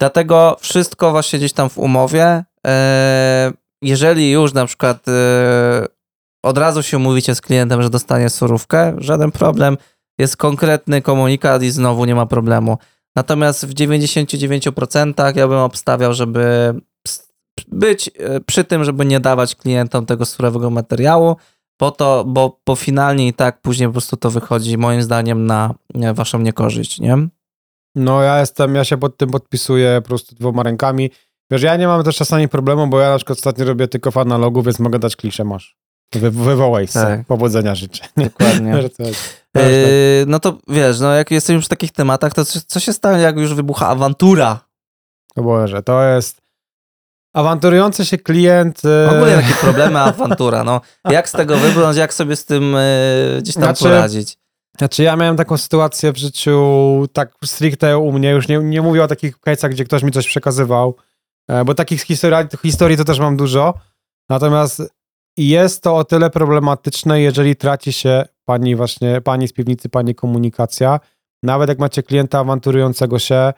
[0.00, 2.44] Dlatego wszystko właśnie gdzieś tam w umowie.
[2.66, 5.12] E, jeżeli już na przykład e,
[6.42, 9.76] od razu się umówicie z klientem, że dostanie surówkę, żaden problem.
[10.18, 12.78] Jest konkretny komunikat i znowu nie ma problemu.
[13.16, 16.74] Natomiast w 99% ja bym obstawiał, żeby
[17.68, 21.36] być e, przy tym, żeby nie dawać klientom tego surowego materiału,
[21.76, 25.74] po to, bo, bo finalnie i tak później po prostu to wychodzi moim zdaniem na
[25.94, 27.28] e, waszą niekorzyść, nie?
[27.94, 31.10] No ja jestem, ja się pod tym podpisuję po prostu dwoma rękami.
[31.50, 34.18] Wiesz, ja nie mam też czasami problemu, bo ja na przykład ostatnio robię tylko w
[34.18, 35.76] analogu, więc mogę dać kliszę, masz.
[36.14, 37.02] Wy, wywołaj se.
[37.02, 37.26] Tak.
[37.26, 38.04] Powodzenia życzę.
[38.16, 38.74] Dokładnie.
[39.56, 39.62] Yy,
[40.26, 43.36] no to wiesz, no jak jesteśmy przy takich tematach, to co, co się stanie, jak
[43.36, 44.60] już wybucha awantura?
[45.36, 46.42] O Boże, to jest
[47.34, 48.82] awanturujący się klient.
[48.84, 50.80] e, Ogólnie takie problemy, awantura, no.
[51.10, 52.80] Jak z tego wybrnąć, jak sobie z tym e,
[53.38, 54.38] gdzieś tam Znaczy, poradzić?
[54.78, 59.04] Znaczy ja miałem taką sytuację w życiu, tak stricte u mnie, już nie, nie mówię
[59.04, 60.96] o takich case'ach, gdzie ktoś mi coś przekazywał,
[61.66, 63.74] bo takich historii, historii to też mam dużo,
[64.28, 64.82] natomiast
[65.36, 71.00] jest to o tyle problematyczne, jeżeli traci się pani właśnie, pani z piwnicy, pani komunikacja,
[71.42, 73.52] nawet jak macie klienta awanturującego się,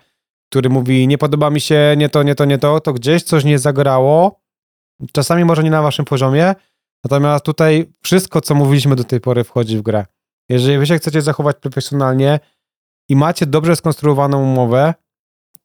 [0.50, 3.44] który mówi, nie podoba mi się nie to, nie to, nie to, to gdzieś coś
[3.44, 4.40] nie zagrało,
[5.12, 6.54] czasami może nie na waszym poziomie,
[7.04, 10.06] natomiast tutaj wszystko, co mówiliśmy do tej pory wchodzi w grę.
[10.48, 12.40] Jeżeli wy się chcecie zachować profesjonalnie
[13.08, 14.94] i macie dobrze skonstruowaną umowę,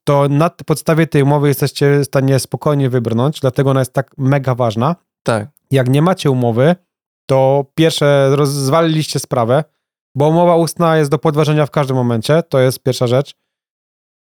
[0.04, 4.54] to na podstawie tej umowy jesteście w stanie spokojnie wybrnąć, dlatego ona jest tak mega
[4.54, 4.96] ważna.
[5.22, 5.48] Tak.
[5.70, 6.76] Jak nie macie umowy,
[7.26, 9.64] to pierwsze, rozwaliliście sprawę,
[10.14, 13.34] bo umowa ustna jest do podważenia w każdym momencie, to jest pierwsza rzecz.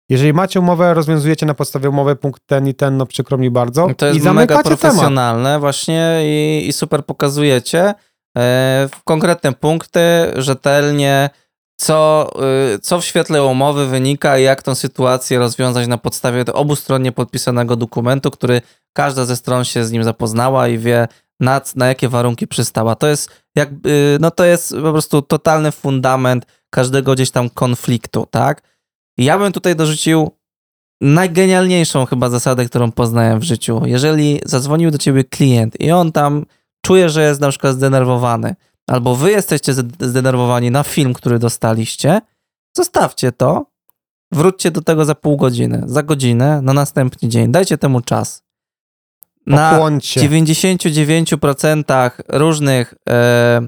[0.09, 3.87] Jeżeli macie umowę, rozwiązujecie na podstawie umowy punkt ten i ten, no przykro mi bardzo.
[3.97, 4.79] To i jest mega zamykacie temat.
[4.79, 7.93] profesjonalne właśnie i, i super pokazujecie
[8.91, 9.99] w konkretne punkty,
[10.35, 11.29] rzetelnie,
[11.75, 12.29] co,
[12.75, 17.75] y, co w świetle umowy wynika i jak tą sytuację rozwiązać na podstawie obustronnie podpisanego
[17.75, 18.61] dokumentu, który
[18.93, 21.07] każda ze stron się z nim zapoznała i wie,
[21.39, 22.95] na, na jakie warunki przystała.
[22.95, 28.61] To jest y, no to jest po prostu totalny fundament każdego gdzieś tam konfliktu, tak?
[29.17, 30.31] Ja bym tutaj dorzucił
[31.01, 33.81] najgenialniejszą chyba zasadę, którą poznałem w życiu.
[33.86, 36.45] Jeżeli zadzwonił do ciebie klient i on tam
[36.86, 38.55] czuje, że jest na przykład zdenerwowany,
[38.88, 42.21] albo wy jesteście zdenerwowani na film, który dostaliście,
[42.77, 43.65] zostawcie to,
[44.31, 47.51] wróćcie do tego za pół godziny, za godzinę, na następny dzień.
[47.51, 48.42] Dajcie temu czas.
[49.45, 50.21] Na Pochłoncie.
[50.21, 53.61] 99% różnych e,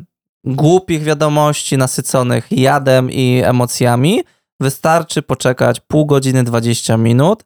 [0.43, 4.21] głupich wiadomości nasyconych jadem i emocjami
[4.59, 7.43] wystarczy poczekać pół godziny, 20 minut.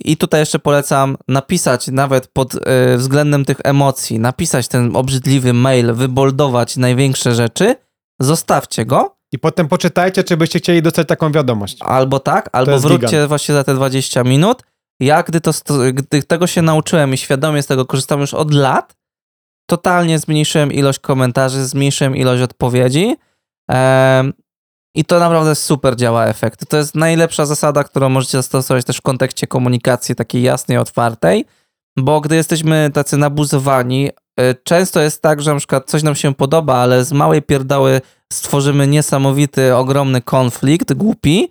[0.00, 2.60] I tutaj jeszcze polecam napisać nawet pod y,
[2.96, 7.76] względem tych emocji, napisać ten obrzydliwy mail, wyboldować największe rzeczy,
[8.20, 9.16] zostawcie go.
[9.32, 11.76] I potem poczytajcie, czy byście chcieli dostać taką wiadomość.
[11.80, 14.62] Albo tak, albo wróćcie właśnie za te 20 minut.
[15.00, 15.52] Ja, gdy, to,
[15.92, 18.96] gdy tego się nauczyłem i świadomie z tego korzystam już od lat,
[19.66, 23.16] totalnie zmniejszyłem ilość komentarzy, zmniejszyłem ilość odpowiedzi.
[24.94, 26.68] I to naprawdę super działa efekt.
[26.68, 31.44] To jest najlepsza zasada, którą możecie zastosować też w kontekście komunikacji takiej jasnej, otwartej,
[31.98, 36.34] bo gdy jesteśmy tacy nabuzowani, y, często jest tak, że na przykład coś nam się
[36.34, 38.00] podoba, ale z małej pierdoły
[38.32, 41.50] stworzymy niesamowity, ogromny konflikt, głupi.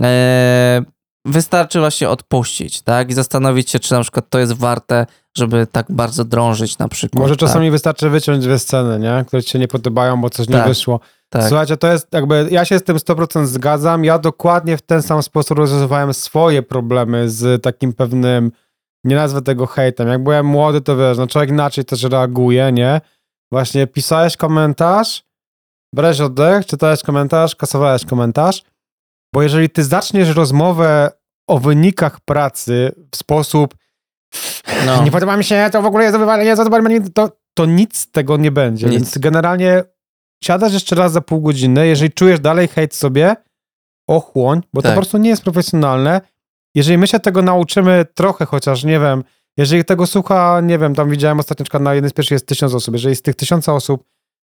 [0.00, 0.82] E,
[1.24, 3.10] Wystarczy właśnie odpuścić, tak?
[3.10, 5.06] I zastanowić się, czy na przykład to jest warte,
[5.36, 7.20] żeby tak bardzo drążyć na przykład.
[7.22, 7.40] Może tak?
[7.40, 9.24] czasami wystarczy wyciąć dwie sceny, nie?
[9.26, 10.68] które ci się nie podobają, bo coś nie Tak.
[10.68, 11.00] wyszło.
[11.28, 11.48] tak.
[11.48, 14.04] Słuchajcie, to jest jakby, ja się z tym 100% zgadzam.
[14.04, 18.52] Ja dokładnie w ten sam sposób rozwiązywałem swoje problemy z takim pewnym,
[19.04, 20.08] nie nazwę tego hejtem.
[20.08, 23.00] Jak byłem młody, to wiesz, no człowiek inaczej też reaguje, nie?
[23.52, 25.24] Właśnie pisałeś komentarz,
[25.94, 28.62] brałeś oddech, czytałeś komentarz, kasowałeś komentarz,
[29.34, 31.10] bo jeżeli ty zaczniesz rozmowę
[31.48, 33.74] o wynikach pracy w sposób
[34.86, 35.02] No.
[35.04, 38.36] nie podoba mi się, to w ogóle jest wywalenie, to, to, to nic z tego
[38.36, 38.86] nie będzie.
[38.86, 38.94] Nic.
[38.94, 39.84] Więc generalnie
[40.44, 43.36] siadasz jeszcze raz za pół godziny, jeżeli czujesz dalej hejt sobie,
[44.08, 44.94] ochłoń, bo to Tak.
[44.94, 46.20] po prostu nie jest profesjonalne.
[46.74, 49.24] Jeżeli my się tego nauczymy trochę chociaż, nie wiem,
[49.56, 52.94] jeżeli tego słucha, nie wiem, tam widziałem ostatnio na jednej z pierwszych jest tysiąc osób,
[52.94, 54.04] jeżeli z tych tysiąca osób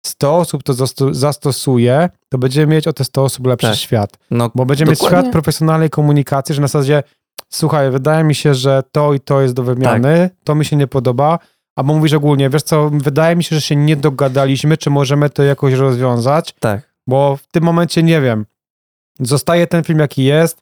[0.07, 3.77] 100 osób to zasto- zastosuje, to będziemy mieć o te 100 osób lepszy Tak.
[3.77, 4.19] świat.
[4.31, 7.03] no, Bo będziemy mieć świat profesjonalnej komunikacji, że na zasadzie
[7.49, 10.45] słuchaj, wydaje mi się, że to i to jest do wymiany, Tak.
[10.45, 11.39] to mi się nie podoba,
[11.77, 15.43] albo mówisz ogólnie, wiesz co, wydaje mi się, że się nie dogadaliśmy, czy możemy to
[15.43, 16.93] jakoś rozwiązać, tak.
[17.07, 18.47] bo w tym momencie nie wiem.
[19.21, 20.59] Zostaje ten film jaki jest,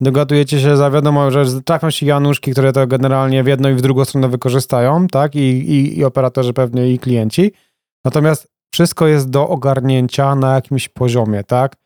[0.00, 3.80] dogadujecie się za wiadomo, że trafią się Januszki, które to generalnie w jedną i w
[3.82, 7.52] drugą stronę wykorzystają, tak, i, i, i operatorzy pewnie i klienci.
[8.04, 11.76] Natomiast wszystko jest do ogarnięcia na jakimś poziomie, tak?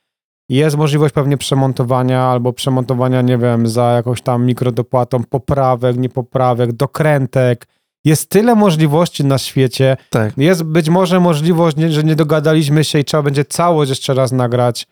[0.49, 7.67] Jest możliwość pewnie przemontowania albo przemontowania, nie wiem, za jakąś tam mikrodopłatą poprawek, niepoprawek, dokrętek.
[8.05, 9.97] Jest tyle możliwości na świecie.
[10.11, 10.39] Tak.
[10.39, 14.87] Jest być może możliwość, że nie dogadaliśmy się i trzeba będzie całość jeszcze raz nagrać.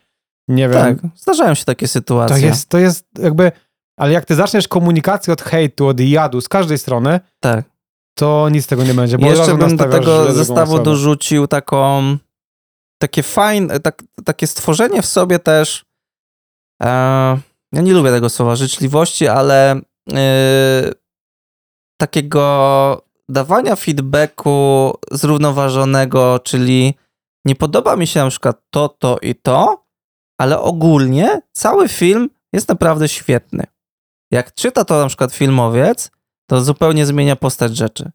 [0.48, 0.82] Nie wiem.
[0.82, 2.40] Tak, zdarzają się takie sytuacje.
[2.40, 3.52] To jest, to jest jakby.
[3.96, 7.64] Ale jak ty zaczniesz komunikację od hejtu, od jadu z każdej strony, Tak.
[8.18, 9.18] To nic z tego nie będzie.
[9.18, 12.02] Bo Jeszcze bym do tego zestawu dorzucił taką
[12.98, 15.84] takie fajne, tak, takie stworzenie w sobie też
[16.82, 16.88] e,
[17.72, 19.80] ja nie lubię tego słowa życzliwości, ale
[20.12, 20.90] e,
[22.00, 26.94] takiego dawania feedbacku zrównoważonego, czyli
[27.44, 29.84] nie podoba mi się na przykład to, to i to,
[30.40, 33.64] ale ogólnie cały film jest naprawdę świetny.
[34.32, 36.10] Jak czyta to na przykład filmowiec,
[36.48, 38.10] to zupełnie zmienia postać rzeczy.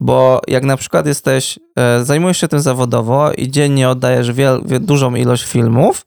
[0.00, 4.80] Bo jak na przykład jesteś, e, zajmujesz się tym zawodowo i dziennie oddajesz wiel, wie,
[4.80, 6.06] dużą ilość filmów,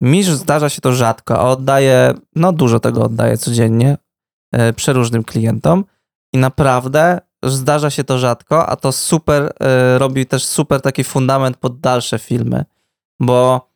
[0.00, 3.96] Mi zdarza się to rzadko, a oddaję, no dużo tego oddaję codziennie
[4.52, 5.84] e, przeróżnym klientom
[6.32, 11.56] i naprawdę zdarza się to rzadko, a to super, e, robi też super taki fundament
[11.56, 12.64] pod dalsze filmy,
[13.20, 13.68] bo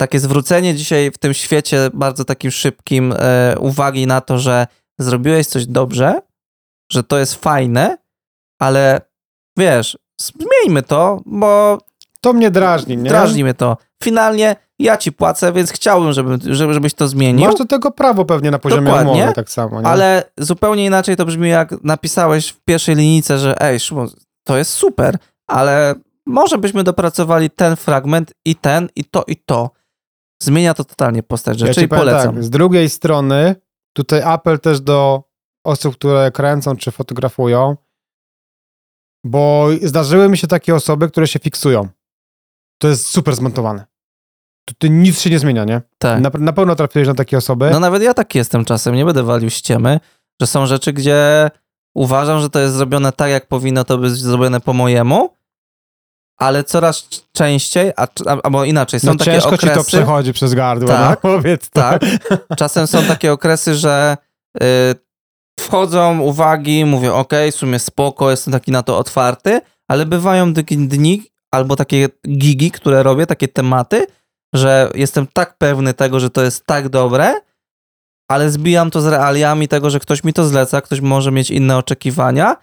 [0.00, 3.14] takie zwrócenie dzisiaj w tym świecie bardzo takim szybkim
[3.58, 4.66] uwagi na to, że
[4.98, 6.20] zrobiłeś coś dobrze,
[6.92, 7.98] że to jest fajne,
[8.60, 9.00] ale
[9.58, 11.78] wiesz, zmieńmy to, bo
[12.20, 13.10] To mnie drażni, nie?
[13.10, 13.76] drażni mnie to.
[14.02, 17.46] Finalnie ja ci płacę, więc chciałbym, żeby, żeby, żebyś to zmienił.
[17.46, 19.86] Masz do tego prawo pewnie na poziomie Dokładnie, umowy tak samo, nie?
[19.86, 24.08] Ale zupełnie inaczej to brzmi, jak napisałeś w pierwszej linijce, że ej, Szymon,
[24.44, 25.94] to jest super, ale
[26.26, 29.70] może byśmy dopracowali ten fragment i ten, i to, i to.
[30.42, 32.34] Zmienia to totalnie postać rzeczy ci i polecam.
[32.34, 33.56] Tak, z drugiej strony,
[33.92, 35.22] tutaj apel też do
[35.64, 37.76] osób, które kręcą czy fotografują,
[39.24, 41.88] bo zdarzyły mi się takie osoby, które się fiksują.
[42.78, 43.86] To jest super zmontowane.
[44.64, 45.82] Tutaj nic się nie zmienia, nie?
[45.98, 46.20] Tak.
[46.20, 47.70] Na, na pewno trafiłeś na takie osoby.
[47.70, 50.00] No nawet ja taki jestem czasem, nie będę walił ściemy,
[50.40, 51.50] że są rzeczy, gdzie
[51.94, 55.36] uważam, że to jest zrobione tak, jak powinno to być zrobione po mojemu,
[56.36, 58.06] ale coraz częściej, a,
[58.42, 59.74] albo inaczej, są no takie ciężko okresy...
[59.74, 61.80] ci to przechodzi przez gardło, Tak, no, powiedz to.
[61.80, 62.02] Tak.
[62.56, 64.16] Czasem są takie okresy, że
[64.62, 64.62] y,
[65.62, 70.76] wchodzą uwagi, mówię, ok, w sumie spoko, jestem taki na to otwarty, ale bywają takie
[70.76, 74.06] dni albo takie gigi, które robię, takie tematy,
[74.54, 77.40] że jestem tak pewny tego, że to jest tak dobre,
[78.30, 81.76] ale zbijam to z realiami tego, że ktoś mi to zleca, ktoś może mieć inne
[81.76, 82.56] oczekiwania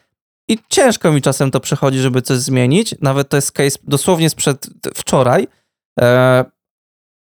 [0.49, 2.95] i ciężko mi czasem to przechodzi, żeby coś zmienić.
[3.01, 5.47] Nawet to jest case dosłownie sprzed wczoraj,
[5.99, 6.45] e,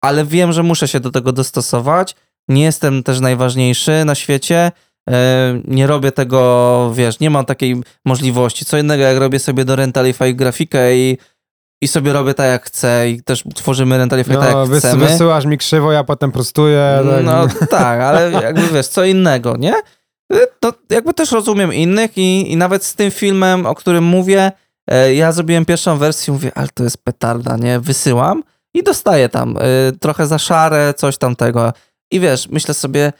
[0.05, 2.16] ale wiem, że muszę się do tego dostosować.
[2.49, 4.73] Nie jestem też najważniejszy na świecie.
[5.09, 8.65] E, Nie robię tego, wiesz, nie mam takiej możliwości.
[8.65, 11.19] Co innego, jak robię sobie do Rentalify grafikę i,
[11.83, 15.07] i sobie robię tak, jak chcę i też tworzymy Rentalify tak, No, jak wys, chcemy.
[15.07, 17.01] wysyłasz mi krzywo, ja potem prostuję.
[17.15, 17.25] Tak.
[17.25, 19.75] No tak, ale jakby wiesz, co innego, nie?
[20.61, 24.53] To jakby też rozumiem innych i, i nawet z tym filmem, o którym mówię,
[24.91, 27.81] e, ja zrobiłem pierwszą wersję, mówię, ale to jest petarda, nie?
[27.81, 28.43] Wysyłam
[28.75, 29.61] i dostaję tam e,
[30.01, 31.73] trochę za szare, coś tamtego.
[32.13, 33.13] I wiesz, myślę sobie,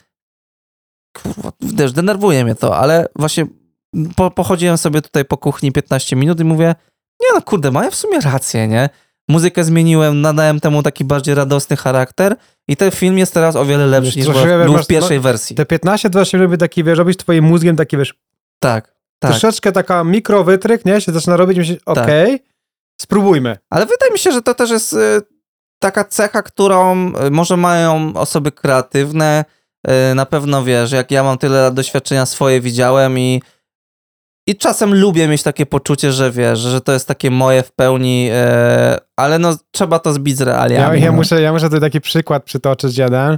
[1.13, 3.45] kurwa, wiesz, denerwuje mnie to, ale właśnie
[4.15, 6.75] po, pochodziłem sobie tutaj po kuchni 15 minut i mówię,
[7.21, 8.89] nie no kurde, mają w sumie rację, nie?
[9.29, 12.35] Muzykę zmieniłem, nadałem temu taki bardziej radosny charakter
[12.67, 15.55] i ten film jest teraz o wiele lepszy niż troszkę, był w pierwszej wersji.
[15.55, 18.13] Te 15-20 minut by taki, wiesz, robić twoim mózgiem taki, wiesz,
[18.59, 19.31] Tak, tak.
[19.31, 21.01] troszeczkę taka mikrowytryk, nie?
[21.01, 22.43] Się zaczyna robić, myślisz, okej,
[23.01, 23.57] spróbujmy.
[23.69, 25.21] Ale wydaje mi się, że to też jest y,
[25.79, 29.45] taka cecha, którą y, może mają osoby kreatywne.
[29.87, 33.41] Y, na pewno wiesz, jak ja mam tyle lat doświadczenia swoje widziałem i,
[34.47, 38.29] i czasem lubię mieć takie poczucie, że wiesz, że to jest takie moje w pełni,
[38.31, 41.01] y, ale no trzeba to zbić z Ja, realiami.
[41.01, 41.17] ja, no.
[41.17, 43.37] muszę, ja muszę tutaj taki przykład przytoczyć jeden,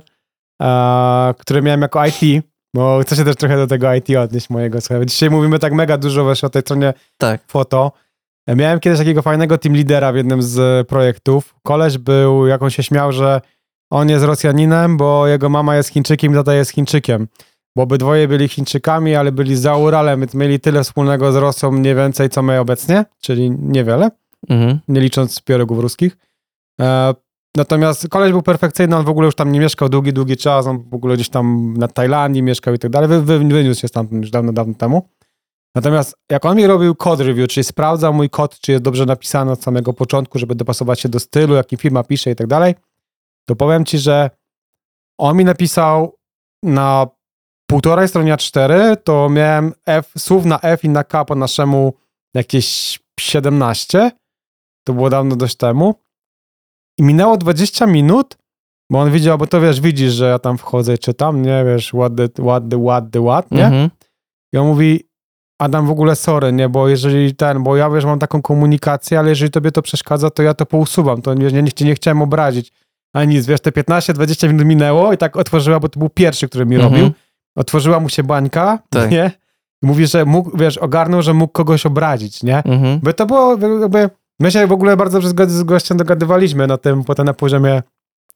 [0.61, 2.43] e, który miałem jako IT,
[2.75, 4.81] bo chcę się też trochę do tego IT odnieść mojego.
[4.81, 7.41] Słuchaj, dzisiaj mówimy tak mega dużo właśnie o tej stronie Tak.
[7.47, 7.91] foto.
[8.47, 11.55] Miałem kiedyś takiego fajnego team lidera w jednym z projektów.
[11.63, 13.41] Koleś był, jak on się śmiał, że
[13.91, 17.27] on jest Rosjaninem, bo jego mama jest Chińczykiem tata jest Chińczykiem.
[17.75, 21.95] Bo obydwoje byli Chińczykami, ale byli za Uralem, więc mieli tyle wspólnego z Rosją mniej
[21.95, 24.11] więcej, co my obecnie, czyli niewiele
[24.49, 24.79] Mhm.
[24.87, 26.17] nie licząc piorogów ruskich.
[26.81, 27.13] E,
[27.57, 30.83] natomiast koleś był perfekcyjny, on w ogóle już tam nie mieszkał długi, długi czas, on
[30.89, 34.21] w ogóle gdzieś tam na Tajlandii mieszkał i tak dalej, wy, wy, wyniósł się stamtąd
[34.21, 35.07] już dawno, dawno temu.
[35.75, 39.51] Natomiast jak on mi robił code review, czyli sprawdzał mój kod, czy jest dobrze napisany
[39.51, 42.75] od samego początku, żeby dopasować się do stylu, jaki firma pisze i tak dalej,
[43.49, 44.29] to powiem ci, że
[45.19, 46.15] on mi napisał
[46.63, 47.07] na
[47.69, 51.93] półtorej stronie A4, to miałem F, słów na F i na K po naszemu
[52.35, 54.11] jakieś 17.
[54.87, 55.95] To było dawno dość temu.
[56.99, 58.37] I minęło 20 minut,
[58.91, 61.91] bo on widział, bo to wiesz, widzisz, że ja tam wchodzę i czytam, nie, wiesz,
[62.17, 62.63] the, what
[63.11, 63.65] the, what, nie?
[63.65, 63.89] Mhm.
[64.53, 65.03] I on mówi,
[65.61, 69.29] Adam, w ogóle sorry, nie, bo jeżeli ten, bo ja wiesz, mam taką komunikację, ale
[69.29, 72.71] jeżeli tobie to przeszkadza, to ja to pousuwam, to wiesz, nie, nie, nie chciałem obrazić.
[73.13, 76.65] A nic, wiesz, te 15-20 minut minęło i tak otworzyła, bo to był pierwszy, który
[76.65, 76.93] mi Mhm.
[76.93, 77.11] robił.
[77.55, 79.11] Otworzyła mu się bańka, Tak.
[79.11, 79.31] nie?
[79.83, 82.57] I mówi, że mógł, wiesz, ogarnął, że mógł kogoś obrazić, nie?
[82.63, 82.99] Mhm.
[82.99, 84.09] By to było jakby.
[84.39, 87.83] My się w ogóle bardzo dobrze z gościem dogadywaliśmy na tym, potem na poziomie.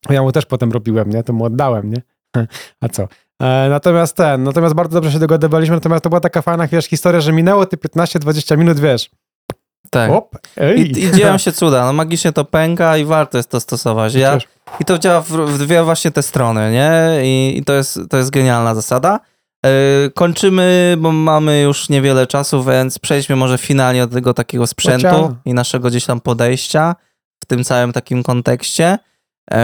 [0.09, 1.23] Ja mu też potem robiłem, nie?
[1.23, 2.01] To mu oddałem, nie?
[2.81, 3.03] A co?
[3.41, 7.21] E, natomiast ten, natomiast bardzo dobrze się dogadywaliśmy, natomiast to była taka fajna wiesz, historia,
[7.21, 9.09] że minęło te 15-20 minut, wiesz.
[9.95, 10.11] Tak.
[10.11, 10.37] Op.
[10.77, 14.13] I, I dzieją się cuda, no magicznie to pęka i warto jest to stosować.
[14.13, 14.37] Ja,
[14.79, 16.91] I to działa w, w dwie właśnie te strony, nie?
[17.23, 19.19] I, i to, jest, to jest genialna zasada.
[19.65, 19.71] Yy,
[20.15, 25.31] kończymy, bo mamy już niewiele czasu, więc przejdźmy może finalnie do tego takiego sprzętu Chociaż-
[25.45, 26.95] i naszego gdzieś tam podejścia
[27.43, 28.97] w tym całym takim kontekście.
[29.51, 29.57] Yy,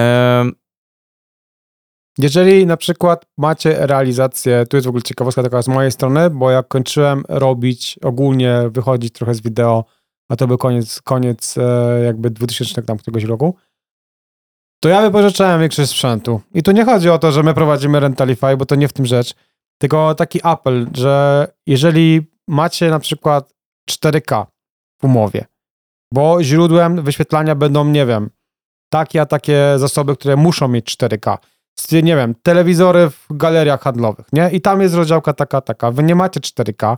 [2.17, 6.51] Jeżeli na przykład macie realizację, tu jest w ogóle ciekawostka taka z mojej strony, bo
[6.51, 9.85] jak kończyłem robić, ogólnie wychodzić trochę z wideo,
[10.31, 13.55] a to był koniec, koniec e, jakby 2000 tam któregoś roku,
[14.83, 16.41] to ja wypożyczałem większość sprzętu.
[16.53, 19.05] I tu nie chodzi o to, że my prowadzimy Rentalify, bo to nie w tym
[19.05, 19.33] rzecz,
[19.81, 23.53] tylko taki apel, że jeżeli macie na przykład
[23.91, 24.45] 4K
[25.01, 25.45] w umowie,
[26.13, 28.29] bo źródłem wyświetlania będą, nie wiem,
[28.93, 31.37] takie a takie zasoby, które muszą mieć 4K.
[31.79, 34.49] Z- Nie wiem, telewizory w galeriach handlowych, nie?
[34.51, 35.91] I tam jest rozdziałka taka, taka.
[35.91, 36.97] Wy nie macie 4K,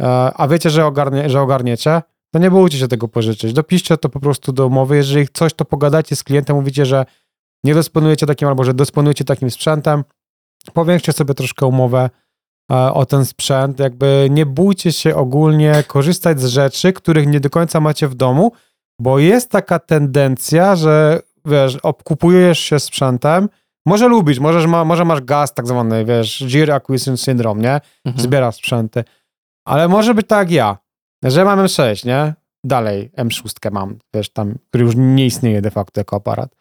[0.00, 2.02] e, a wiecie, że, ogarnie, że ogarniecie,
[2.32, 3.52] to nie bójcie się tego pożyczyć.
[3.52, 4.96] Dopiszcie to po prostu do umowy.
[4.96, 7.06] Jeżeli coś, to pogadajcie z klientem, mówicie, że
[7.64, 10.04] nie dysponujecie takim, albo że dysponujecie takim sprzętem,
[10.72, 12.10] powiększcie sobie troszkę umowę
[12.72, 13.80] e, o ten sprzęt.
[13.80, 18.52] Jakby nie bójcie się ogólnie korzystać z rzeczy, których nie do końca macie w domu,
[19.00, 23.48] bo jest taka tendencja, że wiesz, obkupujesz się sprzętem,
[23.86, 27.80] może lubisz, możesz ma, może masz gaz tak zwany, wiesz, Gear Acquisition Syndrome, nie?
[28.04, 28.22] Mhm.
[28.24, 29.04] Zbierasz sprzęty.
[29.66, 30.78] Ale może być tak jak ja,
[31.24, 32.34] że mam M6, nie?
[32.64, 36.54] Dalej M6 mam, wiesz, tam, który już nie istnieje de facto jako aparat.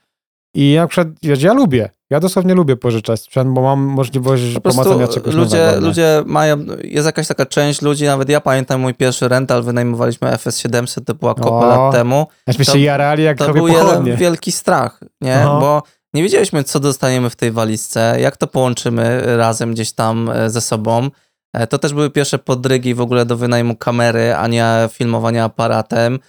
[0.53, 4.61] I na przykład, wiesz, ja lubię, ja dosłownie lubię pożyczać sprzęt, bo mam możliwość Po
[4.61, 5.81] pomacania czegoś ludzie, nowego.
[5.81, 5.87] nie?
[5.87, 11.03] ludzie mają, jest jakaś taka część ludzi, nawet ja pamiętam mój pierwszy rental, wynajmowaliśmy FS700,
[11.05, 12.27] to była kupę O, lat temu.
[12.45, 15.35] To- się jarali jak To był jeden wielki strach, nie?
[15.35, 15.57] Aha.
[15.61, 20.49] Bo nie wiedzieliśmy, co dostaniemy w tej walizce, jak to połączymy razem gdzieś tam e,
[20.49, 21.09] ze sobą.
[21.57, 26.19] E, To też były pierwsze podrygi w ogóle do wynajmu kamery, a nie filmowania aparatem.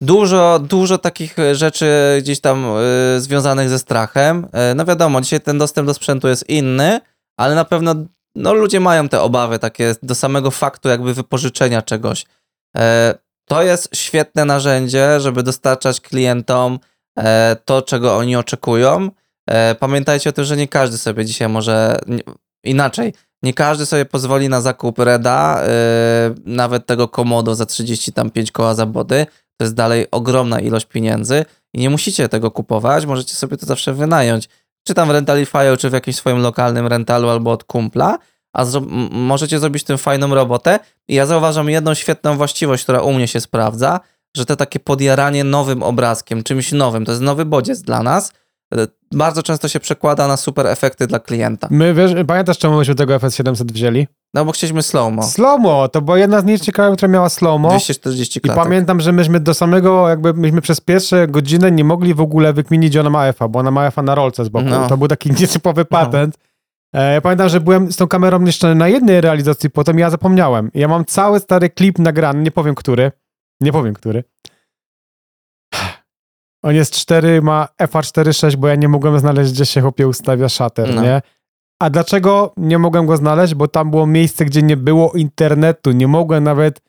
[0.00, 1.86] Dużo, dużo takich rzeczy
[2.22, 2.64] gdzieś tam
[3.16, 4.48] y, związanych ze strachem.
[4.52, 7.00] E, No wiadomo, dzisiaj ten dostęp do sprzętu jest inny,
[7.38, 7.94] ale na pewno
[8.36, 12.24] no, ludzie mają te obawy takie do samego faktu jakby wypożyczenia czegoś.
[12.76, 13.14] E,
[13.48, 16.78] To jest świetne narzędzie, żeby dostarczać klientom
[17.64, 19.10] to, czego oni oczekują.
[19.80, 21.98] Pamiętajcie o tym, że nie każdy sobie dzisiaj może
[22.64, 23.12] inaczej.
[23.44, 28.86] Nie każdy sobie pozwoli na zakup Reda, e, nawet tego Komodo za 35 koła za
[28.86, 29.26] body.
[29.56, 31.44] To jest dalej ogromna ilość pieniędzy
[31.74, 34.48] i nie musicie tego kupować, możecie sobie to zawsze wynająć.
[34.86, 38.18] Czy tam w Rentalify, czy w jakimś swoim lokalnym rentalu albo od kumpla,
[38.52, 40.78] a zro- możecie zrobić tym fajną robotę.
[41.08, 44.00] I ja zauważam jedną świetną właściwość, która u mnie się sprawdza,
[44.36, 48.32] że to takie podjaranie nowym obrazkiem, czymś nowym, to jest nowy bodziec dla nas,
[49.12, 51.68] bardzo często się przekłada na super efekty dla klienta.
[51.70, 54.06] My, wiesz, pamiętasz czemu myśmy tego FS700 wzięli?
[54.34, 57.68] No bo chcieliśmy slow-mo, Slow-mo, to była jedna z nielicznych krajów, która miała slow-mo.
[57.68, 58.64] 240 I klatek.
[58.64, 62.90] pamiętam, że myśmy do samego, jakby myśmy przez pierwsze godzinę nie mogli w ogóle wykminić,
[62.90, 64.66] gdzie ona ma EFA, bo ona ma EFA na rolce z boku.
[64.68, 64.88] No.
[64.88, 66.38] To był taki nietypowy patent.
[66.94, 70.70] E, ja pamiętam, że byłem z tą kamerą jeszcze na jednej realizacji, potem ja zapomniałem.
[70.74, 73.12] Ja mam cały stary klip nagrany, nie powiem który.
[73.60, 74.24] Nie powiem który.
[76.64, 80.48] On jest 4, ma FA 4.6, bo ja nie mogłem znaleźć, gdzie się chłopie ustawia
[80.48, 81.02] shutter, No.
[81.02, 81.22] nie?
[81.82, 83.54] A dlaczego nie mogłem go znaleźć?
[83.54, 85.92] Bo tam było miejsce, gdzie nie było internetu.
[85.92, 86.80] Nie mogłem nawet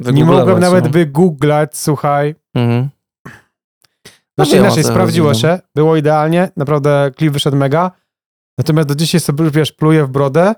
[0.00, 0.90] nie mogłem nawet no.
[0.90, 2.34] wygooglać, słuchaj.
[2.54, 2.88] Mhm.
[4.38, 5.34] Znaczy wiem, o inaczej, sprawdziło no.
[5.34, 7.90] się, było idealnie, naprawdę klip wyszedł mega.
[8.58, 10.54] Natomiast do dzisiaj sobie, wiesz, pluję w brodę.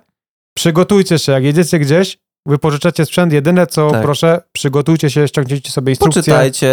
[0.56, 2.18] Przygotujcie się, jak jedziecie gdzieś,
[2.48, 4.02] wypożyczacie sprzęt, jedyne co Tak.
[4.02, 6.22] proszę, przygotujcie się, ściągnijcie sobie instrukcję.
[6.22, 6.66] Poczytajcie.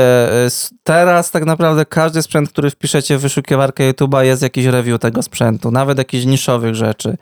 [0.48, 5.22] y, Teraz tak naprawdę każdy sprzęt, który wpiszecie w wyszukiwarkę YouTube'a jest jakiś review tego
[5.24, 7.18] sprzętu, nawet jakichś niszowych rzeczy.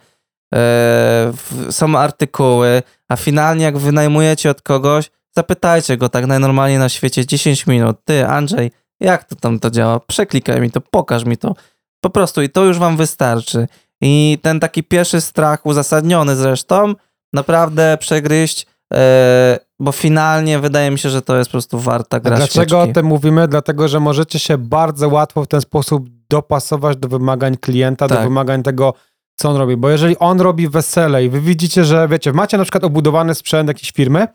[1.32, 7.26] W- Są artykuły, a finalnie jak wynajmujecie od kogoś, zapytajcie go tak najnormalniej na świecie
[7.26, 7.96] 10 minut.
[8.04, 8.70] Ty, Andrzej,
[9.00, 10.00] jak to tam to działa?
[10.00, 11.54] Przeklikaj mi to, pokaż mi to.
[12.00, 13.66] Po prostu i to już wam wystarczy.
[14.00, 16.94] I ten taki pierwszy strach, uzasadniony zresztą,
[17.34, 22.36] naprawdę przegryźć, e, bo finalnie wydaje mi się, że to jest po prostu warta gra
[22.36, 22.94] Dlaczego o świeczki.
[22.94, 23.48] tym mówimy?
[23.48, 28.24] Dlatego, że możecie się bardzo łatwo w ten sposób dopasować do wymagań klienta, do Tak.
[28.24, 28.94] wymagań tego,
[29.36, 29.76] co on robi.
[29.76, 33.68] Bo jeżeli on robi wesele i wy widzicie, że wiecie, macie na przykład obudowany sprzęt
[33.68, 34.26] jakiejś firmy,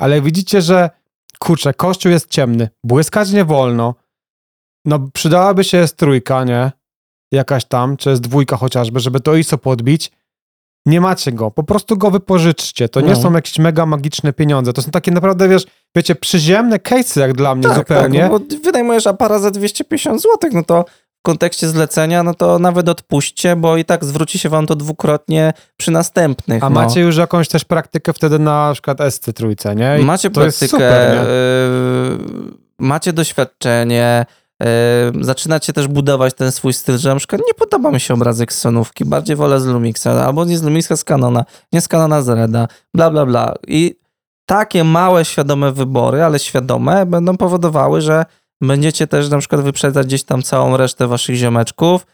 [0.00, 0.90] ale widzicie, że
[1.38, 3.94] kurczę, kościół jest ciemny, błyskać nie wolno,
[4.84, 6.72] no przydałaby się jest trójka, nie?
[7.32, 10.12] Jakaś tam, czy jest dwójka chociażby, żeby to ISO podbić.
[10.86, 12.88] Nie macie go, po prostu go wypożyczcie.
[12.88, 13.16] To nie No.
[13.16, 14.72] są jakieś mega magiczne pieniądze.
[14.72, 18.20] To są takie naprawdę, wiesz, wiecie, przyziemne case'y jak dla mnie tak, zupełnie.
[18.20, 20.84] Tak, no bo wynajmujesz aparat za 250 zł, no to
[21.18, 25.52] w kontekście zlecenia, no to nawet odpuśćcie, bo i tak zwróci się wam to dwukrotnie
[25.76, 26.64] przy następnych.
[26.64, 26.74] A no.
[26.80, 29.98] macie już jakąś też praktykę wtedy na przykład SC trójce, nie?
[30.00, 31.22] I Macie praktykę, super, nie?
[31.22, 32.18] yy,
[32.78, 34.26] macie doświadczenie,
[35.20, 38.58] zaczynacie też budować ten swój styl, że na przykład nie podoba mi się obrazek z
[38.58, 42.28] Sonówki, bardziej wolę z Lumixa, albo nie z Lumixa, z Canona, nie z Canona z
[42.28, 43.54] Reda, bla, bla, bla.
[43.66, 43.94] I
[44.46, 48.24] takie małe, świadome wybory, ale świadome, będą powodowały, że
[48.60, 52.06] będziecie też na przykład wyprzedzać gdzieś tam całą resztę waszych ziomeczków,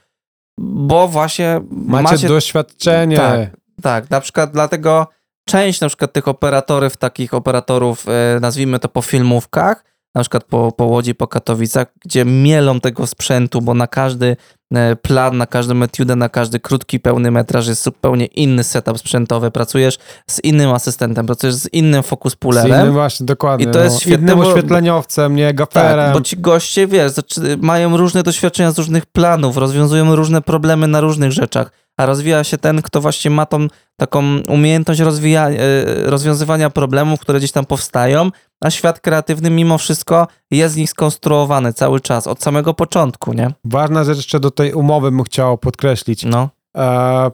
[0.58, 3.16] bo właśnie Macie, macie doświadczenie.
[3.16, 3.50] Tak.
[3.82, 5.06] Tak, na przykład dlatego
[5.48, 10.72] część na przykład tych operatorów, takich operatorów, e, nazwijmy to po filmówkach, na przykład po,
[10.72, 14.36] po Łodzi, po Katowicach, gdzie mielą tego sprzętu, bo na każdy
[14.74, 19.50] e, plan, na każdą etiudę, na każdy krótki, pełny metraż jest zupełnie inny setup sprzętowy.
[19.50, 22.80] Pracujesz z innym asystentem, pracujesz z innym focus Z pullerem.
[22.80, 23.66] innym właśnie, dokładnie.
[23.66, 24.00] I to jest no.
[24.00, 26.06] świetne, Innym bo- oświetleniowcem, nie gaferem.
[26.06, 27.12] Tak, bo ci goście, wiesz,
[27.60, 32.58] mają różne doświadczenia z różnych planów, rozwiązują różne problemy na różnych rzeczach, a rozwija się
[32.58, 33.66] ten, kto właśnie ma tą
[33.96, 38.30] taką umiejętność rozwija- e, rozwiązywania problemów, które gdzieś tam powstają,
[38.64, 43.50] a świat kreatywny mimo wszystko jest z nich skonstruowany cały czas, od samego początku, nie?
[43.64, 46.24] Ważna rzecz jeszcze do tej umowy bym chciał podkreślić.
[46.24, 47.30] No, E,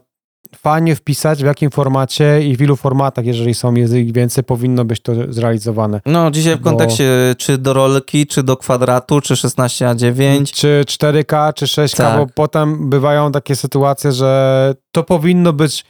[0.56, 5.00] fajnie wpisać w jakim formacie i w ilu formatach, jeżeli są ich więcej, powinno być
[5.02, 6.00] to zrealizowane.
[6.06, 10.52] no dzisiaj w Bo- kontekście czy do rolki, czy do kwadratu, czy 16 na 9
[10.52, 12.18] Czy 4K, czy 6K, Tak.
[12.18, 15.84] bo potem bywają takie sytuacje, że to powinno być,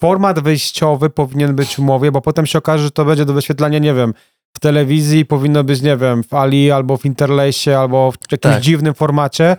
[0.00, 3.78] format wyjściowy powinien być w umowie, bo potem się okaże, że to będzie do wyświetlania,
[3.78, 4.14] nie wiem,
[4.56, 8.62] w telewizji powinno być, nie wiem, w Ali albo w Interlace, albo w jakimś Tak.
[8.62, 9.56] dziwnym formacie.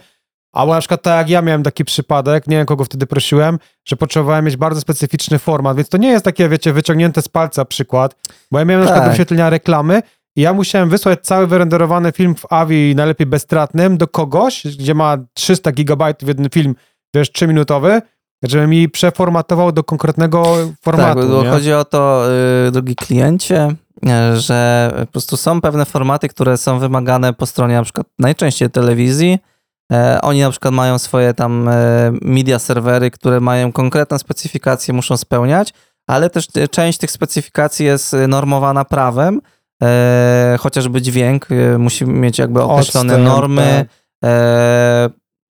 [0.54, 3.96] Albo na przykład tak jak ja miałem taki przypadek, nie wiem kogo wtedy prosiłem, że
[3.96, 8.16] potrzebowałem mieć bardzo specyficzny format, więc to nie jest takie, wiecie, wyciągnięte z palca przykład,
[8.52, 9.12] bo ja miałem na przykład do Tak.
[9.12, 10.02] wyświetlenia reklamy
[10.36, 15.18] i ja musiałem wysłać cały wyrenderowany film w AVI, najlepiej bezstratnym, do kogoś, gdzie ma
[15.34, 16.76] 300 gigabajtów jeden film,
[17.16, 18.02] wiesz, 3-minutowy,
[18.44, 21.20] żeby mi przeformatował do konkretnego formatu.
[21.20, 21.50] Tak, bo nie?
[21.50, 22.24] chodzi o to,
[22.66, 23.76] yy, drogi kliencie,
[24.34, 29.40] że po prostu są pewne formaty, które są wymagane po stronie na przykład najczęściej telewizji.
[29.94, 31.74] E, Oni na przykład mają swoje tam e,
[32.22, 35.74] media serwery, które mają konkretne specyfikacje, muszą spełniać,
[36.08, 39.42] ale też e, część tych specyfikacji jest e, normowana prawem,
[39.84, 43.86] e, chociażby dźwięk e, musi mieć jakby określone Odstęp, normy,
[44.22, 44.30] tak.
[44.32, 45.10] e,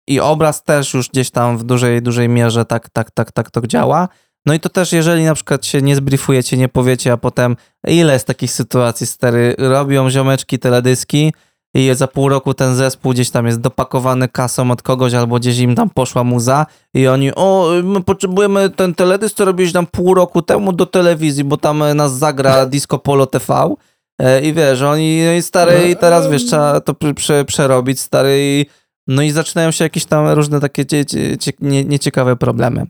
[0.07, 3.67] i obraz też już gdzieś tam w dużej, dużej mierze tak, tak, tak, tak to
[3.67, 4.07] działa.
[4.45, 7.55] No i to też, jeżeli na przykład się nie zbriefujecie, nie powiecie, a potem
[7.87, 11.33] ile jest takich sytuacji, stary, robią ziomeczki teledyski
[11.73, 15.59] i za pół roku ten zespół gdzieś tam jest dopakowany kasą od kogoś albo gdzieś
[15.59, 20.13] im tam poszła muza i oni, o, my potrzebujemy ten teledysk, co robiliśmy tam pół
[20.13, 23.75] roku temu do telewizji, bo tam e, nas zagra Disco Polo TV
[24.19, 27.99] E, i wiesz, oni, no i stary, i teraz wiesz, trzeba to prze- prze, przerobić,
[27.99, 28.65] stary, i,
[29.07, 32.85] no i zaczynają się jakieś tam różne takie cie, cie, cie, nie, nieciekawe problemy.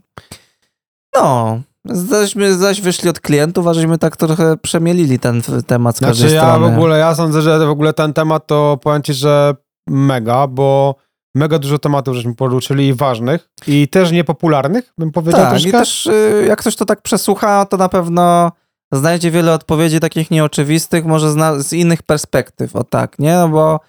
[1.14, 6.30] No, zaśmy zaś wyszli od klientów, a żeśmy tak trochę przemielili ten temat z każdej
[6.30, 9.54] Znaczy ja w ogóle, ja sądzę, że w ogóle ten temat to powiem ci, że
[9.88, 10.94] mega, bo
[11.34, 15.68] mega dużo tematów żeśmy poruszyli i ważnych i też niepopularnych, bym powiedział Tak, troszkę.
[15.68, 18.52] i też y, jak ktoś to tak przesłucha, to na pewno
[18.92, 23.34] znajdzie wiele odpowiedzi takich nieoczywistych, może z innych perspektyw, o tak, nie?
[23.34, 23.80] No bo,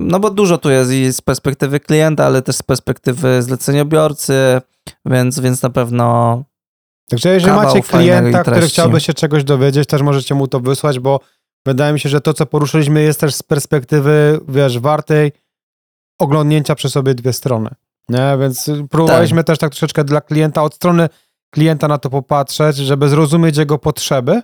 [0.00, 4.60] no bo dużo tu jest i z perspektywy klienta, ale też z perspektywy zleceniobiorcy,
[5.04, 6.42] więc, więc na pewno
[7.10, 11.20] Także jeżeli macie klienta, który chciałby się czegoś dowiedzieć, też możecie mu to wysłać, bo
[11.66, 15.32] wydaje mi się, że to, co poruszyliśmy, jest też z perspektywy, wiesz, wartej
[16.20, 17.70] oglądnięcia przez sobie dwie strony.
[18.08, 18.36] Nie?
[18.40, 21.08] Więc próbowaliśmy też tak troszeczkę dla klienta, od strony
[21.50, 24.42] klienta na to popatrzeć, żeby zrozumieć jego potrzeby.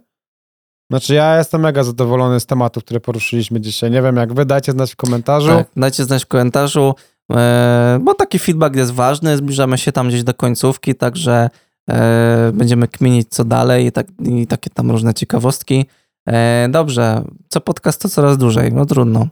[0.91, 3.91] Znaczy ja jestem mega zadowolony z tematów, które poruszyliśmy dzisiaj.
[3.91, 5.49] Nie wiem jak wy, dajcie znać w komentarzu.
[5.49, 6.95] Tak, dajcie znać w komentarzu,
[7.33, 11.51] e, bo taki feedback jest ważny, zbliżamy się tam gdzieś do końcówki, także
[11.91, 15.87] e, będziemy kminić co dalej i, tak, i takie tam różne ciekawostki.
[16.29, 19.29] E, dobrze, co podcast to coraz dłużej, no trudno.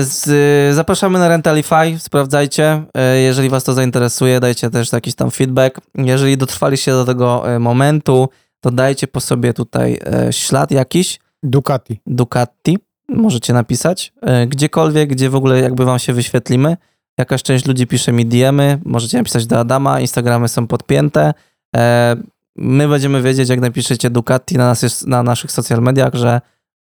[0.00, 2.82] Z, zapraszamy na Rentalify, sprawdzajcie,
[3.24, 5.80] jeżeli was to zainteresuje, dajcie też jakiś tam feedback.
[5.94, 8.28] Jeżeli dotrwaliście do tego momentu,
[8.62, 12.00] to dajcie po sobie tutaj e, ślad jakiś, Ducati.
[12.06, 12.78] Ducati,
[13.08, 16.76] możecie napisać, e, gdziekolwiek, gdzie w ogóle jakby wam się wyświetlimy.
[17.18, 21.34] Jakaś część ludzi pisze mi diemy, możecie napisać do Adama, Instagramy są podpięte.
[21.76, 22.16] E,
[22.56, 26.40] My będziemy wiedzieć, jak napiszecie Ducati na, nas na naszych social mediach, że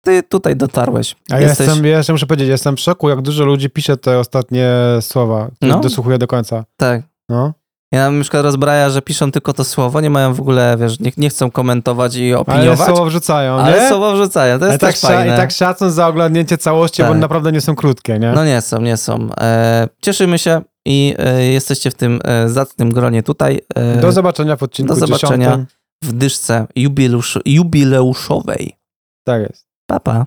[0.00, 1.16] ty tutaj dotarłeś.
[1.30, 4.18] A ja jestem, ja jeszcze muszę powiedzieć, jestem w szoku, jak dużo ludzi pisze te
[4.18, 4.70] ostatnie
[5.00, 5.50] słowa.
[5.60, 5.80] No.
[5.80, 6.64] Dosłuchuję do końca.
[6.76, 7.02] Tak.
[7.28, 7.52] No.
[7.92, 11.12] Ja na przykład rozbraja, że piszą tylko to słowo, nie mają w ogóle, wiesz, nie,
[11.16, 13.88] nie chcą komentować i Ale opiniować, słowo wrzucają, ale nie?
[13.88, 15.34] słowo wrzucają, to Ale jest tak, fajne.
[15.34, 17.18] I tak szacun za oglądnięcie całości, bo Tak.
[17.18, 18.32] naprawdę nie są krótkie, nie?
[18.32, 19.28] No nie są, nie są.
[19.40, 23.60] E, cieszymy się i e, jesteście w tym e, zacnym gronie tutaj.
[23.74, 25.50] E, Do zobaczenia w odcinku do zobaczenia.
[25.50, 25.68] 10.
[26.04, 28.76] w dyszce jubileusz, jubileuszowej.
[29.24, 29.66] Tak jest.
[29.86, 30.26] Pa, pa.